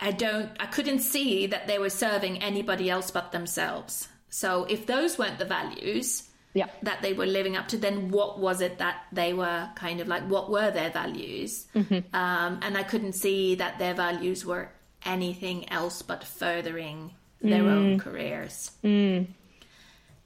I 0.01 0.12
don't, 0.12 0.51
I 0.59 0.66
couldn't 0.66 1.01
see 1.01 1.47
that 1.47 1.66
they 1.66 1.79
were 1.79 1.90
serving 1.90 2.42
anybody 2.42 2.88
else 2.88 3.11
but 3.11 3.33
themselves. 3.33 4.09
So 4.31 4.64
if 4.64 4.87
those 4.87 5.18
weren't 5.18 5.38
the 5.38 5.44
values, 5.44 6.29
yeah. 6.55 6.68
that 6.83 7.03
they 7.03 7.12
were 7.12 7.27
living 7.27 7.57
up 7.57 7.68
to, 7.68 7.77
then 7.77 8.11
what 8.11 8.38
was 8.38 8.61
it 8.61 8.79
that 8.79 9.05
they 9.12 9.35
were 9.35 9.68
kind 9.75 10.01
of 10.01 10.09
like, 10.09 10.23
what 10.23 10.51
were 10.51 10.70
their 10.70 10.90
values? 10.90 11.66
Mm-hmm. 11.75 12.14
Um, 12.16 12.61
and 12.62 12.79
I 12.79 12.83
couldn't 12.83 13.12
see 13.12 13.57
that 13.57 13.79
their 13.79 13.94
values 13.94 14.47
were 14.47 14.70
anything 15.05 15.68
else 15.68 16.01
but 16.01 16.25
furthering 16.25 17.11
their 17.42 17.64
mm. 17.64 17.73
own 17.73 17.99
careers. 17.99 18.70
Mm. 18.83 19.27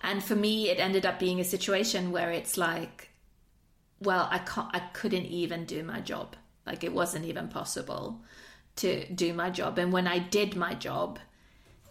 And 0.03 0.23
for 0.23 0.37
me, 0.37 0.71
it 0.71 0.79
ended 0.79 1.05
up 1.05 1.19
being 1.19 1.41
a 1.41 1.45
situation 1.45 2.13
where 2.13 2.31
it's 2.31 2.57
like, 2.57 3.08
well, 4.01 4.29
I 4.31 4.39
can't, 4.39 4.69
I 4.73 4.81
couldn't 4.81 5.27
even 5.27 5.65
do 5.65 5.83
my 5.83 6.01
job. 6.01 6.37
Like 6.67 6.85
it 6.85 6.93
wasn't 6.93 7.25
even 7.25 7.49
possible 7.49 8.21
to 8.77 9.13
do 9.13 9.33
my 9.33 9.51
job. 9.51 9.79
And 9.79 9.93
when 9.93 10.07
I 10.07 10.19
did 10.19 10.57
my 10.57 10.75
job, 10.75 11.19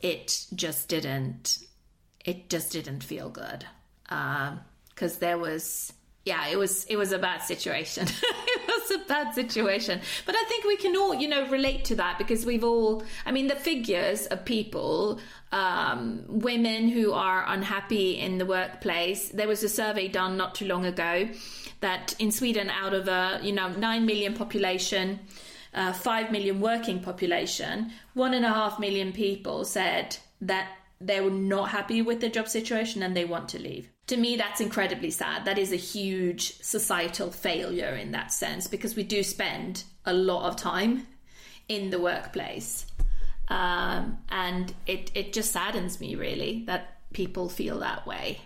it 0.02 0.46
just 0.54 0.88
didn't, 0.88 1.60
it 2.24 2.50
just 2.50 2.72
didn't 2.72 3.04
feel 3.04 3.30
good 3.30 3.66
because 4.04 5.14
um, 5.14 5.20
there 5.20 5.38
was 5.38 5.94
yeah 6.28 6.48
it 6.48 6.58
was 6.58 6.84
it 6.86 6.98
was 6.98 7.14
a 7.14 7.18
bad 7.18 7.42
situation 7.42 8.06
it 8.22 8.68
was 8.68 8.92
a 8.92 9.06
bad 9.06 9.34
situation 9.34 10.00
but 10.26 10.36
i 10.36 10.44
think 10.50 10.66
we 10.66 10.76
can 10.76 10.96
all 10.96 11.14
you 11.14 11.28
know 11.28 11.48
relate 11.48 11.86
to 11.86 11.96
that 11.96 12.18
because 12.18 12.46
we've 12.46 12.66
all 12.66 13.02
i 13.26 13.32
mean 13.32 13.48
the 13.48 13.56
figures 13.56 14.28
of 14.28 14.44
people 14.44 15.20
um, 15.54 16.26
women 16.28 16.90
who 16.90 17.14
are 17.14 17.46
unhappy 17.48 18.20
in 18.20 18.38
the 18.38 18.46
workplace 18.46 19.30
there 19.30 19.48
was 19.48 19.64
a 19.64 19.70
survey 19.70 20.10
done 20.10 20.36
not 20.36 20.54
too 20.54 20.66
long 20.66 20.86
ago 20.86 21.30
that 21.80 22.16
in 22.20 22.32
sweden 22.32 22.70
out 22.70 22.94
of 22.94 23.08
a 23.08 23.40
you 23.44 23.52
know 23.52 23.70
9 23.70 24.06
million 24.06 24.34
population 24.34 25.20
uh, 25.74 25.94
5 25.94 26.32
million 26.32 26.60
working 26.60 27.00
population 27.00 27.92
one 28.14 28.34
and 28.34 28.46
a 28.46 28.50
half 28.50 28.80
million 28.80 29.12
people 29.12 29.66
said 29.66 30.18
that 30.42 30.70
they 31.00 31.22
were 31.22 31.30
not 31.30 31.70
happy 31.70 32.02
with 32.02 32.22
their 32.22 32.30
job 32.30 32.48
situation 32.48 33.04
and 33.04 33.16
they 33.16 33.26
want 33.26 33.50
to 33.50 33.60
leave 33.60 33.90
to 34.08 34.16
me, 34.16 34.38
that's 34.38 34.62
incredibly 34.62 35.12
sad. 35.12 35.46
That 35.46 35.58
is 35.58 35.74
a 35.74 35.78
huge 35.78 36.62
societal 36.62 37.30
failure 37.30 37.94
in 37.96 38.12
that 38.14 38.32
sense 38.32 38.68
because 38.68 38.96
we 38.96 39.04
do 39.04 39.22
spend 39.22 39.84
a 40.06 40.14
lot 40.14 40.48
of 40.48 40.56
time 40.56 41.06
in 41.68 41.90
the 41.90 42.00
workplace. 42.00 42.86
Um, 43.50 44.18
and 44.30 44.74
it, 44.86 45.12
it 45.14 45.34
just 45.34 45.52
saddens 45.52 46.00
me 46.00 46.16
really 46.16 46.64
that 46.68 47.00
people 47.12 47.50
feel 47.50 47.80
that 47.80 48.08
way. 48.08 48.40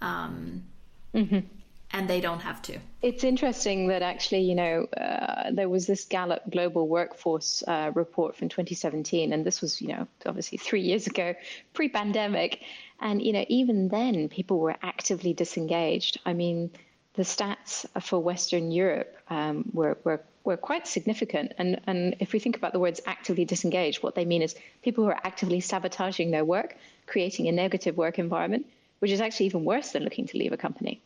Um, 0.00 0.64
mm-hmm. 1.14 1.40
And 1.90 2.08
they 2.08 2.20
don't 2.20 2.40
have 2.40 2.60
to. 2.62 2.78
It's 3.00 3.24
interesting 3.24 3.88
that 3.88 4.02
actually, 4.02 4.42
you 4.42 4.54
know, 4.54 4.84
uh, 4.96 5.50
there 5.52 5.70
was 5.70 5.86
this 5.86 6.04
Gallup 6.04 6.42
Global 6.50 6.86
Workforce 6.86 7.62
uh, 7.66 7.92
report 7.94 8.36
from 8.36 8.50
2017, 8.50 9.32
and 9.32 9.44
this 9.44 9.62
was, 9.62 9.80
you 9.80 9.88
know, 9.88 10.06
obviously 10.26 10.58
three 10.58 10.82
years 10.82 11.06
ago, 11.06 11.34
pre 11.72 11.88
pandemic. 11.88 12.62
And, 13.00 13.22
you 13.22 13.32
know, 13.32 13.44
even 13.48 13.88
then, 13.88 14.28
people 14.28 14.58
were 14.58 14.76
actively 14.82 15.32
disengaged. 15.32 16.20
I 16.26 16.34
mean, 16.34 16.70
the 17.14 17.22
stats 17.22 17.86
for 18.02 18.20
Western 18.20 18.70
Europe 18.70 19.16
um, 19.30 19.64
were, 19.72 19.96
were, 20.04 20.20
were 20.44 20.56
quite 20.56 20.86
significant. 20.86 21.52
And, 21.56 21.80
and 21.86 22.16
if 22.20 22.32
we 22.32 22.38
think 22.38 22.56
about 22.56 22.72
the 22.72 22.78
words 22.78 23.00
actively 23.06 23.44
disengaged, 23.46 24.02
what 24.02 24.14
they 24.14 24.24
mean 24.26 24.42
is 24.42 24.54
people 24.82 25.04
who 25.04 25.10
are 25.10 25.20
actively 25.24 25.60
sabotaging 25.60 26.32
their 26.32 26.44
work, 26.44 26.76
creating 27.06 27.48
a 27.48 27.52
negative 27.52 27.96
work 27.96 28.18
environment, 28.18 28.66
which 28.98 29.10
is 29.10 29.20
actually 29.20 29.46
even 29.46 29.64
worse 29.64 29.92
than 29.92 30.04
looking 30.04 30.26
to 30.26 30.36
leave 30.36 30.52
a 30.52 30.56
company. 30.56 31.00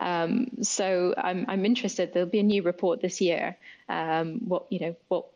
Um, 0.00 0.62
so 0.62 1.14
I'm, 1.16 1.46
I'm 1.48 1.64
interested. 1.64 2.12
There'll 2.12 2.28
be 2.28 2.40
a 2.40 2.44
new 2.44 2.62
report 2.62 3.00
this 3.00 3.20
year. 3.20 3.56
Um, 3.88 4.40
what 4.46 4.66
you 4.70 4.80
know, 4.80 4.96
what 5.08 5.26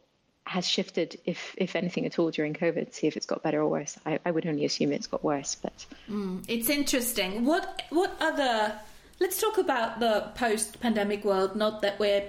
has 0.45 0.67
shifted, 0.67 1.19
if 1.25 1.55
if 1.59 1.77
anything 1.77 2.07
at 2.07 2.19
all, 2.19 2.31
during 2.31 2.55
COVID. 2.55 2.93
See 2.93 3.07
if 3.07 3.17
it's 3.17 3.27
got 3.27 3.43
better 3.43 3.61
or 3.61 3.69
worse. 3.69 3.97
I, 4.05 4.19
I 4.25 4.31
would 4.31 4.47
only 4.47 4.65
assume 4.65 4.93
it's 4.93 5.07
got 5.07 5.23
worse, 5.23 5.55
but 5.55 5.87
mm, 6.11 6.45
it's 6.49 6.69
interesting. 6.69 7.45
What 7.45 7.83
what 7.91 8.17
other? 8.21 8.79
Let's 9.21 9.41
talk 9.41 9.59
about 9.59 10.01
the 10.01 10.31
post-pandemic 10.35 11.25
world. 11.25 11.55
Not 11.55 11.83
that 11.83 11.99
we're 11.99 12.25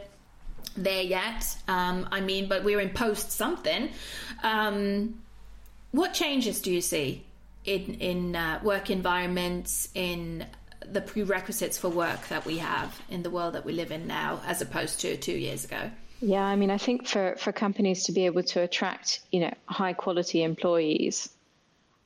there 0.75 1.01
yet. 1.01 1.57
Um, 1.67 2.07
I 2.11 2.21
mean, 2.21 2.47
but 2.47 2.63
we're 2.63 2.81
in 2.81 2.89
post 2.89 3.31
something. 3.31 3.89
Um, 4.43 5.21
what 5.91 6.13
changes 6.13 6.61
do 6.61 6.71
you 6.71 6.81
see 6.81 7.23
in 7.65 7.95
in 7.95 8.35
uh, 8.35 8.59
work 8.63 8.89
environments 8.89 9.89
in 9.93 10.45
the 10.85 11.01
prerequisites 11.01 11.77
for 11.77 11.89
work 11.89 12.27
that 12.29 12.45
we 12.45 12.57
have 12.57 12.99
in 13.09 13.23
the 13.23 13.29
world 13.29 13.53
that 13.53 13.65
we 13.65 13.73
live 13.73 13.91
in 13.91 14.07
now, 14.07 14.41
as 14.45 14.61
opposed 14.61 15.01
to 15.01 15.17
two 15.17 15.33
years 15.33 15.65
ago? 15.65 15.91
Yeah, 16.21 16.43
I 16.43 16.55
mean, 16.55 16.69
I 16.69 16.77
think 16.77 17.07
for, 17.07 17.35
for 17.37 17.51
companies 17.51 18.03
to 18.03 18.11
be 18.11 18.25
able 18.27 18.43
to 18.43 18.61
attract, 18.61 19.21
you 19.31 19.39
know, 19.39 19.53
high 19.65 19.93
quality 19.93 20.43
employees, 20.43 21.29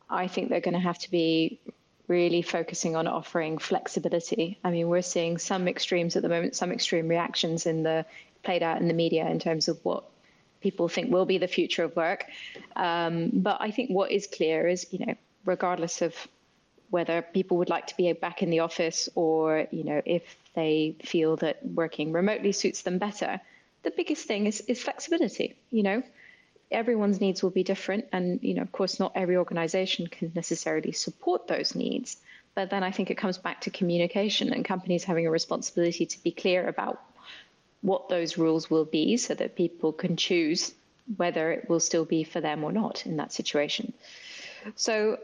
I 0.09 0.27
think 0.27 0.49
they're 0.49 0.61
going 0.61 0.73
to 0.73 0.79
have 0.79 0.99
to 0.99 1.11
be 1.11 1.59
really 2.07 2.41
focusing 2.41 2.95
on 2.95 3.07
offering 3.07 3.57
flexibility. 3.57 4.59
I 4.63 4.69
mean, 4.69 4.88
we're 4.88 5.01
seeing 5.01 5.38
some 5.38 5.67
extremes 5.67 6.15
at 6.15 6.21
the 6.21 6.29
moment, 6.29 6.55
some 6.55 6.71
extreme 6.71 7.07
reactions 7.07 7.65
in 7.65 7.83
the 7.83 8.05
played 8.43 8.63
out 8.63 8.79
in 8.79 8.88
the 8.88 8.93
media 8.93 9.27
in 9.27 9.39
terms 9.39 9.67
of 9.67 9.79
what 9.83 10.03
people 10.61 10.88
think 10.88 11.11
will 11.11 11.25
be 11.25 11.38
the 11.38 11.47
future 11.47 11.83
of 11.83 11.95
work. 11.95 12.25
Um, 12.75 13.31
but 13.33 13.57
I 13.59 13.71
think 13.71 13.89
what 13.89 14.11
is 14.11 14.27
clear 14.27 14.67
is, 14.67 14.85
you 14.91 15.05
know, 15.05 15.15
regardless 15.45 16.01
of 16.01 16.15
whether 16.95 17.21
people 17.21 17.58
would 17.58 17.69
like 17.69 17.88
to 17.88 17.97
be 17.97 18.13
back 18.13 18.41
in 18.41 18.49
the 18.49 18.62
office 18.62 19.10
or, 19.15 19.67
you 19.69 19.84
know, 19.84 20.01
if 20.05 20.23
they 20.53 20.95
feel 21.03 21.36
that 21.36 21.58
working 21.65 22.13
remotely 22.13 22.53
suits 22.53 22.84
them 22.84 22.97
better, 22.99 23.41
the 23.84 23.91
biggest 23.91 24.25
thing 24.25 24.45
is, 24.45 24.62
is 24.62 24.81
flexibility. 24.81 25.55
You 25.71 25.84
know, 25.84 26.03
everyone's 26.71 27.19
needs 27.19 27.43
will 27.43 27.55
be 27.62 27.63
different. 27.63 28.05
And, 28.13 28.41
you 28.41 28.53
know, 28.53 28.62
of 28.62 28.71
course, 28.71 28.97
not 28.97 29.12
every 29.13 29.36
organization 29.36 30.08
can 30.08 30.31
necessarily 30.34 30.93
support 30.93 31.49
those 31.49 31.75
needs. 31.75 32.15
But 32.55 32.69
then 32.69 32.81
I 32.81 32.91
think 32.91 33.12
it 33.12 33.17
comes 33.17 33.38
back 33.38 33.60
to 33.62 33.69
communication 33.69 34.53
and 34.53 34.63
companies 34.63 35.03
having 35.03 35.27
a 35.27 35.31
responsibility 35.31 36.05
to 36.05 36.23
be 36.23 36.31
clear 36.31 36.65
about 36.65 37.01
what 37.81 38.08
those 38.08 38.38
rules 38.38 38.69
will 38.69 38.86
be 38.86 39.17
so 39.17 39.34
that 39.34 39.58
people 39.58 39.91
can 39.91 40.15
choose 40.15 40.73
whether 41.17 41.51
it 41.51 41.69
will 41.69 41.81
still 41.81 42.05
be 42.05 42.23
for 42.23 42.39
them 42.39 42.63
or 42.63 42.71
not 42.71 43.05
in 43.05 43.17
that 43.17 43.34
situation. 43.34 43.91
So, 44.75 45.19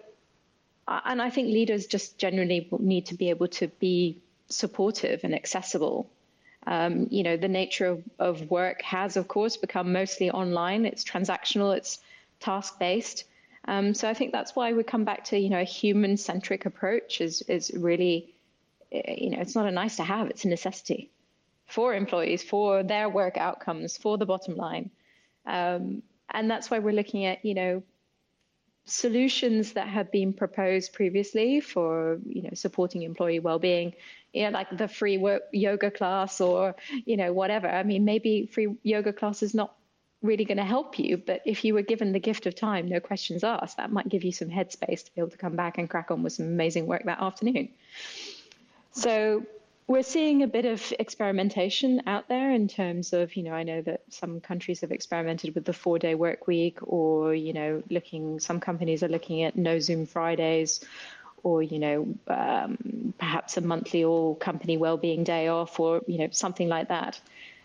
and 0.87 1.21
I 1.21 1.29
think 1.29 1.47
leaders 1.47 1.87
just 1.87 2.17
generally 2.17 2.67
need 2.79 3.05
to 3.07 3.15
be 3.15 3.29
able 3.29 3.47
to 3.49 3.67
be 3.67 4.21
supportive 4.49 5.21
and 5.23 5.33
accessible 5.33 6.09
um, 6.67 7.07
you 7.09 7.23
know, 7.23 7.37
the 7.37 7.47
nature 7.47 7.87
of, 7.87 8.03
of 8.19 8.51
work 8.51 8.81
has, 8.83 9.17
of 9.17 9.27
course, 9.27 9.57
become 9.57 9.91
mostly 9.91 10.29
online. 10.29 10.85
It's 10.85 11.03
transactional, 11.03 11.75
it's 11.75 11.99
task 12.39 12.77
based. 12.77 13.25
Um, 13.65 13.93
so 13.93 14.09
I 14.09 14.13
think 14.13 14.31
that's 14.31 14.55
why 14.55 14.73
we 14.73 14.83
come 14.83 15.03
back 15.03 15.23
to, 15.25 15.37
you 15.37 15.49
know, 15.49 15.59
a 15.59 15.65
human 15.65 16.17
centric 16.17 16.65
approach 16.65 17.21
is, 17.21 17.41
is 17.43 17.71
really, 17.75 18.33
eh, 18.91 19.15
you 19.17 19.29
know, 19.31 19.39
it's 19.39 19.55
not 19.55 19.65
a 19.65 19.71
nice 19.71 19.95
to 19.97 20.03
have, 20.03 20.29
it's 20.29 20.45
a 20.45 20.49
necessity 20.49 21.09
for 21.67 21.93
employees, 21.93 22.43
for 22.43 22.83
their 22.83 23.09
work 23.09 23.37
outcomes, 23.37 23.97
for 23.97 24.17
the 24.17 24.25
bottom 24.25 24.55
line. 24.55 24.91
Um, 25.45 26.03
and 26.29 26.49
that's 26.49 26.69
why 26.69 26.79
we're 26.79 26.93
looking 26.93 27.25
at, 27.25 27.43
you 27.43 27.53
know, 27.53 27.83
solutions 28.85 29.73
that 29.73 29.87
have 29.87 30.11
been 30.11 30.33
proposed 30.33 30.93
previously 30.93 31.61
for, 31.61 32.19
you 32.25 32.41
know, 32.41 32.49
supporting 32.53 33.03
employee 33.03 33.39
well-being 33.39 33.93
you 34.33 34.43
know, 34.43 34.49
like 34.49 34.75
the 34.77 34.87
free 34.87 35.17
work, 35.17 35.43
yoga 35.51 35.91
class 35.91 36.39
or, 36.41 36.75
you 37.05 37.17
know, 37.17 37.33
whatever. 37.33 37.67
I 37.67 37.83
mean, 37.83 38.05
maybe 38.05 38.45
free 38.45 38.75
yoga 38.83 39.13
class 39.13 39.43
is 39.43 39.53
not 39.53 39.75
really 40.21 40.45
going 40.45 40.57
to 40.57 40.63
help 40.63 40.99
you, 40.99 41.17
but 41.17 41.41
if 41.45 41.65
you 41.65 41.73
were 41.73 41.81
given 41.81 42.11
the 42.13 42.19
gift 42.19 42.45
of 42.45 42.55
time, 42.55 42.87
no 42.87 42.99
questions 42.99 43.43
asked, 43.43 43.77
that 43.77 43.91
might 43.91 44.07
give 44.07 44.23
you 44.23 44.31
some 44.31 44.49
headspace 44.49 45.05
to 45.05 45.15
be 45.15 45.21
able 45.21 45.31
to 45.31 45.37
come 45.37 45.55
back 45.55 45.77
and 45.77 45.89
crack 45.89 46.11
on 46.11 46.23
with 46.23 46.33
some 46.33 46.45
amazing 46.45 46.85
work 46.85 47.03
that 47.05 47.21
afternoon. 47.21 47.69
So 48.91 49.45
we're 49.91 50.03
seeing 50.03 50.41
a 50.41 50.47
bit 50.47 50.65
of 50.65 50.93
experimentation 50.99 52.03
out 52.07 52.29
there 52.29 52.51
in 52.51 52.69
terms 52.69 53.11
of, 53.11 53.35
you 53.35 53.43
know, 53.43 53.51
I 53.51 53.63
know 53.63 53.81
that 53.81 54.01
Some 54.09 54.39
countries 54.39 54.79
have 54.81 54.91
experimented 54.91 55.53
with 55.53 55.65
the 55.65 55.73
four 55.73 55.99
day 55.99 56.15
work 56.15 56.47
week, 56.47 56.79
or, 56.81 57.35
you 57.35 57.51
know, 57.51 57.83
looking, 57.89 58.39
some 58.39 58.61
companies 58.61 59.03
are 59.03 59.09
looking 59.09 59.43
at 59.43 59.57
no 59.57 59.79
Zoom 59.79 60.05
Fridays, 60.05 60.79
or, 61.43 61.61
you 61.61 61.79
know, 61.79 62.07
um, 62.27 63.13
perhaps 63.17 63.57
a 63.57 63.61
monthly 63.61 64.05
all 64.05 64.35
company 64.35 64.77
well-being 64.77 65.25
day 65.25 65.49
off, 65.49 65.77
or, 65.79 66.01
you 66.07 66.19
know, 66.19 66.29
something 66.31 66.69
like 66.69 66.87
that. 66.87 67.19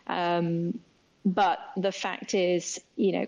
Um, 0.09 0.81
but 1.25 1.59
the 1.77 1.93
fact 1.93 2.35
is, 2.35 2.81
you 2.97 3.13
know, 3.13 3.27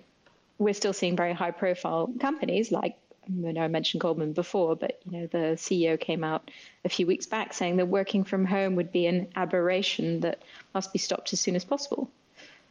we're 0.58 0.74
still 0.74 0.92
seeing 0.92 1.16
very 1.16 1.34
high 1.34 1.52
profile 1.52 2.10
companies 2.18 2.72
like 2.72 2.96
I 3.28 3.52
know 3.52 3.60
I 3.60 3.68
mentioned 3.68 4.00
Goldman 4.00 4.32
before, 4.32 4.74
but 4.76 5.00
you 5.04 5.18
know 5.18 5.26
the 5.26 5.56
CEO 5.56 6.00
came 6.00 6.24
out 6.24 6.50
a 6.84 6.88
few 6.88 7.06
weeks 7.06 7.26
back 7.26 7.52
saying 7.52 7.76
that 7.76 7.86
working 7.86 8.24
from 8.24 8.44
home 8.46 8.76
would 8.76 8.90
be 8.90 9.06
an 9.06 9.28
aberration 9.36 10.20
that 10.20 10.42
must 10.74 10.92
be 10.92 10.98
stopped 10.98 11.32
as 11.32 11.40
soon 11.40 11.54
as 11.54 11.64
possible. 11.64 12.10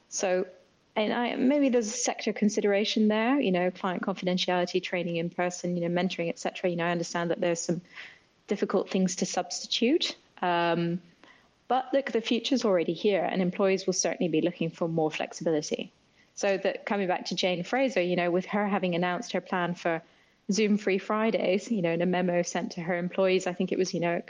So, 0.10 0.48
and 0.96 1.14
I, 1.14 1.36
maybe 1.36 1.70
there's 1.70 1.88
a 1.88 1.98
sector 1.98 2.34
consideration 2.34 3.08
there. 3.08 3.40
You 3.40 3.52
know, 3.52 3.70
client 3.70 4.02
confidentiality, 4.02 4.82
training 4.82 5.18
in 5.18 5.30
person, 5.30 5.78
you 5.78 5.88
know, 5.88 6.02
mentoring, 6.02 6.30
etc. 6.30 6.70
You 6.72 6.76
know, 6.76 6.86
I 6.86 6.92
understand 6.92 7.30
that 7.32 7.40
there's 7.40 7.62
some 7.62 7.82
difficult 8.48 8.90
things 8.90 9.18
to 9.18 9.26
substitute. 9.26 10.16
Um, 10.42 11.02
but 11.68 11.86
look, 11.94 12.12
the 12.12 12.22
future's 12.22 12.66
already 12.66 12.94
here, 12.94 13.24
and 13.24 13.42
employees 13.42 13.86
will 13.86 13.94
certainly 13.94 14.30
be 14.30 14.42
looking 14.42 14.70
for 14.70 14.88
more 14.88 15.12
flexibility. 15.12 15.92
So 16.34 16.58
that 16.58 16.86
coming 16.86 17.08
back 17.08 17.26
to 17.26 17.36
Jane 17.36 17.64
Fraser, 17.64 18.02
you 18.02 18.16
know, 18.16 18.32
with 18.32 18.46
her 18.46 18.68
having 18.68 18.96
announced 18.96 19.34
her 19.34 19.42
plan 19.42 19.76
for 19.76 20.02
Zoom 20.52 20.78
free 20.78 20.98
Fridays, 20.98 21.70
you 21.70 21.82
know, 21.82 21.92
in 21.92 22.02
a 22.02 22.06
memo 22.06 22.42
sent 22.42 22.74
to 22.74 22.82
her 22.82 22.98
employees. 22.98 23.48
I 23.48 23.54
think 23.54 23.72
it 23.72 23.78
was, 23.78 23.94
you 23.94 24.00
know, 24.00 24.22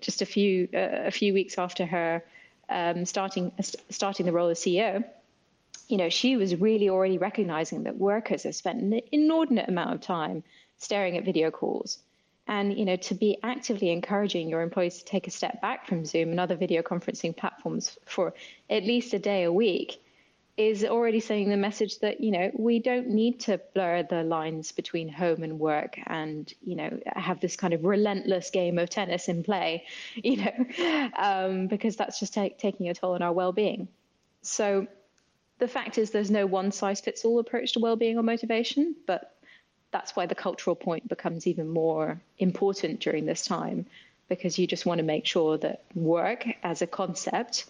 just 0.00 0.22
a 0.22 0.26
few 0.26 0.68
uh, 0.74 1.06
a 1.06 1.10
few 1.10 1.32
weeks 1.32 1.58
after 1.58 1.86
her 1.86 2.24
um, 2.68 3.04
starting 3.04 3.52
starting 3.90 4.26
the 4.26 4.32
role 4.32 4.48
as 4.48 4.58
CEO. 4.58 5.04
You 5.88 5.98
know, 5.98 6.08
she 6.08 6.36
was 6.36 6.56
really 6.56 6.88
already 6.88 7.18
recognizing 7.18 7.84
that 7.84 7.96
workers 7.96 8.44
have 8.44 8.54
spent 8.56 8.82
an 8.82 9.00
inordinate 9.12 9.68
amount 9.68 9.94
of 9.94 10.00
time 10.00 10.42
staring 10.78 11.16
at 11.16 11.24
video 11.24 11.50
calls. 11.50 11.98
And, 12.46 12.78
you 12.78 12.84
know, 12.84 12.96
to 12.96 13.14
be 13.14 13.38
actively 13.42 13.90
encouraging 13.90 14.50
your 14.50 14.60
employees 14.60 14.98
to 14.98 15.04
take 15.04 15.26
a 15.26 15.30
step 15.30 15.62
back 15.62 15.86
from 15.86 16.04
Zoom 16.04 16.30
and 16.30 16.40
other 16.40 16.56
video 16.56 16.82
conferencing 16.82 17.34
platforms 17.34 17.98
for 18.04 18.34
at 18.68 18.84
least 18.84 19.14
a 19.14 19.18
day 19.18 19.44
a 19.44 19.52
week 19.52 19.98
is 20.56 20.84
already 20.84 21.18
sending 21.18 21.48
the 21.50 21.56
message 21.56 21.98
that 21.98 22.20
you 22.20 22.30
know 22.30 22.50
we 22.54 22.78
don't 22.78 23.08
need 23.08 23.40
to 23.40 23.60
blur 23.74 24.04
the 24.04 24.22
lines 24.22 24.70
between 24.70 25.08
home 25.08 25.42
and 25.42 25.58
work 25.58 25.98
and 26.06 26.52
you 26.62 26.76
know 26.76 27.00
have 27.06 27.40
this 27.40 27.56
kind 27.56 27.74
of 27.74 27.84
relentless 27.84 28.50
game 28.50 28.78
of 28.78 28.88
tennis 28.88 29.28
in 29.28 29.42
play 29.42 29.84
you 30.14 30.36
know 30.36 31.10
um, 31.16 31.66
because 31.66 31.96
that's 31.96 32.20
just 32.20 32.34
taking 32.34 32.88
a 32.88 32.94
toll 32.94 33.14
on 33.14 33.22
our 33.22 33.32
well-being. 33.32 33.88
So 34.42 34.86
the 35.58 35.68
fact 35.68 35.98
is 35.98 36.10
there's 36.10 36.30
no 36.30 36.46
one 36.46 36.70
size 36.70 37.00
fits 37.00 37.24
all 37.24 37.38
approach 37.38 37.72
to 37.72 37.80
well-being 37.80 38.18
or 38.18 38.22
motivation 38.22 38.94
but 39.06 39.34
that's 39.90 40.16
why 40.16 40.26
the 40.26 40.34
cultural 40.34 40.74
point 40.76 41.08
becomes 41.08 41.46
even 41.46 41.68
more 41.68 42.20
important 42.38 43.00
during 43.00 43.26
this 43.26 43.44
time 43.44 43.86
because 44.28 44.58
you 44.58 44.66
just 44.66 44.86
want 44.86 44.98
to 44.98 45.04
make 45.04 45.26
sure 45.26 45.56
that 45.58 45.82
work 45.94 46.46
as 46.62 46.82
a 46.82 46.86
concept 46.86 47.66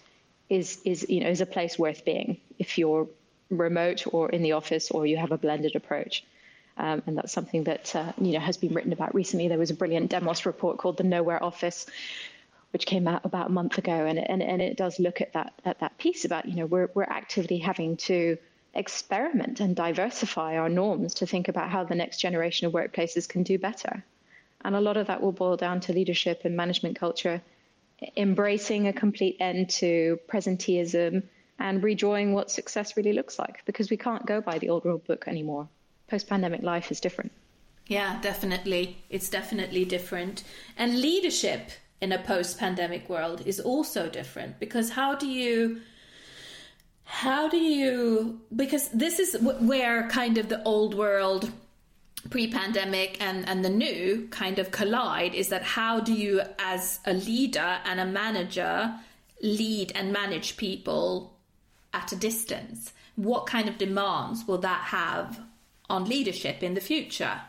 is 0.48 0.80
is 0.84 1.06
you 1.08 1.20
know 1.20 1.28
is 1.28 1.40
a 1.40 1.46
place 1.46 1.78
worth 1.78 2.04
being 2.04 2.38
if 2.58 2.78
you're 2.78 3.08
remote 3.50 4.04
or 4.12 4.30
in 4.30 4.42
the 4.42 4.52
office 4.52 4.90
or 4.90 5.06
you 5.06 5.16
have 5.16 5.32
a 5.32 5.38
blended 5.38 5.76
approach. 5.76 6.24
Um, 6.76 7.02
and 7.06 7.16
that's 7.16 7.32
something 7.32 7.64
that 7.64 7.94
uh, 7.94 8.12
you 8.20 8.32
know 8.32 8.40
has 8.40 8.56
been 8.56 8.74
written 8.74 8.92
about 8.92 9.14
recently. 9.14 9.46
There 9.46 9.58
was 9.58 9.70
a 9.70 9.74
brilliant 9.74 10.10
Demos 10.10 10.44
report 10.44 10.78
called 10.78 10.96
"The 10.96 11.04
Nowhere 11.04 11.42
Office," 11.42 11.86
which 12.72 12.84
came 12.84 13.06
out 13.06 13.24
about 13.24 13.48
a 13.48 13.52
month 13.52 13.78
ago, 13.78 14.06
and 14.06 14.18
and, 14.18 14.42
and 14.42 14.60
it 14.60 14.76
does 14.76 14.98
look 14.98 15.20
at 15.20 15.34
that 15.34 15.54
at 15.64 15.78
that 15.78 15.96
piece 15.98 16.24
about 16.24 16.46
you 16.46 16.56
know 16.56 16.66
we're 16.66 16.88
we're 16.94 17.04
actively 17.04 17.58
having 17.58 17.96
to 18.08 18.36
experiment 18.74 19.60
and 19.60 19.76
diversify 19.76 20.56
our 20.56 20.68
norms 20.68 21.14
to 21.14 21.26
think 21.26 21.46
about 21.46 21.70
how 21.70 21.84
the 21.84 21.94
next 21.94 22.18
generation 22.18 22.66
of 22.66 22.72
workplaces 22.72 23.28
can 23.28 23.44
do 23.44 23.56
better, 23.56 24.04
and 24.64 24.74
a 24.74 24.80
lot 24.80 24.96
of 24.96 25.06
that 25.06 25.22
will 25.22 25.30
boil 25.30 25.56
down 25.56 25.78
to 25.78 25.92
leadership 25.92 26.40
and 26.42 26.56
management 26.56 26.98
culture 26.98 27.40
embracing 28.16 28.88
a 28.88 28.92
complete 28.92 29.36
end 29.40 29.70
to 29.70 30.18
presenteeism 30.28 31.22
and 31.58 31.82
redrawing 31.82 32.32
what 32.32 32.50
success 32.50 32.96
really 32.96 33.12
looks 33.12 33.38
like 33.38 33.64
because 33.64 33.90
we 33.90 33.96
can't 33.96 34.26
go 34.26 34.40
by 34.40 34.58
the 34.58 34.68
old 34.68 34.84
rule 34.84 34.98
book 34.98 35.24
anymore. 35.28 35.68
Post 36.08 36.28
pandemic 36.28 36.62
life 36.62 36.90
is 36.90 37.00
different. 37.00 37.32
Yeah, 37.86 38.20
definitely. 38.20 38.98
It's 39.10 39.28
definitely 39.28 39.84
different. 39.84 40.42
And 40.76 41.00
leadership 41.00 41.70
in 42.00 42.12
a 42.12 42.18
post 42.18 42.58
pandemic 42.58 43.08
world 43.08 43.42
is 43.46 43.60
also 43.60 44.08
different 44.08 44.58
because 44.58 44.90
how 44.90 45.14
do 45.14 45.26
you 45.26 45.80
how 47.04 47.48
do 47.48 47.58
you 47.58 48.40
because 48.54 48.88
this 48.88 49.18
is 49.18 49.36
where 49.40 50.08
kind 50.08 50.38
of 50.38 50.48
the 50.48 50.62
old 50.64 50.94
world 50.94 51.50
pre-pandemic 52.30 53.16
and 53.20 53.48
and 53.48 53.64
the 53.64 53.70
new 53.70 54.26
kind 54.30 54.58
of 54.58 54.70
collide 54.70 55.34
is 55.34 55.48
that 55.48 55.62
how 55.62 56.00
do 56.00 56.12
you 56.12 56.42
as 56.58 57.00
a 57.04 57.12
leader 57.12 57.78
and 57.84 58.00
a 58.00 58.06
manager 58.06 58.94
lead 59.42 59.92
and 59.94 60.12
manage 60.12 60.56
people 60.56 61.34
at 61.92 62.12
a 62.12 62.16
distance? 62.16 62.92
What 63.16 63.46
kind 63.46 63.68
of 63.68 63.78
demands 63.78 64.46
will 64.46 64.58
that 64.58 64.84
have 64.84 65.40
on 65.88 66.04
leadership 66.06 66.62
in 66.62 66.74
the 66.74 66.80
future? 66.80 67.40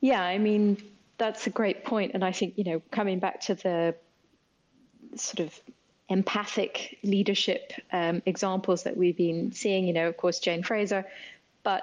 Yeah 0.00 0.22
i 0.22 0.38
mean 0.38 0.76
that's 1.18 1.46
a 1.46 1.50
great 1.50 1.84
point 1.84 2.12
and 2.14 2.24
i 2.24 2.32
think 2.32 2.54
you 2.56 2.64
know 2.64 2.82
coming 2.90 3.18
back 3.18 3.40
to 3.40 3.54
the 3.54 3.94
sort 5.14 5.40
of 5.40 5.58
empathic 6.08 6.98
leadership 7.02 7.72
um, 7.92 8.22
examples 8.26 8.84
that 8.84 8.96
we've 8.96 9.16
been 9.16 9.50
seeing 9.52 9.86
you 9.86 9.92
know 9.92 10.06
of 10.08 10.16
course 10.16 10.38
jane 10.38 10.62
fraser 10.62 11.04
but 11.64 11.82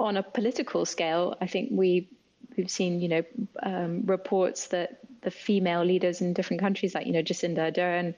on 0.00 0.16
a 0.16 0.22
political 0.22 0.84
scale, 0.86 1.36
I 1.40 1.46
think 1.46 1.68
we 1.70 2.08
we've 2.56 2.70
seen 2.70 3.00
you 3.00 3.08
know 3.08 3.22
um, 3.62 4.02
reports 4.06 4.68
that 4.68 4.98
the 5.22 5.30
female 5.30 5.84
leaders 5.84 6.20
in 6.20 6.32
different 6.32 6.60
countries, 6.60 6.94
like 6.94 7.06
you 7.06 7.12
know 7.12 7.22
Jacinda 7.22 7.70
Ardern, 7.70 8.14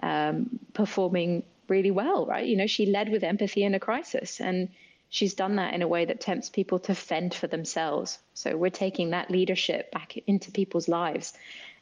um, 0.00 0.60
performing 0.72 1.42
really 1.68 1.90
well. 1.90 2.26
Right, 2.26 2.46
you 2.46 2.56
know 2.56 2.66
she 2.66 2.86
led 2.86 3.10
with 3.10 3.24
empathy 3.24 3.64
in 3.64 3.74
a 3.74 3.80
crisis, 3.80 4.40
and 4.40 4.68
she's 5.08 5.34
done 5.34 5.56
that 5.56 5.74
in 5.74 5.82
a 5.82 5.88
way 5.88 6.04
that 6.04 6.20
tempts 6.20 6.48
people 6.48 6.78
to 6.80 6.94
fend 6.94 7.34
for 7.34 7.48
themselves. 7.48 8.18
So 8.34 8.56
we're 8.56 8.70
taking 8.70 9.10
that 9.10 9.30
leadership 9.30 9.90
back 9.90 10.16
into 10.26 10.52
people's 10.52 10.88
lives, 10.88 11.32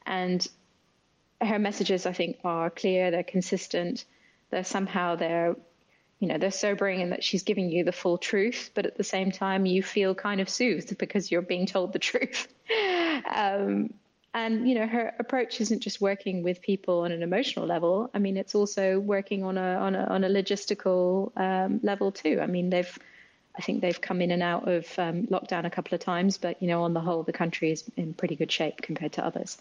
and 0.07 0.47
her 1.41 1.59
messages 1.59 2.07
I 2.07 2.13
think 2.13 2.39
are 2.45 2.71
clear. 2.71 3.11
They're 3.11 3.23
consistent. 3.23 4.05
They're 4.51 4.65
somehow 4.65 5.17
they're 5.17 5.57
you 6.23 6.29
know, 6.29 6.39
they're 6.39 6.53
sobering 6.53 7.01
in 7.01 7.11
that 7.11 7.25
she's 7.25 7.43
giving 7.43 7.69
you 7.69 7.83
the 7.83 7.91
full 7.91 8.17
truth, 8.17 8.71
but 8.75 8.87
at 8.87 8.97
the 8.97 9.03
same 9.03 9.33
time, 9.33 9.67
you 9.67 9.83
feel 9.83 10.15
kind 10.15 10.41
of 10.41 10.49
soothed 10.49 10.97
because 10.97 11.33
you're 11.33 11.43
being 11.43 11.67
told 11.67 11.93
the 11.93 11.99
truth. 11.99 12.47
um, 13.35 13.93
and 14.33 14.69
you 14.69 14.77
know, 14.77 14.87
her 14.87 15.13
approach 15.19 15.61
isn't 15.61 15.81
just 15.81 16.01
working 16.01 16.45
with 16.45 16.63
people 16.63 17.01
on 17.01 17.11
an 17.11 17.25
emotional 17.25 17.67
level. 17.67 18.09
I 18.15 18.21
mean, 18.21 18.37
it's 18.37 18.55
also 18.55 19.01
working 19.01 19.43
on 19.43 19.59
a 19.59 19.75
on 19.75 19.97
a 19.97 20.05
on 20.05 20.23
a 20.23 20.29
logistical 20.29 21.37
um, 21.37 21.81
level 21.83 22.13
too. 22.13 22.39
I 22.41 22.47
mean, 22.47 22.71
they've 22.71 22.99
I 23.59 23.63
think 23.63 23.81
they've 23.81 24.01
come 24.01 24.23
in 24.23 24.31
and 24.31 24.45
out 24.45 24.69
of 24.69 24.87
um, 25.01 25.27
lockdown 25.27 25.67
a 25.67 25.71
couple 25.71 25.97
of 25.97 26.01
times, 26.01 26.39
but 26.39 26.63
you 26.63 26.69
know, 26.69 26.85
on 26.85 26.95
the 26.95 27.01
whole, 27.01 27.25
the 27.25 27.33
country 27.33 27.73
is 27.73 27.83
in 27.97 28.15
pretty 28.15 28.37
good 28.37 28.53
shape 28.53 28.81
compared 28.81 29.15
to 29.15 29.27
others. 29.27 29.59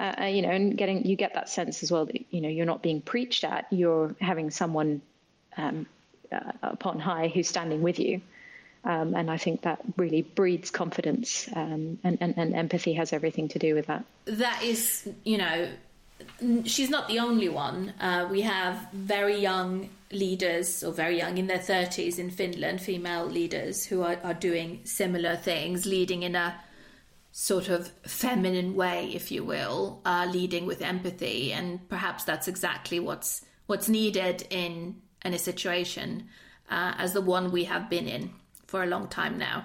Uh, 0.00 0.14
uh 0.22 0.24
you 0.24 0.42
know, 0.42 0.50
and 0.50 0.76
getting 0.76 1.06
you 1.06 1.14
get 1.14 1.34
that 1.34 1.48
sense 1.48 1.84
as 1.84 1.92
well 1.92 2.06
that 2.06 2.34
you 2.34 2.40
know 2.40 2.48
you're 2.48 2.66
not 2.66 2.82
being 2.82 3.00
preached 3.00 3.44
at. 3.44 3.68
You're 3.70 4.16
having 4.20 4.50
someone 4.50 5.00
um, 5.56 5.86
uh, 6.32 6.52
upon 6.62 6.98
high 6.98 7.28
who's 7.28 7.48
standing 7.48 7.82
with 7.82 7.98
you. 7.98 8.20
Um, 8.84 9.14
and 9.14 9.30
I 9.30 9.36
think 9.36 9.62
that 9.62 9.80
really 9.96 10.22
breeds 10.22 10.70
confidence, 10.70 11.48
um, 11.54 11.98
and, 12.04 12.18
and, 12.20 12.34
and 12.36 12.54
empathy 12.54 12.92
has 12.92 13.12
everything 13.12 13.48
to 13.48 13.58
do 13.58 13.74
with 13.74 13.86
that. 13.86 14.04
That 14.26 14.62
is, 14.62 15.08
you 15.24 15.38
know, 15.38 15.68
she's 16.64 16.88
not 16.88 17.08
the 17.08 17.18
only 17.18 17.48
one. 17.48 17.92
Uh, 18.00 18.28
we 18.30 18.42
have 18.42 18.86
very 18.92 19.38
young 19.38 19.88
leaders, 20.12 20.84
or 20.84 20.92
very 20.92 21.18
young 21.18 21.36
in 21.36 21.48
their 21.48 21.58
30s 21.58 22.20
in 22.20 22.30
Finland, 22.30 22.80
female 22.80 23.26
leaders 23.26 23.84
who 23.84 24.02
are, 24.02 24.18
are 24.22 24.34
doing 24.34 24.80
similar 24.84 25.34
things, 25.34 25.84
leading 25.84 26.22
in 26.22 26.36
a 26.36 26.54
sort 27.32 27.68
of 27.68 27.88
feminine 28.06 28.76
way, 28.76 29.10
if 29.12 29.32
you 29.32 29.44
will, 29.44 30.00
uh, 30.04 30.28
leading 30.30 30.64
with 30.64 30.80
empathy. 30.80 31.52
And 31.52 31.86
perhaps 31.88 32.22
that's 32.22 32.46
exactly 32.46 33.00
what's 33.00 33.44
what's 33.66 33.88
needed 33.88 34.46
in 34.48 35.02
in 35.24 35.34
a 35.34 35.38
situation 35.38 36.28
uh, 36.70 36.94
as 36.98 37.12
the 37.12 37.20
one 37.20 37.52
we 37.52 37.64
have 37.64 37.88
been 37.90 38.08
in 38.08 38.30
for 38.66 38.82
a 38.82 38.86
long 38.86 39.08
time 39.08 39.38
now. 39.38 39.64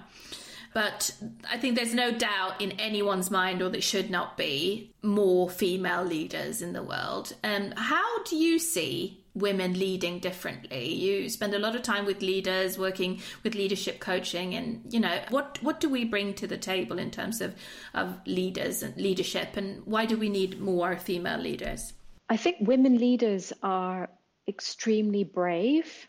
But 0.73 1.13
I 1.49 1.57
think 1.57 1.75
there's 1.75 1.93
no 1.93 2.11
doubt 2.11 2.61
in 2.61 2.71
anyone's 2.73 3.29
mind, 3.29 3.61
or 3.61 3.69
there 3.69 3.81
should 3.81 4.09
not 4.09 4.37
be, 4.37 4.93
more 5.01 5.49
female 5.49 6.03
leaders 6.03 6.61
in 6.61 6.71
the 6.73 6.83
world. 6.83 7.33
And 7.43 7.73
how 7.77 8.23
do 8.23 8.37
you 8.37 8.57
see 8.57 9.21
women 9.33 9.77
leading 9.77 10.19
differently? 10.19 10.93
You 10.93 11.27
spend 11.27 11.53
a 11.53 11.59
lot 11.59 11.75
of 11.75 11.81
time 11.81 12.05
with 12.05 12.21
leaders, 12.21 12.77
working 12.77 13.21
with 13.43 13.53
leadership 13.53 13.99
coaching, 13.99 14.53
and 14.55 14.81
you 14.89 15.01
know 15.01 15.19
what 15.29 15.59
what 15.61 15.81
do 15.81 15.89
we 15.89 16.05
bring 16.05 16.33
to 16.35 16.47
the 16.47 16.57
table 16.57 16.99
in 16.99 17.11
terms 17.11 17.41
of 17.41 17.53
of 17.93 18.15
leaders 18.25 18.81
and 18.81 18.95
leadership, 18.95 19.57
and 19.57 19.85
why 19.85 20.05
do 20.05 20.17
we 20.17 20.29
need 20.29 20.61
more 20.61 20.95
female 20.97 21.39
leaders? 21.39 21.93
I 22.29 22.37
think 22.37 22.57
women 22.61 22.97
leaders 22.97 23.51
are 23.61 24.09
extremely 24.47 25.23
brave 25.23 26.07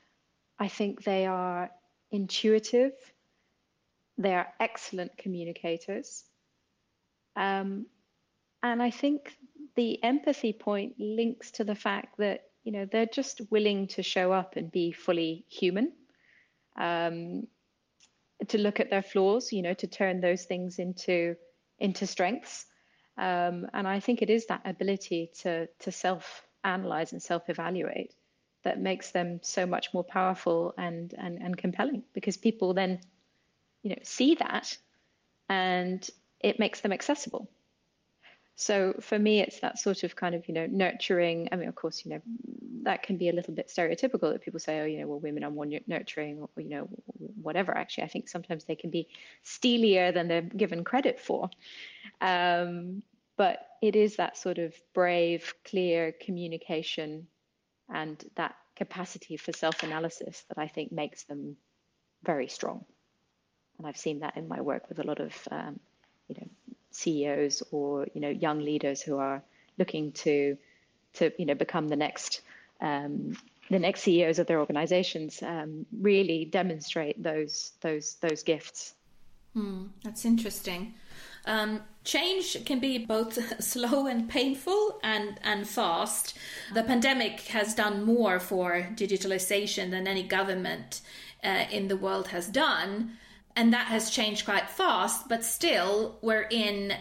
I 0.62 0.68
think 0.68 1.02
they 1.02 1.26
are 1.26 1.70
intuitive. 2.12 2.92
They 4.16 4.32
are 4.32 4.46
excellent 4.60 5.18
communicators. 5.18 6.22
Um, 7.34 7.86
and 8.62 8.80
I 8.80 8.90
think 8.90 9.36
the 9.74 10.00
empathy 10.04 10.52
point 10.52 10.94
links 11.00 11.50
to 11.52 11.64
the 11.64 11.74
fact 11.74 12.18
that, 12.18 12.44
you 12.62 12.70
know, 12.70 12.86
they're 12.86 13.06
just 13.06 13.40
willing 13.50 13.88
to 13.88 14.04
show 14.04 14.30
up 14.30 14.54
and 14.54 14.70
be 14.70 14.92
fully 14.92 15.44
human. 15.48 15.92
Um, 16.76 17.48
to 18.46 18.58
look 18.58 18.78
at 18.78 18.88
their 18.88 19.02
flaws, 19.02 19.52
you 19.52 19.62
know, 19.62 19.74
to 19.74 19.88
turn 19.88 20.20
those 20.20 20.44
things 20.44 20.78
into 20.78 21.34
into 21.80 22.06
strengths. 22.06 22.66
Um, 23.18 23.66
and 23.72 23.88
I 23.88 23.98
think 23.98 24.22
it 24.22 24.30
is 24.30 24.46
that 24.46 24.62
ability 24.64 25.32
to 25.40 25.66
to 25.80 25.90
self 25.90 26.46
analyze 26.62 27.12
and 27.12 27.20
self 27.22 27.48
evaluate 27.48 28.14
that 28.64 28.80
makes 28.80 29.10
them 29.10 29.40
so 29.42 29.66
much 29.66 29.92
more 29.92 30.04
powerful 30.04 30.74
and, 30.78 31.14
and 31.18 31.38
and 31.38 31.56
compelling 31.56 32.02
because 32.12 32.36
people 32.36 32.74
then, 32.74 33.00
you 33.82 33.90
know, 33.90 33.98
see 34.02 34.36
that, 34.36 34.76
and 35.48 36.08
it 36.40 36.58
makes 36.58 36.80
them 36.80 36.92
accessible. 36.92 37.48
So 38.54 38.94
for 39.00 39.18
me, 39.18 39.40
it's 39.40 39.60
that 39.60 39.78
sort 39.78 40.04
of 40.04 40.14
kind 40.14 40.34
of, 40.34 40.46
you 40.46 40.54
know, 40.54 40.66
nurturing. 40.66 41.48
I 41.50 41.56
mean, 41.56 41.68
of 41.68 41.74
course, 41.74 42.04
you 42.04 42.12
know, 42.12 42.22
that 42.82 43.02
can 43.02 43.16
be 43.16 43.28
a 43.28 43.32
little 43.32 43.54
bit 43.54 43.68
stereotypical 43.68 44.32
that 44.32 44.42
people 44.42 44.60
say, 44.60 44.80
oh, 44.80 44.84
you 44.84 45.00
know, 45.00 45.06
well, 45.06 45.20
women 45.20 45.42
are 45.42 45.50
more 45.50 45.66
nurturing 45.86 46.38
or, 46.38 46.48
you 46.62 46.68
know, 46.68 46.88
whatever. 47.40 47.76
Actually, 47.76 48.04
I 48.04 48.08
think 48.08 48.28
sometimes 48.28 48.64
they 48.64 48.76
can 48.76 48.90
be 48.90 49.08
steelier 49.42 50.12
than 50.12 50.28
they're 50.28 50.42
given 50.42 50.84
credit 50.84 51.18
for. 51.18 51.50
Um, 52.20 53.02
but 53.36 53.66
it 53.80 53.96
is 53.96 54.16
that 54.16 54.36
sort 54.36 54.58
of 54.58 54.74
brave, 54.92 55.54
clear 55.64 56.12
communication 56.12 57.26
and 57.92 58.24
that 58.36 58.56
capacity 58.76 59.36
for 59.36 59.52
self 59.52 59.82
analysis 59.82 60.44
that 60.48 60.58
I 60.58 60.66
think 60.66 60.92
makes 60.92 61.24
them 61.24 61.56
very 62.22 62.48
strong. 62.48 62.84
And 63.78 63.86
I've 63.86 63.96
seen 63.96 64.20
that 64.20 64.36
in 64.36 64.48
my 64.48 64.60
work 64.60 64.88
with 64.88 64.98
a 64.98 65.04
lot 65.04 65.20
of, 65.20 65.32
um, 65.50 65.80
you 66.28 66.36
know, 66.38 66.48
CEOs 66.90 67.62
or 67.70 68.06
you 68.14 68.20
know 68.20 68.28
young 68.28 68.60
leaders 68.60 69.02
who 69.02 69.18
are 69.18 69.42
looking 69.78 70.12
to 70.12 70.56
to 71.14 71.32
you 71.38 71.46
know 71.46 71.54
become 71.54 71.88
the 71.88 71.96
next 71.96 72.42
um, 72.80 73.36
the 73.70 73.78
next 73.78 74.02
CEOs 74.02 74.38
of 74.38 74.46
their 74.46 74.60
organizations 74.60 75.42
um, 75.42 75.86
really 76.00 76.44
demonstrate 76.44 77.22
those 77.22 77.72
those 77.80 78.16
those 78.16 78.42
gifts. 78.42 78.94
Mm, 79.56 79.90
that's 80.02 80.24
interesting. 80.24 80.94
Um, 81.44 81.82
change 82.04 82.64
can 82.64 82.78
be 82.78 82.98
both 82.98 83.62
slow 83.62 84.06
and 84.06 84.28
painful 84.28 85.00
and, 85.02 85.38
and 85.42 85.68
fast. 85.68 86.36
The 86.74 86.82
pandemic 86.82 87.40
has 87.48 87.74
done 87.74 88.04
more 88.04 88.40
for 88.40 88.88
digitalization 88.94 89.90
than 89.90 90.06
any 90.06 90.22
government 90.22 91.00
uh, 91.44 91.64
in 91.70 91.88
the 91.88 91.96
world 91.96 92.28
has 92.28 92.46
done 92.46 93.18
and 93.56 93.72
that 93.72 93.86
has 93.86 94.10
changed 94.10 94.44
quite 94.44 94.68
fast 94.70 95.28
but 95.28 95.44
still 95.44 96.18
we're 96.22 96.46
in 96.50 96.94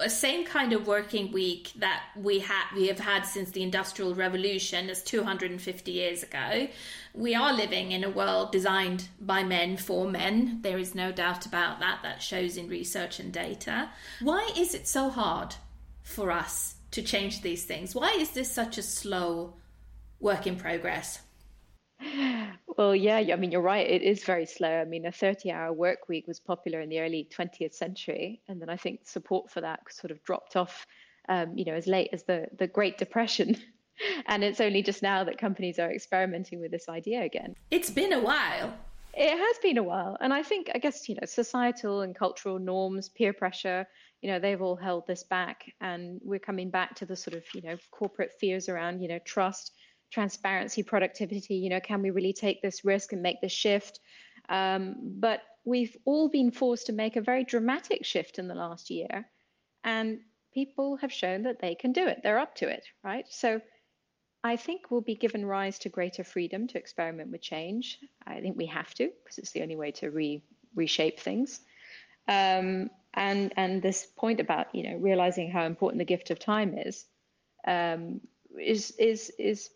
a 0.00 0.10
same 0.10 0.44
kind 0.44 0.72
of 0.72 0.86
working 0.86 1.32
week 1.32 1.72
that 1.76 2.02
we 2.16 2.44
we 2.74 2.88
have 2.88 2.98
had 2.98 3.22
since 3.22 3.50
the 3.50 3.62
industrial 3.62 4.14
revolution 4.14 4.90
as 4.90 5.02
250 5.02 5.90
years 5.90 6.22
ago. 6.22 6.68
We 7.14 7.34
are 7.34 7.52
living 7.52 7.92
in 7.92 8.04
a 8.04 8.10
world 8.10 8.52
designed 8.52 9.08
by 9.20 9.42
men 9.42 9.76
for 9.76 10.08
men. 10.08 10.60
There 10.62 10.78
is 10.78 10.94
no 10.94 11.12
doubt 11.12 11.46
about 11.46 11.80
that. 11.80 12.00
That 12.02 12.22
shows 12.22 12.56
in 12.56 12.68
research 12.68 13.20
and 13.20 13.32
data. 13.32 13.90
Why 14.20 14.50
is 14.56 14.74
it 14.74 14.86
so 14.86 15.08
hard 15.08 15.54
for 16.02 16.30
us 16.30 16.74
to 16.92 17.02
change 17.02 17.42
these 17.42 17.64
things? 17.64 17.94
Why 17.94 18.12
is 18.12 18.30
this 18.30 18.50
such 18.50 18.78
a 18.78 18.82
slow 18.82 19.54
work 20.20 20.46
in 20.46 20.56
progress 20.56 21.20
well, 22.76 22.94
yeah, 22.94 23.16
I 23.16 23.36
mean, 23.36 23.50
you're 23.50 23.62
right. 23.62 23.88
It 23.88 24.02
is 24.02 24.24
very 24.24 24.46
slow. 24.46 24.80
I 24.80 24.84
mean, 24.84 25.06
a 25.06 25.12
30 25.12 25.50
hour 25.50 25.72
work 25.72 26.08
week 26.08 26.26
was 26.26 26.40
popular 26.40 26.80
in 26.80 26.88
the 26.88 27.00
early 27.00 27.28
20th 27.36 27.74
century. 27.74 28.40
And 28.48 28.60
then 28.60 28.68
I 28.68 28.76
think 28.76 29.00
support 29.04 29.50
for 29.50 29.60
that 29.62 29.80
sort 29.90 30.10
of 30.10 30.22
dropped 30.24 30.56
off, 30.56 30.86
um, 31.28 31.56
you 31.56 31.64
know, 31.64 31.74
as 31.74 31.86
late 31.86 32.10
as 32.12 32.24
the, 32.24 32.46
the 32.58 32.66
Great 32.66 32.98
Depression. 32.98 33.56
and 34.26 34.44
it's 34.44 34.60
only 34.60 34.82
just 34.82 35.02
now 35.02 35.24
that 35.24 35.38
companies 35.38 35.78
are 35.78 35.90
experimenting 35.90 36.60
with 36.60 36.70
this 36.70 36.88
idea 36.88 37.22
again. 37.22 37.54
It's 37.70 37.90
been 37.90 38.12
a 38.12 38.20
while. 38.20 38.74
It 39.14 39.30
has 39.30 39.56
been 39.62 39.78
a 39.78 39.82
while. 39.82 40.18
And 40.20 40.34
I 40.34 40.42
think, 40.42 40.70
I 40.74 40.78
guess, 40.78 41.08
you 41.08 41.14
know, 41.14 41.24
societal 41.24 42.02
and 42.02 42.14
cultural 42.14 42.58
norms, 42.58 43.08
peer 43.08 43.32
pressure, 43.32 43.86
you 44.20 44.30
know, 44.30 44.38
they've 44.38 44.60
all 44.60 44.76
held 44.76 45.06
this 45.06 45.24
back. 45.24 45.64
And 45.80 46.20
we're 46.22 46.38
coming 46.38 46.68
back 46.68 46.94
to 46.96 47.06
the 47.06 47.16
sort 47.16 47.34
of, 47.34 47.44
you 47.54 47.62
know, 47.62 47.76
corporate 47.90 48.32
fears 48.38 48.68
around, 48.68 49.00
you 49.00 49.08
know, 49.08 49.18
trust 49.24 49.72
transparency, 50.10 50.82
productivity. 50.82 51.56
You 51.56 51.70
know, 51.70 51.80
can 51.80 52.02
we 52.02 52.10
really 52.10 52.32
take 52.32 52.62
this 52.62 52.84
risk 52.84 53.12
and 53.12 53.22
make 53.22 53.40
this 53.40 53.52
shift? 53.52 54.00
Um, 54.48 54.96
but 55.00 55.42
we've 55.64 55.96
all 56.04 56.28
been 56.28 56.50
forced 56.50 56.86
to 56.86 56.92
make 56.92 57.16
a 57.16 57.20
very 57.20 57.44
dramatic 57.44 58.04
shift 58.04 58.38
in 58.38 58.48
the 58.48 58.54
last 58.54 58.90
year, 58.90 59.28
and 59.84 60.20
people 60.54 60.96
have 60.96 61.12
shown 61.12 61.42
that 61.42 61.60
they 61.60 61.74
can 61.74 61.92
do 61.92 62.06
it. 62.06 62.20
They're 62.22 62.38
up 62.38 62.54
to 62.56 62.68
it, 62.68 62.84
right? 63.02 63.26
So 63.28 63.60
I 64.42 64.56
think 64.56 64.90
we'll 64.90 65.00
be 65.00 65.16
given 65.16 65.44
rise 65.44 65.78
to 65.80 65.88
greater 65.88 66.22
freedom 66.22 66.68
to 66.68 66.78
experiment 66.78 67.30
with 67.30 67.42
change. 67.42 67.98
I 68.26 68.40
think 68.40 68.56
we 68.56 68.66
have 68.66 68.94
to 68.94 69.10
because 69.24 69.38
it's 69.38 69.52
the 69.52 69.62
only 69.62 69.76
way 69.76 69.90
to 69.92 70.10
re- 70.10 70.44
reshape 70.74 71.20
things. 71.20 71.60
Um, 72.28 72.90
and 73.14 73.52
and 73.56 73.82
this 73.82 74.06
point 74.06 74.40
about 74.40 74.74
you 74.74 74.88
know 74.88 74.96
realizing 74.98 75.50
how 75.50 75.64
important 75.64 75.98
the 75.98 76.04
gift 76.04 76.30
of 76.30 76.38
time 76.38 76.76
is 76.76 77.04
um, 77.66 78.20
is 78.60 78.92
is 78.98 79.32
is 79.38 79.70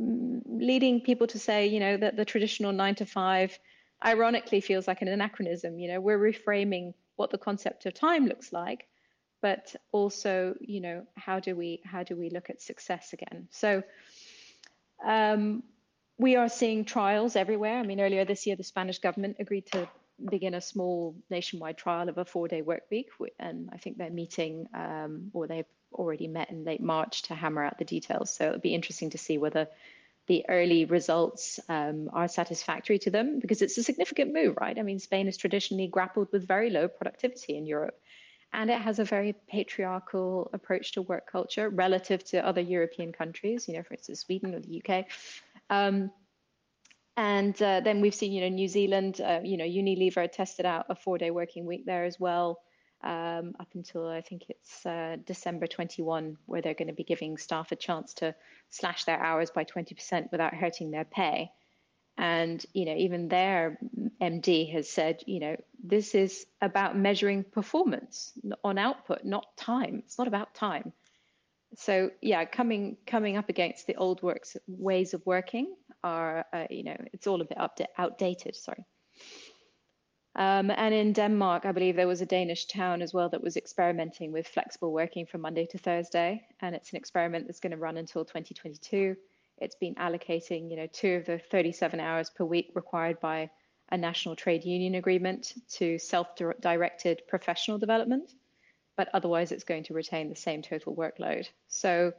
leading 0.00 1.00
people 1.00 1.26
to 1.28 1.38
say, 1.38 1.66
you 1.66 1.80
know, 1.80 1.96
that 1.96 2.16
the 2.16 2.24
traditional 2.24 2.72
nine 2.72 2.94
to 2.96 3.06
five 3.06 3.58
ironically 4.04 4.60
feels 4.60 4.88
like 4.88 5.02
an 5.02 5.08
anachronism. 5.08 5.78
You 5.78 5.92
know, 5.92 6.00
we're 6.00 6.18
reframing 6.18 6.94
what 7.16 7.30
the 7.30 7.38
concept 7.38 7.86
of 7.86 7.94
time 7.94 8.26
looks 8.26 8.52
like, 8.52 8.86
but 9.42 9.74
also, 9.92 10.54
you 10.60 10.80
know, 10.80 11.06
how 11.16 11.40
do 11.40 11.54
we 11.54 11.80
how 11.84 12.02
do 12.02 12.16
we 12.16 12.30
look 12.30 12.50
at 12.50 12.62
success 12.62 13.12
again? 13.12 13.48
So 13.50 13.82
um, 15.04 15.62
we 16.18 16.36
are 16.36 16.48
seeing 16.48 16.84
trials 16.84 17.36
everywhere. 17.36 17.78
I 17.78 17.82
mean, 17.82 18.00
earlier 18.00 18.24
this 18.24 18.46
year, 18.46 18.56
the 18.56 18.64
Spanish 18.64 18.98
government 18.98 19.36
agreed 19.38 19.66
to 19.72 19.88
begin 20.30 20.54
a 20.54 20.60
small 20.60 21.14
nationwide 21.30 21.78
trial 21.78 22.08
of 22.08 22.18
a 22.18 22.24
four-day 22.24 22.62
work 22.62 22.82
week, 22.90 23.08
and 23.38 23.70
I 23.72 23.78
think 23.78 23.96
they're 23.96 24.10
meeting, 24.10 24.66
um, 24.74 25.30
or 25.32 25.46
they've 25.46 25.64
already 25.92 26.28
met 26.28 26.50
in 26.50 26.64
late 26.64 26.82
March 26.82 27.22
to 27.22 27.34
hammer 27.34 27.64
out 27.64 27.78
the 27.78 27.84
details. 27.84 28.32
So 28.34 28.46
it'll 28.46 28.60
be 28.60 28.74
interesting 28.74 29.10
to 29.10 29.18
see 29.18 29.38
whether 29.38 29.68
the 30.26 30.44
early 30.48 30.84
results 30.84 31.58
um, 31.68 32.08
are 32.12 32.28
satisfactory 32.28 32.98
to 33.00 33.10
them 33.10 33.40
because 33.40 33.62
it's 33.62 33.76
a 33.78 33.82
significant 33.82 34.32
move, 34.32 34.56
right? 34.60 34.78
I 34.78 34.82
mean, 34.82 34.98
Spain 34.98 35.26
has 35.26 35.36
traditionally 35.36 35.88
grappled 35.88 36.28
with 36.32 36.46
very 36.46 36.70
low 36.70 36.88
productivity 36.88 37.56
in 37.56 37.66
Europe. 37.66 37.98
And 38.52 38.70
it 38.70 38.80
has 38.80 38.98
a 38.98 39.04
very 39.04 39.34
patriarchal 39.48 40.50
approach 40.52 40.92
to 40.92 41.02
work 41.02 41.30
culture 41.30 41.68
relative 41.68 42.24
to 42.26 42.44
other 42.44 42.60
European 42.60 43.12
countries, 43.12 43.68
you 43.68 43.74
know, 43.74 43.82
for 43.82 43.94
instance, 43.94 44.20
Sweden 44.20 44.54
or 44.54 44.60
the 44.60 44.82
UK. 44.82 45.06
Um, 45.68 46.10
and 47.16 47.60
uh, 47.62 47.80
then 47.80 48.00
we've 48.00 48.14
seen, 48.14 48.32
you 48.32 48.40
know, 48.40 48.48
New 48.48 48.66
Zealand, 48.68 49.20
uh, 49.20 49.40
you 49.44 49.56
know, 49.56 49.64
Unilever 49.64 50.30
tested 50.30 50.66
out 50.66 50.86
a 50.88 50.94
four 50.94 51.18
day 51.18 51.30
working 51.30 51.64
week 51.64 51.86
there 51.86 52.04
as 52.04 52.18
well 52.18 52.60
um, 53.02 53.54
up 53.58 53.68
until 53.74 54.08
I 54.08 54.20
think 54.20 54.44
it's 54.48 54.84
uh, 54.84 55.16
December 55.24 55.66
21, 55.66 56.36
where 56.46 56.60
they're 56.60 56.74
going 56.74 56.88
to 56.88 56.94
be 56.94 57.04
giving 57.04 57.36
staff 57.38 57.72
a 57.72 57.76
chance 57.76 58.14
to 58.14 58.34
slash 58.70 59.04
their 59.04 59.18
hours 59.18 59.50
by 59.50 59.64
20% 59.64 60.30
without 60.30 60.54
hurting 60.54 60.90
their 60.90 61.04
pay. 61.04 61.50
And 62.18 62.64
you 62.74 62.84
know, 62.84 62.94
even 62.94 63.28
their 63.28 63.78
MD 64.20 64.70
has 64.72 64.90
said, 64.90 65.22
you 65.26 65.40
know, 65.40 65.56
this 65.82 66.14
is 66.14 66.46
about 66.60 66.96
measuring 66.96 67.44
performance 67.44 68.32
on 68.62 68.76
output, 68.76 69.24
not 69.24 69.56
time. 69.56 70.02
It's 70.04 70.18
not 70.18 70.28
about 70.28 70.54
time. 70.54 70.92
So 71.76 72.10
yeah, 72.20 72.44
coming 72.44 72.98
coming 73.06 73.36
up 73.36 73.48
against 73.48 73.86
the 73.86 73.94
old 73.94 74.22
works 74.22 74.56
ways 74.66 75.14
of 75.14 75.24
working 75.24 75.74
are, 76.02 76.44
uh, 76.52 76.64
you 76.68 76.84
know, 76.84 76.96
it's 77.12 77.26
all 77.26 77.40
a 77.40 77.44
bit 77.44 77.58
outdated. 77.96 78.56
Sorry. 78.56 78.84
Um, 80.36 80.70
and 80.70 80.94
in 80.94 81.12
Denmark, 81.12 81.66
I 81.66 81.72
believe 81.72 81.96
there 81.96 82.06
was 82.06 82.20
a 82.20 82.26
Danish 82.26 82.66
town 82.66 83.02
as 83.02 83.12
well 83.12 83.28
that 83.30 83.42
was 83.42 83.56
experimenting 83.56 84.30
with 84.30 84.46
flexible 84.46 84.92
working 84.92 85.26
from 85.26 85.40
Monday 85.40 85.66
to 85.66 85.78
Thursday. 85.78 86.46
And 86.60 86.74
it's 86.74 86.92
an 86.92 86.98
experiment 86.98 87.46
that's 87.46 87.60
going 87.60 87.72
to 87.72 87.76
run 87.76 87.96
until 87.96 88.24
2022. 88.24 89.16
It's 89.58 89.74
been 89.74 89.96
allocating, 89.96 90.70
you 90.70 90.76
know, 90.76 90.86
two 90.86 91.14
of 91.14 91.26
the 91.26 91.38
37 91.38 91.98
hours 91.98 92.30
per 92.30 92.44
week 92.44 92.70
required 92.74 93.20
by 93.20 93.50
a 93.90 93.96
national 93.98 94.36
trade 94.36 94.64
union 94.64 94.94
agreement 94.94 95.54
to 95.72 95.98
self-directed 95.98 97.22
professional 97.26 97.78
development. 97.78 98.32
But 98.96 99.08
otherwise, 99.12 99.50
it's 99.50 99.64
going 99.64 99.84
to 99.84 99.94
retain 99.94 100.28
the 100.28 100.36
same 100.36 100.62
total 100.62 100.94
workload. 100.94 101.48
So 101.66 102.12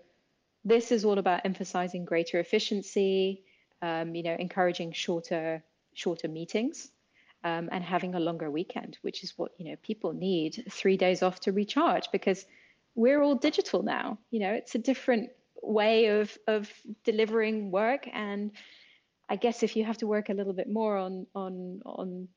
this 0.66 0.92
is 0.92 1.06
all 1.06 1.18
about 1.18 1.46
emphasizing 1.46 2.04
greater 2.04 2.40
efficiency, 2.40 3.44
um, 3.82 4.16
you 4.16 4.24
know, 4.24 4.36
encouraging 4.38 4.92
shorter 4.92 5.64
shorter 5.94 6.28
meetings 6.28 6.92
um, 7.44 7.70
and 7.72 7.84
having 7.84 8.16
a 8.16 8.20
longer 8.20 8.50
weekend, 8.50 8.98
which 9.02 9.24
is 9.24 9.34
what 9.38 9.52
you 9.58 9.70
know 9.70 9.76
people 9.82 10.14
need 10.14 10.64
three 10.70 10.98
days 10.98 11.24
off 11.24 11.40
to 11.42 11.52
recharge 11.52 12.12
because 12.12 12.46
we're 12.96 13.22
all 13.22 13.36
digital 13.36 13.84
now. 13.84 14.20
You 14.30 14.42
know, 14.42 14.54
it's 14.54 14.76
a 14.76 14.80
different 14.80 15.30
way 15.62 16.08
of 16.08 16.38
of 16.48 16.72
delivering 17.04 17.72
work, 17.72 18.08
and 18.12 18.52
I 19.30 19.36
guess 19.36 19.64
if 19.64 19.76
you 19.76 19.86
have 19.86 19.98
to 20.00 20.08
work 20.08 20.30
a 20.30 20.34
little 20.34 20.54
bit 20.54 20.70
more 20.70 20.98
on 20.98 21.28
on 21.34 21.82
on 21.86 22.28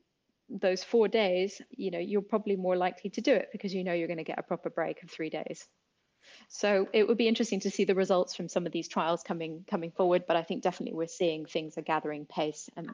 those 0.49 0.83
four 0.83 1.07
days, 1.07 1.61
you 1.71 1.91
know, 1.91 1.99
you're 1.99 2.21
probably 2.21 2.55
more 2.55 2.75
likely 2.75 3.09
to 3.11 3.21
do 3.21 3.33
it 3.33 3.49
because 3.51 3.73
you 3.73 3.83
know 3.83 3.93
you're 3.93 4.07
going 4.07 4.17
to 4.17 4.23
get 4.23 4.39
a 4.39 4.43
proper 4.43 4.69
break 4.69 5.01
of 5.03 5.09
three 5.09 5.29
days. 5.29 5.67
So 6.47 6.87
it 6.93 7.07
would 7.07 7.17
be 7.17 7.27
interesting 7.27 7.59
to 7.61 7.71
see 7.71 7.83
the 7.83 7.95
results 7.95 8.35
from 8.35 8.47
some 8.47 8.65
of 8.65 8.71
these 8.71 8.87
trials 8.87 9.23
coming 9.23 9.65
coming 9.69 9.91
forward. 9.91 10.23
But 10.27 10.37
I 10.37 10.43
think 10.43 10.63
definitely 10.63 10.95
we're 10.95 11.07
seeing 11.07 11.45
things 11.45 11.77
are 11.77 11.81
gathering 11.81 12.25
pace, 12.25 12.69
and 12.75 12.89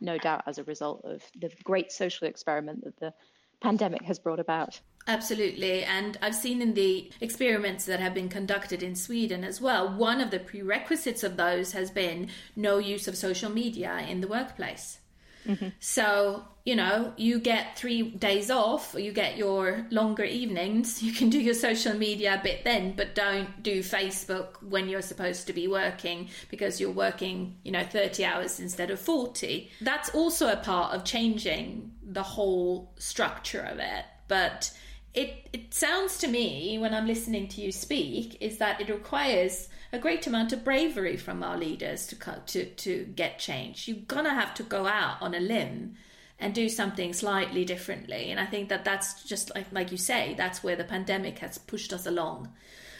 no 0.00 0.18
doubt 0.18 0.42
as 0.46 0.58
a 0.58 0.64
result 0.64 1.02
of 1.04 1.22
the 1.40 1.50
great 1.64 1.92
social 1.92 2.26
experiment 2.26 2.84
that 2.84 2.98
the 2.98 3.12
pandemic 3.60 4.02
has 4.02 4.18
brought 4.18 4.40
about. 4.40 4.80
Absolutely. 5.06 5.84
And 5.84 6.16
I've 6.22 6.34
seen 6.34 6.62
in 6.62 6.74
the 6.74 7.10
experiments 7.20 7.84
that 7.84 8.00
have 8.00 8.14
been 8.14 8.28
conducted 8.28 8.82
in 8.82 8.94
Sweden 8.96 9.44
as 9.44 9.60
well, 9.60 9.94
one 9.94 10.20
of 10.20 10.30
the 10.30 10.38
prerequisites 10.38 11.22
of 11.22 11.36
those 11.36 11.72
has 11.72 11.90
been 11.90 12.28
no 12.56 12.78
use 12.78 13.06
of 13.06 13.16
social 13.16 13.50
media 13.50 14.04
in 14.08 14.20
the 14.20 14.28
workplace. 14.28 15.00
Mm-hmm. 15.46 15.68
So, 15.80 16.44
you 16.64 16.76
know, 16.76 17.12
you 17.16 17.38
get 17.38 17.76
three 17.76 18.02
days 18.02 18.50
off, 18.50 18.94
you 18.98 19.12
get 19.12 19.36
your 19.36 19.86
longer 19.90 20.24
evenings, 20.24 21.02
you 21.06 21.12
can 21.12 21.30
do 21.30 21.40
your 21.40 21.54
social 21.54 21.94
media 21.94 22.38
a 22.40 22.42
bit 22.42 22.64
then, 22.64 22.94
but 22.96 23.14
don't 23.14 23.62
do 23.62 23.80
Facebook 23.80 24.62
when 24.62 24.88
you're 24.88 25.02
supposed 25.02 25.46
to 25.46 25.52
be 25.52 25.68
working 25.68 26.28
because 26.50 26.80
you're 26.80 26.90
working, 26.90 27.56
you 27.62 27.72
know, 27.72 27.84
30 27.84 28.24
hours 28.24 28.60
instead 28.60 28.90
of 28.90 28.98
40. 28.98 29.70
That's 29.80 30.10
also 30.10 30.50
a 30.50 30.56
part 30.56 30.94
of 30.94 31.04
changing 31.04 31.92
the 32.02 32.22
whole 32.22 32.92
structure 32.98 33.60
of 33.60 33.78
it. 33.78 34.04
But 34.28 34.72
it, 35.14 35.48
it 35.52 35.72
sounds 35.72 36.18
to 36.18 36.28
me, 36.28 36.76
when 36.78 36.92
I'm 36.92 37.06
listening 37.06 37.48
to 37.48 37.60
you 37.60 37.70
speak, 37.70 38.36
is 38.40 38.58
that 38.58 38.80
it 38.80 38.88
requires 38.88 39.68
a 39.92 39.98
great 39.98 40.26
amount 40.26 40.52
of 40.52 40.64
bravery 40.64 41.16
from 41.16 41.42
our 41.42 41.56
leaders 41.56 42.06
to 42.08 42.16
to 42.46 42.64
to 42.64 43.04
get 43.14 43.38
change. 43.38 43.86
You're 43.86 43.98
gonna 44.08 44.34
have 44.34 44.54
to 44.54 44.64
go 44.64 44.86
out 44.86 45.22
on 45.22 45.34
a 45.34 45.40
limb 45.40 45.94
and 46.40 46.52
do 46.52 46.68
something 46.68 47.12
slightly 47.12 47.64
differently. 47.64 48.30
And 48.32 48.40
I 48.40 48.46
think 48.46 48.68
that 48.70 48.84
that's 48.84 49.22
just 49.22 49.54
like 49.54 49.66
like 49.70 49.92
you 49.92 49.98
say, 49.98 50.34
that's 50.36 50.64
where 50.64 50.76
the 50.76 50.84
pandemic 50.84 51.38
has 51.38 51.58
pushed 51.58 51.92
us 51.92 52.06
along 52.06 52.48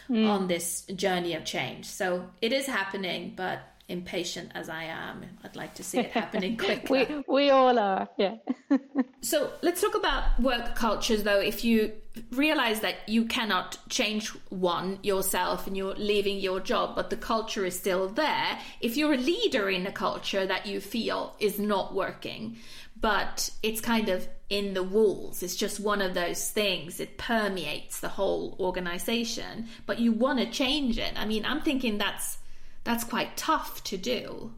mm. 0.09 0.29
on 0.29 0.47
this 0.47 0.83
journey 0.95 1.35
of 1.35 1.45
change. 1.45 1.87
So 1.87 2.31
it 2.41 2.53
is 2.53 2.67
happening, 2.67 3.33
but 3.35 3.61
impatient 3.89 4.51
as 4.55 4.68
I 4.68 4.85
am, 4.85 5.24
I'd 5.45 5.57
like 5.57 5.74
to 5.74 5.85
see 5.85 5.99
it 5.99 6.11
happening 6.11 6.57
quickly. 6.66 7.07
we 7.09 7.24
we 7.28 7.51
all 7.51 7.78
are, 7.78 8.09
yeah. 8.16 8.37
so 9.20 9.51
let's 9.62 9.80
talk 9.80 9.95
about 9.95 10.41
work 10.41 10.74
cultures, 10.74 11.22
though. 11.22 11.41
If 11.41 11.64
you 11.64 11.93
realize 12.30 12.80
that 12.80 13.09
you 13.09 13.24
cannot 13.24 13.78
change 13.89 14.28
one 14.49 14.99
yourself 15.03 15.66
and 15.66 15.76
you're 15.76 15.95
leaving 15.95 16.39
your 16.39 16.61
job, 16.61 16.95
but 16.95 17.11
the 17.11 17.16
culture 17.16 17.64
is 17.64 17.78
still 17.78 18.09
there. 18.09 18.59
If 18.80 18.97
you're 18.97 19.14
a 19.14 19.18
leader 19.18 19.68
in 19.68 19.87
a 19.87 19.93
culture 19.93 20.47
that 20.47 20.66
you 20.66 20.80
feel 20.80 21.35
is 21.41 21.59
not 21.59 21.95
working, 21.95 22.57
but 23.01 23.51
it's 23.62 23.80
kind 23.80 24.09
of 24.09 24.28
in 24.49 24.74
the 24.74 24.82
walls. 24.82 25.43
It's 25.43 25.57
just 25.57 25.80
one 25.80 26.01
of 26.01 26.14
those 26.14 26.51
things. 26.51 27.01
It 27.01 27.18
permeates 27.18 28.01
the 28.01 28.09
whole 28.09 28.57
organization, 28.61 29.68
but 29.87 29.99
you 29.99 30.12
want 30.12 30.39
to 30.39 30.47
change 30.47 30.99
it. 30.99 31.12
I 31.16 31.24
mean, 31.24 31.45
I'm 31.45 31.61
thinking 31.61 31.99
that's 31.99 32.39
that's 32.85 33.05
quite 33.05 33.37
tough 33.37 33.82
to 33.85 33.97
do. 33.97 34.55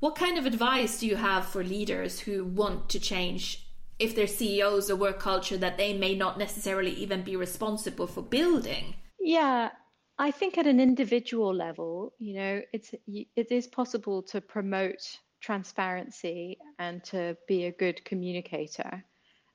What 0.00 0.14
kind 0.14 0.38
of 0.38 0.46
advice 0.46 1.00
do 1.00 1.06
you 1.06 1.16
have 1.16 1.46
for 1.46 1.64
leaders 1.64 2.20
who 2.20 2.44
want 2.44 2.88
to 2.90 3.00
change 3.00 3.66
if 3.98 4.14
their 4.14 4.28
CEOs 4.28 4.88
a 4.88 4.96
work 4.96 5.18
culture 5.18 5.56
that 5.56 5.76
they 5.76 5.92
may 5.92 6.14
not 6.14 6.38
necessarily 6.38 6.92
even 6.92 7.22
be 7.22 7.34
responsible 7.34 8.06
for 8.06 8.22
building? 8.22 8.94
Yeah, 9.18 9.70
I 10.18 10.30
think 10.30 10.56
at 10.56 10.66
an 10.66 10.78
individual 10.78 11.52
level, 11.52 12.12
you 12.18 12.34
know, 12.34 12.62
it's 12.72 12.94
it 13.06 13.50
is 13.50 13.66
possible 13.66 14.22
to 14.24 14.40
promote 14.40 15.18
transparency 15.40 16.58
and 16.78 17.02
to 17.04 17.36
be 17.46 17.64
a 17.64 17.72
good 17.72 18.04
communicator. 18.04 19.04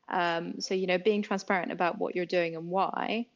Um, 0.09 0.59
so 0.59 0.73
you 0.73 0.87
know, 0.87 0.97
being 0.97 1.21
transparent 1.21 1.71
about 1.71 1.99
what 1.99 2.15
you're 2.15 2.25
doing 2.25 2.55
and 2.55 2.67
why. 2.67 3.27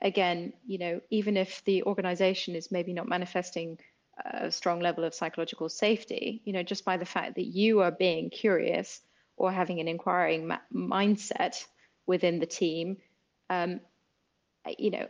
Again, 0.00 0.52
you 0.66 0.78
know, 0.78 1.00
even 1.10 1.36
if 1.36 1.64
the 1.64 1.84
organization 1.84 2.56
is 2.56 2.72
maybe 2.72 2.92
not 2.92 3.08
manifesting 3.08 3.78
a 4.24 4.50
strong 4.50 4.80
level 4.80 5.04
of 5.04 5.14
psychological 5.14 5.68
safety, 5.68 6.42
you 6.44 6.52
know, 6.52 6.62
just 6.62 6.84
by 6.84 6.96
the 6.96 7.04
fact 7.04 7.34
that 7.36 7.46
you 7.46 7.80
are 7.80 7.90
being 7.90 8.30
curious 8.30 9.00
or 9.36 9.50
having 9.50 9.80
an 9.80 9.88
inquiring 9.88 10.46
ma- 10.46 10.58
mindset 10.74 11.64
within 12.06 12.38
the 12.38 12.46
team, 12.46 12.98
um, 13.50 13.80
you 14.78 14.90
know, 14.90 15.08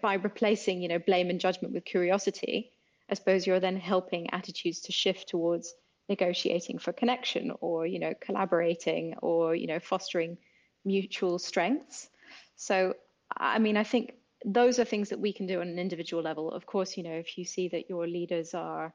by 0.00 0.14
replacing, 0.14 0.82
you 0.82 0.88
know, 0.88 0.98
blame 0.98 1.30
and 1.30 1.40
judgment 1.40 1.74
with 1.74 1.84
curiosity, 1.84 2.70
I 3.08 3.14
suppose 3.14 3.46
you're 3.46 3.60
then 3.60 3.76
helping 3.76 4.30
attitudes 4.30 4.80
to 4.82 4.92
shift 4.92 5.28
towards 5.28 5.74
negotiating 6.08 6.78
for 6.78 6.92
connection 6.92 7.52
or, 7.60 7.86
you 7.86 7.98
know, 7.98 8.14
collaborating 8.20 9.14
or, 9.22 9.54
you 9.54 9.66
know, 9.66 9.80
fostering 9.80 10.38
mutual 10.84 11.38
strengths. 11.38 12.08
So, 12.56 12.94
I 13.36 13.58
mean, 13.58 13.76
I 13.76 13.84
think 13.84 14.14
those 14.44 14.78
are 14.78 14.84
things 14.84 15.10
that 15.10 15.20
we 15.20 15.32
can 15.32 15.46
do 15.46 15.60
on 15.60 15.68
an 15.68 15.78
individual 15.78 16.22
level. 16.22 16.50
Of 16.50 16.66
course, 16.66 16.96
you 16.96 17.02
know, 17.02 17.12
if 17.12 17.36
you 17.36 17.44
see 17.44 17.68
that 17.68 17.88
your 17.88 18.06
leaders 18.06 18.54
are, 18.54 18.92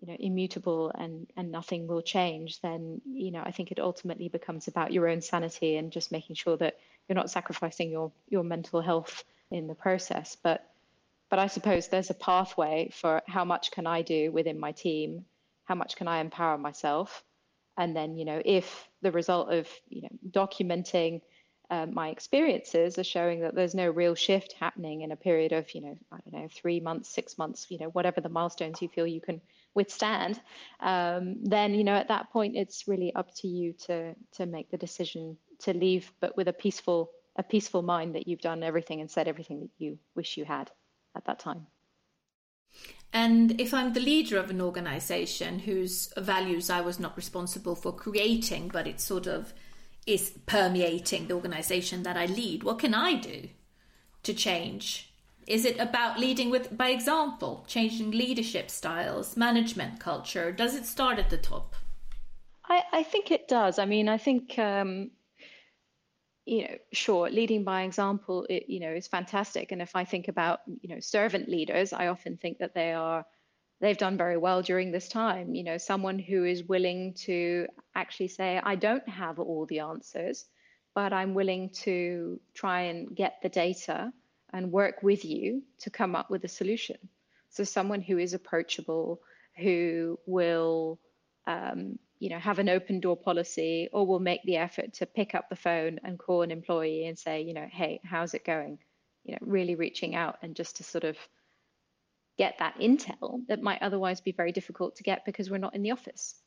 you 0.00 0.08
know, 0.08 0.16
immutable 0.18 0.90
and 0.94 1.26
and 1.36 1.52
nothing 1.52 1.86
will 1.86 2.02
change, 2.02 2.60
then 2.60 3.00
you 3.06 3.30
know, 3.30 3.42
I 3.44 3.52
think 3.52 3.70
it 3.70 3.78
ultimately 3.78 4.28
becomes 4.28 4.68
about 4.68 4.92
your 4.92 5.08
own 5.08 5.20
sanity 5.20 5.76
and 5.76 5.92
just 5.92 6.12
making 6.12 6.36
sure 6.36 6.56
that 6.56 6.78
you're 7.08 7.16
not 7.16 7.30
sacrificing 7.30 7.90
your 7.90 8.10
your 8.28 8.42
mental 8.42 8.80
health 8.80 9.24
in 9.50 9.66
the 9.66 9.74
process. 9.74 10.36
But 10.42 10.66
but 11.28 11.38
I 11.38 11.46
suppose 11.46 11.86
there's 11.86 12.10
a 12.10 12.14
pathway 12.14 12.90
for 12.92 13.22
how 13.28 13.44
much 13.44 13.70
can 13.70 13.86
I 13.86 14.02
do 14.02 14.32
within 14.32 14.58
my 14.58 14.72
team, 14.72 15.24
how 15.64 15.76
much 15.76 15.94
can 15.94 16.08
I 16.08 16.20
empower 16.20 16.58
myself, 16.58 17.22
and 17.76 17.94
then 17.94 18.16
you 18.16 18.24
know, 18.24 18.42
if 18.44 18.88
the 19.02 19.12
result 19.12 19.52
of 19.52 19.68
you 19.88 20.02
know 20.02 20.18
documenting 20.30 21.20
um, 21.70 21.94
my 21.94 22.08
experiences 22.08 22.98
are 22.98 23.04
showing 23.04 23.40
that 23.40 23.54
there's 23.54 23.74
no 23.74 23.88
real 23.88 24.14
shift 24.14 24.54
happening 24.58 25.02
in 25.02 25.12
a 25.12 25.16
period 25.16 25.52
of, 25.52 25.72
you 25.74 25.80
know, 25.80 25.96
I 26.10 26.18
don't 26.24 26.42
know, 26.42 26.48
three 26.48 26.80
months, 26.80 27.08
six 27.08 27.38
months, 27.38 27.66
you 27.70 27.78
know, 27.78 27.88
whatever 27.90 28.20
the 28.20 28.28
milestones 28.28 28.82
you 28.82 28.88
feel 28.88 29.06
you 29.06 29.20
can 29.20 29.40
withstand, 29.74 30.40
um, 30.80 31.36
then, 31.44 31.74
you 31.74 31.84
know, 31.84 31.94
at 31.94 32.08
that 32.08 32.30
point, 32.32 32.56
it's 32.56 32.88
really 32.88 33.14
up 33.14 33.32
to 33.36 33.48
you 33.48 33.72
to 33.86 34.14
to 34.32 34.46
make 34.46 34.70
the 34.70 34.76
decision 34.76 35.36
to 35.60 35.72
leave, 35.72 36.12
but 36.20 36.36
with 36.36 36.48
a 36.48 36.52
peaceful 36.52 37.12
a 37.36 37.42
peaceful 37.44 37.82
mind 37.82 38.16
that 38.16 38.26
you've 38.26 38.40
done 38.40 38.62
everything 38.64 39.00
and 39.00 39.10
said 39.10 39.28
everything 39.28 39.60
that 39.60 39.70
you 39.78 39.98
wish 40.16 40.36
you 40.36 40.44
had 40.44 40.70
at 41.16 41.24
that 41.26 41.38
time. 41.38 41.66
And 43.12 43.60
if 43.60 43.72
I'm 43.74 43.92
the 43.92 44.00
leader 44.00 44.38
of 44.38 44.50
an 44.50 44.60
organization 44.60 45.60
whose 45.60 46.12
values 46.16 46.70
I 46.70 46.80
was 46.80 47.00
not 47.00 47.16
responsible 47.16 47.74
for 47.74 47.92
creating, 47.92 48.68
but 48.68 48.86
it's 48.86 49.02
sort 49.02 49.26
of 49.26 49.52
is 50.10 50.32
permeating 50.46 51.28
the 51.28 51.34
organization 51.34 52.02
that 52.02 52.16
I 52.16 52.26
lead. 52.26 52.62
What 52.62 52.78
can 52.78 52.94
I 52.94 53.14
do 53.14 53.48
to 54.22 54.34
change? 54.34 55.12
Is 55.46 55.64
it 55.64 55.78
about 55.78 56.18
leading 56.18 56.50
with 56.50 56.76
by 56.76 56.90
example, 56.90 57.64
changing 57.66 58.10
leadership 58.10 58.70
styles, 58.70 59.36
management 59.36 60.00
culture? 60.00 60.52
Does 60.52 60.74
it 60.74 60.86
start 60.86 61.18
at 61.18 61.30
the 61.30 61.36
top? 61.36 61.74
I, 62.68 62.82
I 62.92 63.02
think 63.02 63.30
it 63.30 63.48
does. 63.48 63.78
I 63.78 63.86
mean, 63.86 64.08
I 64.08 64.18
think 64.18 64.58
um, 64.58 65.10
you 66.46 66.62
know, 66.62 66.76
sure, 66.92 67.30
leading 67.30 67.64
by 67.64 67.82
example, 67.82 68.46
it, 68.50 68.64
you 68.68 68.80
know, 68.80 68.92
is 68.92 69.06
fantastic. 69.06 69.72
And 69.72 69.80
if 69.80 69.94
I 69.94 70.04
think 70.04 70.28
about 70.28 70.60
you 70.80 70.88
know 70.88 71.00
servant 71.00 71.48
leaders, 71.48 71.92
I 71.92 72.08
often 72.08 72.36
think 72.36 72.58
that 72.58 72.74
they 72.74 72.92
are 72.92 73.24
they've 73.80 73.96
done 73.96 74.16
very 74.16 74.36
well 74.36 74.62
during 74.62 74.92
this 74.92 75.08
time. 75.08 75.54
You 75.54 75.64
know, 75.64 75.78
someone 75.78 76.18
who 76.18 76.44
is 76.44 76.64
willing 76.64 77.14
to 77.24 77.66
actually 77.94 78.28
say, 78.28 78.60
I 78.62 78.74
don't 78.76 79.08
have 79.08 79.38
all 79.38 79.66
the 79.66 79.80
answers, 79.80 80.44
but 80.94 81.12
I'm 81.12 81.34
willing 81.34 81.70
to 81.84 82.40
try 82.54 82.82
and 82.82 83.14
get 83.14 83.38
the 83.42 83.48
data 83.48 84.12
and 84.52 84.72
work 84.72 85.02
with 85.02 85.24
you 85.24 85.62
to 85.80 85.90
come 85.90 86.14
up 86.14 86.30
with 86.30 86.44
a 86.44 86.48
solution. 86.48 86.96
So, 87.48 87.64
someone 87.64 88.00
who 88.00 88.18
is 88.18 88.34
approachable, 88.34 89.20
who 89.56 90.18
will, 90.26 91.00
um, 91.46 91.98
you 92.18 92.30
know, 92.30 92.38
have 92.38 92.58
an 92.58 92.68
open 92.68 93.00
door 93.00 93.16
policy 93.16 93.88
or 93.92 94.06
will 94.06 94.20
make 94.20 94.42
the 94.44 94.56
effort 94.56 94.94
to 94.94 95.06
pick 95.06 95.34
up 95.34 95.48
the 95.48 95.56
phone 95.56 95.98
and 96.04 96.18
call 96.18 96.42
an 96.42 96.50
employee 96.50 97.06
and 97.06 97.18
say, 97.18 97.42
you 97.42 97.54
know, 97.54 97.66
hey, 97.70 98.00
how's 98.04 98.34
it 98.34 98.44
going? 98.44 98.78
You 99.24 99.32
know, 99.32 99.38
really 99.40 99.74
reaching 99.74 100.14
out 100.14 100.38
and 100.42 100.54
just 100.54 100.76
to 100.76 100.84
sort 100.84 101.04
of 101.04 101.16
get 102.40 102.56
that 102.58 102.78
intel 102.80 103.46
that 103.48 103.60
might 103.60 103.82
otherwise 103.82 104.22
be 104.22 104.32
very 104.32 104.50
difficult 104.50 104.96
to 104.96 105.02
get 105.02 105.26
because 105.26 105.50
we're 105.50 105.66
not 105.66 105.74
in 105.74 105.82
the 105.82 105.90
office. 105.90 106.40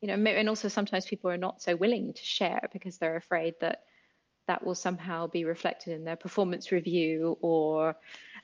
You 0.00 0.06
know, 0.06 0.14
and 0.14 0.48
also 0.48 0.68
sometimes 0.68 1.06
people 1.06 1.28
are 1.28 1.44
not 1.46 1.60
so 1.60 1.74
willing 1.74 2.12
to 2.12 2.24
share 2.24 2.68
because 2.72 2.98
they're 2.98 3.16
afraid 3.16 3.54
that 3.60 3.82
that 4.46 4.64
will 4.64 4.76
somehow 4.76 5.26
be 5.26 5.44
reflected 5.44 5.92
in 5.92 6.04
their 6.04 6.14
performance 6.14 6.70
review 6.70 7.36
or, 7.40 7.96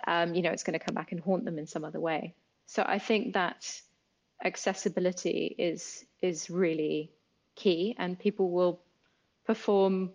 um, 0.05 0.35
you 0.35 0.43
know, 0.43 0.51
it's 0.51 0.65
going 0.65 0.79
to 0.79 0.85
come 0.85 0.97
back 0.97 1.13
and 1.13 1.21
haunt 1.21 1.45
them 1.45 1.61
in 1.61 1.69
some 1.69 1.85
other 1.85 2.01
way. 2.01 2.35
So 2.67 2.83
I 2.85 2.99
think 2.99 3.35
that 3.35 3.61
accessibility 4.45 5.55
is 5.71 6.05
is 6.21 6.51
really 6.51 7.13
key, 7.55 7.95
and 7.99 8.19
people 8.19 8.51
will 8.51 8.81
perform 9.45 10.11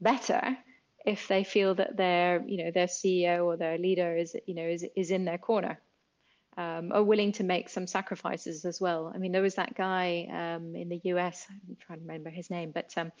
better 0.00 0.56
if 1.04 1.28
they 1.28 1.44
feel 1.44 1.74
that 1.74 1.98
their 1.98 2.42
you 2.46 2.64
know 2.64 2.70
their 2.70 2.90
CEO 2.98 3.44
or 3.44 3.58
their 3.58 3.76
leader 3.76 4.16
is 4.16 4.34
you 4.46 4.54
know 4.54 4.68
is 4.76 4.86
is 4.96 5.10
in 5.10 5.26
their 5.26 5.38
corner 5.38 5.78
um, 6.60 6.92
are 6.92 7.02
willing 7.02 7.32
to 7.32 7.44
make 7.44 7.70
some 7.70 7.86
sacrifices 7.86 8.64
as 8.64 8.80
well. 8.80 9.10
I 9.14 9.18
mean, 9.18 9.32
there 9.32 9.42
was 9.42 9.54
that 9.54 9.74
guy 9.74 10.28
um, 10.30 10.76
in 10.76 10.90
the 10.90 11.00
US, 11.04 11.46
I'm 11.48 11.76
trying 11.80 12.00
to 12.00 12.04
remember 12.04 12.28
his 12.28 12.50
name, 12.50 12.70
but 12.70 12.92
um, 12.98 13.12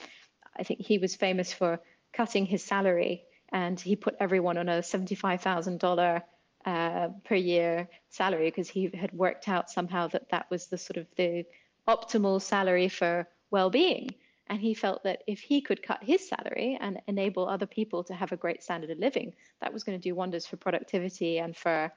I 0.58 0.62
think 0.62 0.80
he 0.80 0.98
was 0.98 1.16
famous 1.16 1.52
for 1.52 1.80
cutting 2.12 2.44
his 2.44 2.62
salary 2.62 3.24
and 3.50 3.80
he 3.80 3.96
put 3.96 4.16
everyone 4.20 4.58
on 4.58 4.68
a 4.68 4.80
$75,000 4.80 6.22
uh, 6.66 7.08
per 7.24 7.34
year 7.34 7.88
salary 8.10 8.48
because 8.50 8.68
he 8.68 8.90
had 8.92 9.12
worked 9.12 9.48
out 9.48 9.70
somehow 9.70 10.06
that 10.08 10.28
that 10.30 10.50
was 10.50 10.66
the 10.66 10.76
sort 10.76 10.98
of 10.98 11.06
the 11.16 11.44
optimal 11.88 12.42
salary 12.42 12.88
for 12.88 13.26
well-being. 13.50 14.10
And 14.48 14.60
he 14.60 14.74
felt 14.74 15.04
that 15.04 15.22
if 15.26 15.40
he 15.40 15.62
could 15.62 15.82
cut 15.82 16.02
his 16.02 16.28
salary 16.28 16.76
and 16.80 17.00
enable 17.06 17.48
other 17.48 17.66
people 17.66 18.04
to 18.04 18.14
have 18.14 18.32
a 18.32 18.36
great 18.36 18.62
standard 18.62 18.90
of 18.90 18.98
living, 18.98 19.32
that 19.60 19.72
was 19.72 19.84
going 19.84 19.98
to 19.98 20.08
do 20.08 20.14
wonders 20.14 20.46
for 20.46 20.56
productivity 20.56 21.38
and 21.38 21.56
for, 21.56 21.90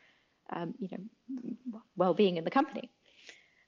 um, 0.52 0.74
you 0.80 0.90
know, 0.92 1.78
well-being 1.96 2.38
in 2.38 2.44
the 2.44 2.52
company. 2.52 2.90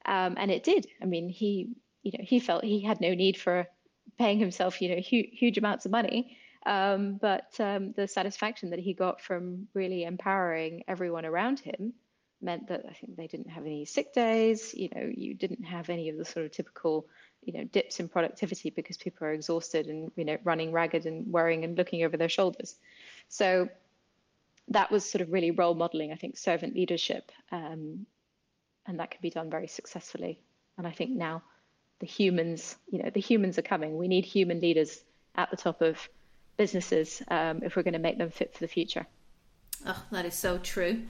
Um, 0.06 0.36
and 0.38 0.52
it 0.52 0.64
did. 0.64 0.88
I 1.02 1.06
mean, 1.06 1.30
he, 1.30 1.70
you 2.04 2.12
know, 2.14 2.24
he 2.24 2.40
felt 2.40 2.64
he 2.64 2.82
had 2.82 3.02
no 3.02 3.14
need 3.14 3.38
for 3.38 3.68
paying 4.18 4.40
himself, 4.40 4.82
you 4.82 4.90
know, 4.90 5.02
huge, 5.02 5.30
huge 5.32 5.58
amounts 5.58 5.86
of 5.86 5.92
money. 5.92 6.38
Um, 6.66 7.18
but 7.22 7.54
um, 7.60 7.94
the 7.96 8.08
satisfaction 8.08 8.72
that 8.72 8.80
he 8.80 8.94
got 8.94 9.22
from 9.22 9.68
really 9.74 10.04
empowering 10.04 10.84
everyone 10.88 11.26
around 11.26 11.60
him 11.60 11.94
meant 12.42 12.68
that 12.68 12.86
I 12.90 12.94
think 12.94 13.16
they 13.16 13.28
didn't 13.28 13.50
have 13.50 13.66
any 13.66 13.86
sick 13.86 14.14
days. 14.14 14.74
You 14.74 14.90
know, 14.94 15.12
you 15.16 15.34
didn't 15.34 15.64
have 15.64 15.90
any 15.90 16.10
of 16.10 16.18
the 16.18 16.26
sort 16.26 16.46
of 16.46 16.52
typical 16.52 17.08
you 17.46 17.54
know 17.54 17.64
dips 17.66 18.00
in 18.00 18.10
productivity 18.10 18.70
because 18.70 18.98
people 18.98 19.28
are 19.28 19.34
exhausted 19.34 19.88
and 19.88 20.12
you 20.16 20.26
know 20.26 20.38
running 20.44 20.72
ragged 20.72 21.06
and 21.06 21.32
worrying 21.32 21.64
and 21.64 21.78
looking 21.78 22.04
over 22.04 22.18
their 22.18 22.30
shoulders 22.30 22.76
so 23.30 23.70
that 24.70 24.92
was 24.92 25.10
sort 25.10 25.22
of 25.22 25.32
really 25.32 25.52
role 25.52 25.76
modeling 25.76 26.12
i 26.12 26.16
think 26.16 26.38
servant 26.38 26.76
leadership 26.76 27.32
um, 27.52 28.06
and 28.88 29.00
that 29.00 29.12
can 29.12 29.20
be 29.22 29.30
done 29.30 29.50
very 29.50 29.68
successfully 29.68 30.40
and 30.78 30.88
i 30.88 30.92
think 30.92 31.12
now 31.12 31.42
the 32.00 32.06
humans 32.06 32.76
you 32.90 33.02
know 33.02 33.10
the 33.14 33.20
humans 33.20 33.58
are 33.58 33.64
coming 33.64 33.98
we 33.98 34.08
need 34.08 34.26
human 34.26 34.60
leaders 34.60 35.04
at 35.36 35.50
the 35.52 35.58
top 35.58 35.82
of 35.82 36.10
businesses 36.58 37.22
um, 37.30 37.62
if 37.64 37.76
we're 37.76 37.84
going 37.84 37.94
to 37.94 38.00
make 38.00 38.18
them 38.18 38.30
fit 38.30 38.54
for 38.54 38.60
the 38.60 38.68
future 38.68 39.06
oh 39.86 40.04
that 40.12 40.26
is 40.26 40.36
so 40.36 40.58
true 40.58 41.04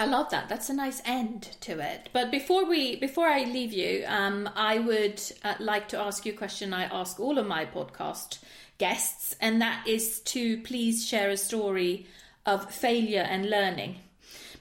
I 0.00 0.06
love 0.06 0.30
that. 0.30 0.48
That's 0.48 0.70
a 0.70 0.74
nice 0.74 1.02
end 1.04 1.56
to 1.62 1.80
it. 1.80 2.08
But 2.12 2.30
before 2.30 2.64
we, 2.64 2.94
before 2.94 3.26
I 3.26 3.42
leave 3.42 3.72
you, 3.72 4.04
um, 4.06 4.48
I 4.54 4.78
would 4.78 5.20
uh, 5.42 5.54
like 5.58 5.88
to 5.88 5.98
ask 5.98 6.24
you 6.24 6.32
a 6.32 6.36
question. 6.36 6.72
I 6.72 6.84
ask 6.84 7.18
all 7.18 7.36
of 7.36 7.48
my 7.48 7.66
podcast 7.66 8.38
guests, 8.78 9.34
and 9.40 9.60
that 9.60 9.88
is 9.88 10.20
to 10.20 10.62
please 10.62 11.04
share 11.04 11.30
a 11.30 11.36
story 11.36 12.06
of 12.48 12.60
failure 12.72 13.26
and 13.34 13.50
learning, 13.50 13.92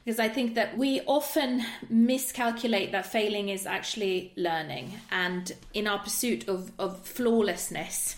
because 0.04 0.20
I 0.28 0.30
think 0.30 0.56
that 0.56 0.78
we 0.78 1.02
often 1.06 1.64
miscalculate 1.90 2.92
that 2.92 3.06
failing 3.06 3.50
is 3.50 3.66
actually 3.66 4.34
learning, 4.36 4.86
and 5.10 5.52
in 5.74 5.88
our 5.88 6.00
pursuit 6.00 6.48
of 6.50 6.72
of 6.78 6.92
flawlessness 7.06 8.16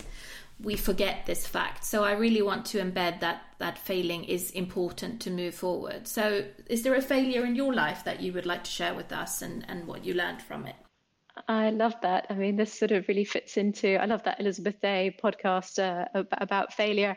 we 0.62 0.76
forget 0.76 1.24
this 1.24 1.46
fact. 1.46 1.84
So 1.84 2.04
I 2.04 2.12
really 2.12 2.42
want 2.42 2.66
to 2.66 2.78
embed 2.78 3.20
that 3.20 3.38
that 3.58 3.78
failing 3.78 4.24
is 4.24 4.50
important 4.50 5.20
to 5.22 5.30
move 5.30 5.54
forward. 5.54 6.06
So 6.06 6.44
is 6.66 6.82
there 6.82 6.94
a 6.94 7.02
failure 7.02 7.44
in 7.46 7.56
your 7.56 7.72
life 7.72 8.04
that 8.04 8.20
you 8.20 8.32
would 8.34 8.46
like 8.46 8.64
to 8.64 8.70
share 8.70 8.94
with 8.94 9.10
us 9.12 9.42
and, 9.42 9.64
and 9.68 9.86
what 9.86 10.04
you 10.04 10.14
learned 10.14 10.42
from 10.42 10.66
it? 10.66 10.76
I 11.48 11.70
love 11.70 11.94
that. 12.02 12.26
I 12.30 12.34
mean, 12.34 12.56
this 12.56 12.72
sort 12.72 12.90
of 12.92 13.06
really 13.08 13.24
fits 13.24 13.56
into. 13.56 14.00
I 14.00 14.06
love 14.06 14.22
that 14.24 14.40
Elizabeth 14.40 14.80
Day 14.80 15.16
podcast 15.22 15.78
uh, 15.78 16.24
about 16.32 16.72
failure. 16.72 17.16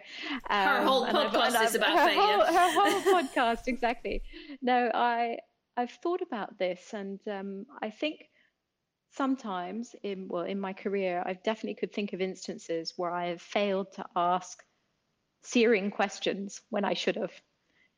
Um, 0.50 0.68
her 0.68 0.84
whole 0.84 1.06
podcast 1.06 1.66
is 1.66 1.76
about 1.76 1.98
her 1.98 2.08
failure. 2.08 2.46
Whole, 2.46 2.46
her 2.46 3.02
whole 3.02 3.14
podcast, 3.22 3.68
exactly. 3.68 4.24
No, 4.62 4.92
I 4.94 5.38
I've 5.76 5.92
thought 5.92 6.22
about 6.22 6.58
this, 6.58 6.94
and 6.94 7.20
um, 7.28 7.66
I 7.82 7.90
think 7.90 8.30
sometimes 9.14 9.96
in 10.02 10.28
well 10.28 10.44
in 10.44 10.60
my 10.60 10.74
career 10.74 11.22
i 11.26 11.34
definitely 11.34 11.76
could 11.76 11.94
think 11.94 12.14
of 12.14 12.22
instances 12.22 12.94
where 12.98 13.12
i 13.12 13.28
have 13.28 13.42
failed 13.42 13.92
to 13.94 14.04
ask 14.16 14.64
searing 15.44 15.92
questions 15.92 16.62
when 16.72 16.84
i 16.84 16.94
should 16.96 17.16
have 17.16 17.32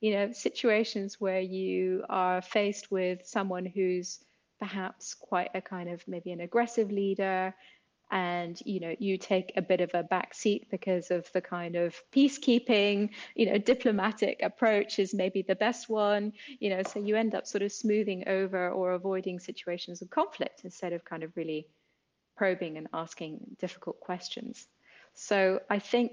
you 0.01 0.11
know 0.11 0.31
situations 0.33 1.15
where 1.19 1.39
you 1.39 2.03
are 2.09 2.41
faced 2.41 2.91
with 2.91 3.25
someone 3.25 3.65
who's 3.65 4.19
perhaps 4.59 5.13
quite 5.13 5.49
a 5.53 5.61
kind 5.61 5.89
of 5.89 6.07
maybe 6.07 6.31
an 6.31 6.41
aggressive 6.41 6.91
leader. 6.91 7.53
And 8.11 8.59
you 8.65 8.79
know 8.79 8.95
you 8.99 9.17
take 9.17 9.51
a 9.57 9.63
bit 9.63 9.81
of 9.81 9.89
a 9.95 10.03
back 10.03 10.35
seat 10.35 10.67
because 10.69 11.09
of 11.09 11.29
the 11.33 11.41
kind 11.41 11.75
of 11.75 11.95
peacekeeping 12.11 13.09
you 13.33 13.47
know 13.47 13.57
diplomatic 13.57 14.41
approach 14.43 14.99
is 14.99 15.15
maybe 15.15 15.41
the 15.41 15.55
best 15.55 15.89
one 15.89 16.31
you 16.59 16.69
know 16.69 16.83
so 16.83 16.99
you 16.99 17.15
end 17.15 17.33
up 17.33 17.47
sort 17.47 17.63
of 17.63 17.71
smoothing 17.71 18.23
over 18.27 18.69
or 18.69 18.91
avoiding 18.91 19.39
situations 19.39 20.03
of 20.03 20.09
conflict 20.11 20.61
instead 20.63 20.93
of 20.93 21.03
kind 21.03 21.23
of 21.23 21.35
really 21.35 21.65
probing 22.37 22.77
and 22.77 22.87
asking 22.93 23.39
difficult 23.59 23.99
questions. 23.99 24.67
So 25.15 25.61
i 25.71 25.79
think 25.79 26.11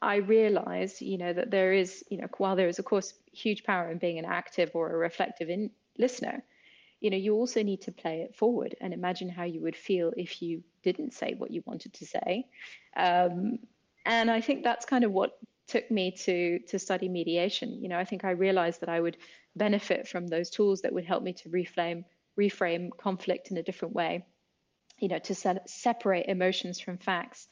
i 0.00 0.16
realize 0.16 1.02
you 1.02 1.18
know 1.18 1.32
that 1.32 1.50
there 1.50 1.72
is 1.72 2.04
you 2.10 2.18
know 2.18 2.28
while 2.38 2.56
there 2.56 2.68
is 2.68 2.78
of 2.78 2.84
course 2.84 3.12
huge 3.32 3.64
power 3.64 3.90
in 3.90 3.98
being 3.98 4.18
an 4.18 4.24
active 4.24 4.70
or 4.74 4.94
a 4.94 4.96
reflective 4.96 5.50
in, 5.50 5.70
listener 5.98 6.42
you 7.02 7.10
know 7.10 7.16
you 7.16 7.34
also 7.34 7.62
need 7.62 7.82
to 7.82 7.92
play 7.92 8.22
it 8.22 8.34
forward 8.34 8.74
and 8.80 8.94
imagine 8.94 9.28
how 9.28 9.44
you 9.44 9.60
would 9.60 9.76
feel 9.76 10.12
if 10.16 10.40
you 10.40 10.62
didn't 10.82 11.12
say 11.12 11.34
what 11.36 11.50
you 11.50 11.62
wanted 11.66 11.92
to 11.94 12.06
say. 12.06 12.46
Um, 12.96 13.58
and 14.04 14.30
i 14.30 14.40
think 14.40 14.64
that's 14.64 14.84
kind 14.84 15.04
of 15.04 15.12
what 15.12 15.38
took 15.68 15.90
me 15.90 16.10
to 16.10 16.58
to 16.68 16.78
study 16.78 17.08
mediation. 17.08 17.82
You 17.82 17.88
know 17.88 17.98
i 17.98 18.04
think 18.04 18.24
i 18.24 18.30
realized 18.30 18.80
that 18.80 18.88
i 18.88 19.00
would 19.00 19.16
benefit 19.54 20.08
from 20.08 20.26
those 20.26 20.50
tools 20.50 20.80
that 20.82 20.92
would 20.92 21.04
help 21.04 21.22
me 21.22 21.34
to 21.34 21.48
reframe 21.50 22.04
reframe 22.38 22.90
conflict 22.96 23.50
in 23.50 23.58
a 23.58 23.62
different 23.62 23.94
way 23.94 24.24
you 24.98 25.08
know 25.08 25.18
to 25.18 25.34
separate 25.66 26.26
emotions 26.26 26.80
from 26.80 26.96
facts 26.96 27.48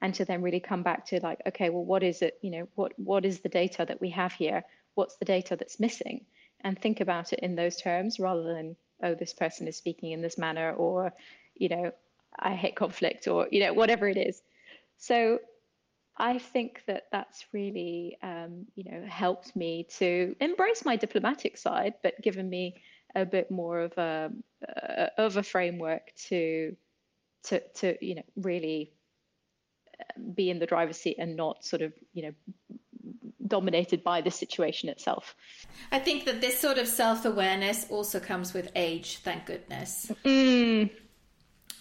and 0.00 0.14
to 0.14 0.24
then 0.24 0.42
really 0.42 0.60
come 0.60 0.82
back 0.82 1.06
to 1.06 1.20
like 1.22 1.40
okay 1.46 1.70
well 1.70 1.84
what 1.84 2.02
is 2.02 2.22
it 2.22 2.38
you 2.42 2.50
know 2.50 2.68
what 2.74 2.92
what 2.96 3.24
is 3.24 3.40
the 3.40 3.48
data 3.48 3.84
that 3.86 4.00
we 4.00 4.10
have 4.10 4.32
here? 4.32 4.64
What's 4.94 5.16
the 5.16 5.24
data 5.24 5.56
that's 5.56 5.80
missing? 5.80 6.26
And 6.60 6.78
think 6.78 7.00
about 7.00 7.32
it 7.32 7.40
in 7.40 7.54
those 7.54 7.76
terms 7.76 8.20
rather 8.20 8.42
than 8.42 8.76
oh, 9.02 9.14
this 9.14 9.32
person 9.32 9.68
is 9.68 9.76
speaking 9.76 10.12
in 10.12 10.22
this 10.22 10.38
manner, 10.38 10.72
or, 10.72 11.12
you 11.54 11.68
know, 11.68 11.92
I 12.38 12.54
hate 12.54 12.76
conflict, 12.76 13.28
or, 13.28 13.48
you 13.50 13.60
know, 13.60 13.72
whatever 13.72 14.08
it 14.08 14.16
is. 14.16 14.42
So 14.98 15.38
I 16.16 16.38
think 16.38 16.82
that 16.86 17.04
that's 17.10 17.46
really, 17.52 18.18
um, 18.22 18.66
you 18.74 18.84
know, 18.84 19.04
helped 19.06 19.56
me 19.56 19.86
to 19.98 20.34
embrace 20.40 20.84
my 20.84 20.96
diplomatic 20.96 21.56
side, 21.56 21.94
but 22.02 22.20
given 22.22 22.48
me 22.48 22.82
a 23.14 23.24
bit 23.24 23.50
more 23.50 23.80
of 23.80 23.96
a 23.98 24.30
uh, 24.68 25.06
of 25.18 25.36
a 25.36 25.42
framework 25.42 26.12
to 26.28 26.76
to 27.44 27.60
to 27.74 27.96
you 28.04 28.16
know 28.16 28.22
really 28.36 28.92
uh, 30.00 30.20
be 30.34 30.50
in 30.50 30.58
the 30.58 30.66
driver's 30.66 30.96
seat 30.96 31.16
and 31.18 31.36
not 31.36 31.64
sort 31.64 31.82
of 31.82 31.92
you 32.12 32.22
know 32.22 32.78
dominated 33.46 34.02
by 34.04 34.20
the 34.20 34.30
situation 34.30 34.88
itself. 34.88 35.34
I 35.90 35.98
think 35.98 36.24
that 36.24 36.40
this 36.40 36.58
sort 36.58 36.78
of 36.78 36.86
self 36.86 37.24
awareness 37.24 37.86
also 37.90 38.20
comes 38.20 38.52
with 38.52 38.70
age, 38.74 39.18
thank 39.18 39.46
goodness. 39.46 40.10
Mm. 40.24 40.90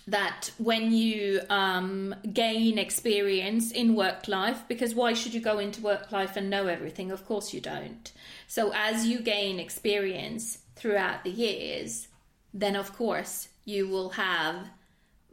That 0.07 0.51
when 0.57 0.91
you 0.91 1.41
um, 1.49 2.15
gain 2.33 2.79
experience 2.79 3.71
in 3.71 3.95
work 3.95 4.27
life, 4.27 4.63
because 4.67 4.95
why 4.95 5.13
should 5.13 5.33
you 5.33 5.41
go 5.41 5.59
into 5.59 5.81
work 5.81 6.11
life 6.11 6.35
and 6.35 6.49
know 6.49 6.67
everything? 6.67 7.11
Of 7.11 7.25
course 7.25 7.53
you 7.53 7.61
don't. 7.61 8.11
So, 8.47 8.73
as 8.75 9.05
you 9.05 9.19
gain 9.19 9.59
experience 9.59 10.59
throughout 10.75 11.23
the 11.23 11.29
years, 11.29 12.07
then 12.53 12.75
of 12.75 12.93
course 12.93 13.49
you 13.63 13.87
will 13.87 14.09
have 14.09 14.67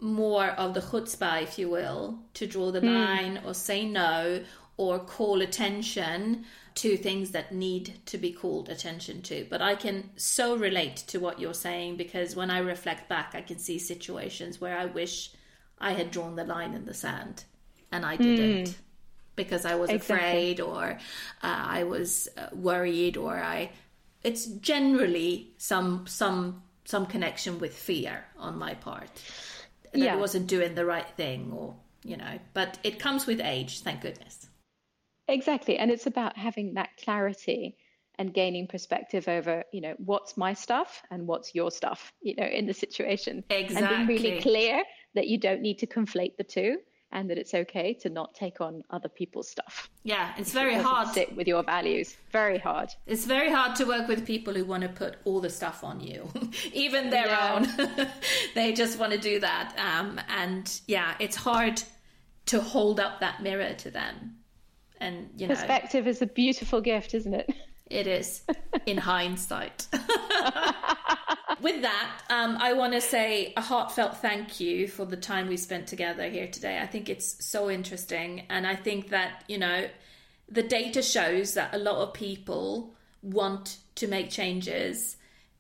more 0.01 0.49
of 0.51 0.74
the 0.74 0.81
chutzpah, 0.81 1.43
if 1.43 1.59
you 1.59 1.68
will, 1.68 2.20
to 2.35 2.47
draw 2.47 2.70
the 2.70 2.81
mm. 2.81 2.95
line 2.95 3.41
or 3.45 3.55
say 3.55 3.85
no 3.85 4.45
or 4.79 4.99
call 4.99 5.43
attention 5.43 6.47
to 6.76 6.97
things 6.97 7.33
that 7.33 7.53
need 7.53 7.93
to 8.07 8.16
be 8.16 8.33
called 8.33 8.68
attention 8.68 9.20
to. 9.20 9.45
But 9.51 9.61
I 9.61 9.74
can 9.74 10.11
so 10.16 10.57
relate 10.57 10.97
to 11.09 11.18
what 11.18 11.41
you're 11.41 11.53
saying 11.53 11.97
because 11.97 12.37
when 12.37 12.51
I 12.51 12.59
reflect 12.59 13.09
back, 13.09 13.33
I 13.35 13.43
can 13.43 13.59
see 13.59 13.79
situations 13.79 14.61
where 14.61 14.79
I 14.79 14.87
wish 14.87 15.33
I 15.81 15.93
had 15.93 16.12
drawn 16.12 16.37
the 16.37 16.45
line 16.45 16.74
in 16.74 16.85
the 16.85 16.95
sand 16.95 17.45
and 17.91 18.07
I 18.07 18.16
didn't. 18.16 18.68
Mm. 18.68 18.74
Because 19.35 19.64
I 19.64 19.76
was 19.76 19.89
exactly. 19.91 20.16
afraid, 20.16 20.61
or 20.61 20.85
uh, 20.85 20.97
I 21.43 21.85
was 21.85 22.29
uh, 22.37 22.49
worried, 22.53 23.16
or 23.16 23.39
I. 23.39 23.70
It's 24.24 24.47
generally 24.47 25.53
some 25.59 26.09
some 26.09 26.64
some 26.85 27.07
connection 27.07 27.61
with 27.61 27.72
fear 27.72 28.24
on 28.37 28.59
my 28.59 28.74
part 28.74 29.09
that 29.93 30.01
yeah. 30.01 30.14
I 30.14 30.16
wasn't 30.16 30.49
doing 30.49 30.74
the 30.74 30.85
right 30.85 31.09
thing, 31.11 31.53
or 31.53 31.76
you 32.03 32.16
know. 32.16 32.41
But 32.53 32.79
it 32.83 32.99
comes 32.99 33.26
with 33.26 33.41
age, 33.41 33.83
thank 33.83 34.01
goodness. 34.01 34.47
Exactly. 35.29 35.76
And 35.76 35.91
it's 35.91 36.07
about 36.07 36.37
having 36.37 36.74
that 36.74 36.91
clarity 37.03 37.76
and 38.18 38.35
gaining 38.35 38.66
perspective 38.66 39.29
over, 39.29 39.62
you 39.72 39.81
know, 39.81 39.95
what's 39.99 40.37
my 40.37 40.53
stuff 40.55 41.03
and 41.11 41.26
what's 41.26 41.55
your 41.55 41.70
stuff, 41.70 42.12
you 42.20 42.35
know, 42.35 42.47
in 42.47 42.66
the 42.66 42.74
situation. 42.74 43.45
Exactly. 43.51 43.97
And 43.97 44.09
being 44.09 44.22
really 44.22 44.41
clear 44.41 44.83
that 45.14 45.29
you 45.29 45.39
don't 45.39 45.61
need 45.61 45.79
to 45.79 45.87
conflate 45.87 46.37
the 46.37 46.45
two. 46.45 46.79
and 47.11 47.31
that 47.31 47.39
it's 47.39 47.55
okay 47.55 47.95
to 47.95 48.11
not 48.11 48.35
take 48.35 48.61
on 48.61 48.83
other 48.91 49.09
people's 49.09 49.49
stuff. 49.49 49.89
Yeah, 50.05 50.33
it's 50.37 50.53
very 50.53 50.74
it 50.74 50.83
hard. 50.83 51.09
Sit 51.09 51.35
with 51.35 51.49
your 51.49 51.62
values. 51.62 52.16
Very 52.31 52.59
hard. 52.59 52.91
It's 53.07 53.24
very 53.24 53.51
hard 53.51 53.76
to 53.76 53.85
work 53.85 54.09
with 54.09 54.26
people 54.26 54.53
who 54.53 54.64
want 54.64 54.83
to 54.83 54.89
put 54.89 55.16
all 55.24 55.41
the 55.41 55.51
stuff 55.51 55.83
on 55.83 56.01
you, 56.01 56.29
even 56.72 57.11
their 57.11 57.26
yeah. 57.29 57.55
own. 57.55 58.09
they 58.55 58.72
just 58.72 58.99
want 58.99 59.12
to 59.12 59.18
do 59.18 59.41
that, 59.41 59.74
um, 59.79 60.20
and 60.29 60.81
yeah, 60.87 61.14
it's 61.18 61.37
hard 61.37 61.83
to 62.47 62.61
hold 62.61 63.01
up 63.01 63.20
that 63.20 63.43
mirror 63.43 63.74
to 63.74 63.91
them. 63.91 64.38
And 65.01 65.30
you 65.36 65.46
know, 65.46 65.55
perspective 65.55 66.07
is 66.07 66.22
a 66.22 66.26
beautiful 66.26 66.80
gift, 66.80 67.14
isn't 67.14 67.34
it? 67.34 67.51
It 67.86 68.07
is, 68.07 68.42
in 68.86 68.99
hindsight. 69.12 69.86
With 71.61 71.82
that, 71.82 72.20
um, 72.30 72.57
I 72.61 72.72
want 72.74 72.92
to 72.92 73.01
say 73.01 73.53
a 73.57 73.61
heartfelt 73.61 74.18
thank 74.18 74.61
you 74.61 74.86
for 74.86 75.05
the 75.05 75.16
time 75.16 75.49
we 75.49 75.57
spent 75.57 75.86
together 75.86 76.28
here 76.28 76.46
today. 76.46 76.78
I 76.80 76.86
think 76.86 77.09
it's 77.09 77.44
so 77.44 77.70
interesting. 77.70 78.42
And 78.49 78.66
I 78.66 78.76
think 78.76 79.09
that, 79.09 79.44
you 79.49 79.59
know, 79.59 79.88
the 80.49 80.62
data 80.62 81.03
shows 81.03 81.55
that 81.55 81.74
a 81.74 81.78
lot 81.78 81.96
of 81.96 82.14
people 82.14 82.94
want 83.22 83.78
to 83.96 84.07
make 84.07 84.30
changes 84.30 85.16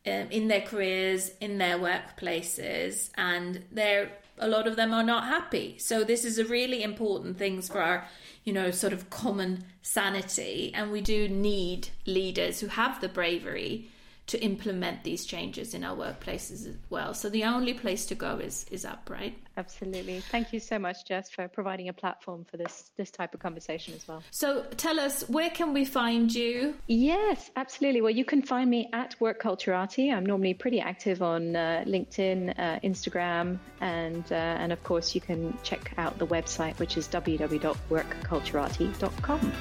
um, 0.06 0.28
in 0.30 0.48
their 0.48 0.60
careers, 0.60 1.30
in 1.40 1.58
their 1.58 1.78
workplaces, 1.78 3.10
and 3.16 3.64
they're 3.72 4.10
a 4.40 4.48
lot 4.48 4.68
of 4.68 4.76
them 4.76 4.94
are 4.94 5.02
not 5.02 5.24
happy. 5.24 5.76
So 5.78 6.04
this 6.04 6.24
is 6.24 6.38
a 6.38 6.44
really 6.44 6.82
important 6.82 7.38
thing 7.38 7.60
for 7.60 7.82
our 7.82 8.06
you 8.48 8.54
know, 8.54 8.70
sort 8.70 8.94
of 8.94 9.10
common 9.10 9.62
sanity. 9.82 10.72
And 10.74 10.90
we 10.90 11.02
do 11.02 11.28
need 11.28 11.88
leaders 12.06 12.60
who 12.60 12.68
have 12.68 12.98
the 13.02 13.08
bravery 13.10 13.90
to 14.28 14.40
implement 14.42 15.04
these 15.04 15.24
changes 15.24 15.74
in 15.74 15.82
our 15.82 15.96
workplaces 15.96 16.66
as 16.66 16.76
well. 16.90 17.14
So 17.14 17.28
the 17.28 17.44
only 17.44 17.74
place 17.74 18.06
to 18.06 18.14
go 18.14 18.38
is 18.38 18.64
is 18.70 18.84
up, 18.84 19.10
right? 19.10 19.36
Absolutely. 19.56 20.20
Thank 20.20 20.52
you 20.52 20.60
so 20.60 20.78
much, 20.78 21.04
Jess, 21.04 21.28
for 21.30 21.48
providing 21.48 21.88
a 21.88 21.92
platform 21.92 22.44
for 22.44 22.56
this 22.56 22.92
this 22.96 23.10
type 23.10 23.34
of 23.34 23.40
conversation 23.40 23.94
as 23.94 24.06
well. 24.06 24.22
So 24.30 24.62
tell 24.76 25.00
us, 25.00 25.28
where 25.28 25.50
can 25.50 25.72
we 25.72 25.84
find 25.84 26.32
you? 26.32 26.76
Yes, 26.86 27.50
absolutely. 27.56 28.02
Well, 28.02 28.10
you 28.10 28.24
can 28.24 28.42
find 28.42 28.70
me 28.70 28.88
at 28.92 29.20
Work 29.20 29.42
Culturati. 29.42 30.14
I'm 30.14 30.26
normally 30.26 30.54
pretty 30.54 30.80
active 30.80 31.22
on 31.22 31.56
uh, 31.56 31.82
LinkedIn, 31.86 32.56
uh, 32.58 32.78
Instagram, 32.84 33.58
and 33.80 34.24
uh, 34.30 34.34
and 34.34 34.72
of 34.72 34.84
course 34.84 35.14
you 35.14 35.20
can 35.20 35.56
check 35.62 35.92
out 35.96 36.18
the 36.18 36.26
website, 36.26 36.78
which 36.78 36.96
is 36.96 37.08
www.workculturati.com. 37.08 39.52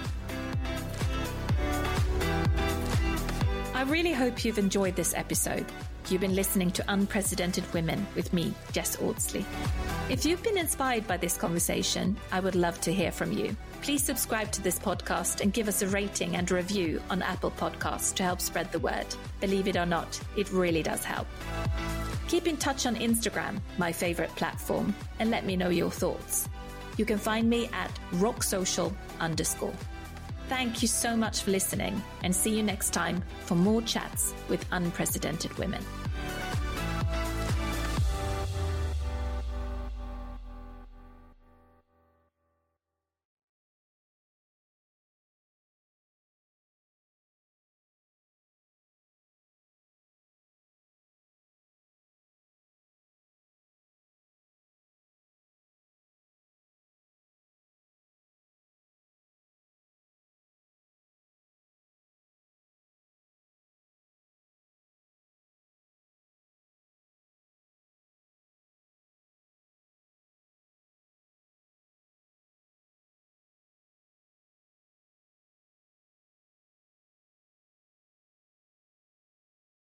really 3.87 4.11
hope 4.11 4.43
you've 4.43 4.59
enjoyed 4.59 4.95
this 4.95 5.13
episode. 5.13 5.65
You've 6.09 6.21
been 6.21 6.35
listening 6.35 6.71
to 6.71 6.83
Unprecedented 6.89 7.63
Women 7.73 8.05
with 8.15 8.33
me, 8.33 8.53
Jess 8.73 8.97
Audsley. 8.97 9.45
If 10.09 10.25
you've 10.25 10.43
been 10.43 10.57
inspired 10.57 11.07
by 11.07 11.15
this 11.17 11.37
conversation, 11.37 12.17
I 12.31 12.41
would 12.41 12.55
love 12.55 12.81
to 12.81 12.93
hear 12.93 13.11
from 13.11 13.31
you. 13.31 13.55
Please 13.81 14.03
subscribe 14.03 14.51
to 14.51 14.61
this 14.61 14.77
podcast 14.77 15.39
and 15.39 15.53
give 15.53 15.69
us 15.69 15.81
a 15.81 15.87
rating 15.87 16.35
and 16.35 16.51
review 16.51 17.01
on 17.09 17.21
Apple 17.21 17.51
Podcasts 17.51 18.13
to 18.15 18.23
help 18.23 18.41
spread 18.41 18.71
the 18.73 18.79
word. 18.79 19.07
Believe 19.39 19.69
it 19.69 19.77
or 19.77 19.85
not, 19.85 20.19
it 20.35 20.51
really 20.51 20.83
does 20.83 21.05
help. 21.05 21.27
Keep 22.27 22.47
in 22.47 22.57
touch 22.57 22.85
on 22.85 22.95
Instagram, 22.95 23.61
my 23.77 23.93
favorite 23.93 24.35
platform, 24.35 24.93
and 25.19 25.31
let 25.31 25.45
me 25.45 25.55
know 25.55 25.69
your 25.69 25.91
thoughts. 25.91 26.49
You 26.97 27.05
can 27.05 27.17
find 27.17 27.49
me 27.49 27.69
at 27.71 27.91
rocksocial 28.15 28.93
underscore. 29.21 29.73
Thank 30.49 30.81
you 30.81 30.87
so 30.87 31.17
much 31.17 31.41
for 31.41 31.51
listening 31.51 32.01
and 32.23 32.33
see 32.33 32.55
you 32.55 32.63
next 32.63 32.91
time 32.91 33.21
for 33.41 33.55
more 33.55 33.81
chats 33.81 34.33
with 34.47 34.65
unprecedented 34.71 35.55
women. 35.57 35.83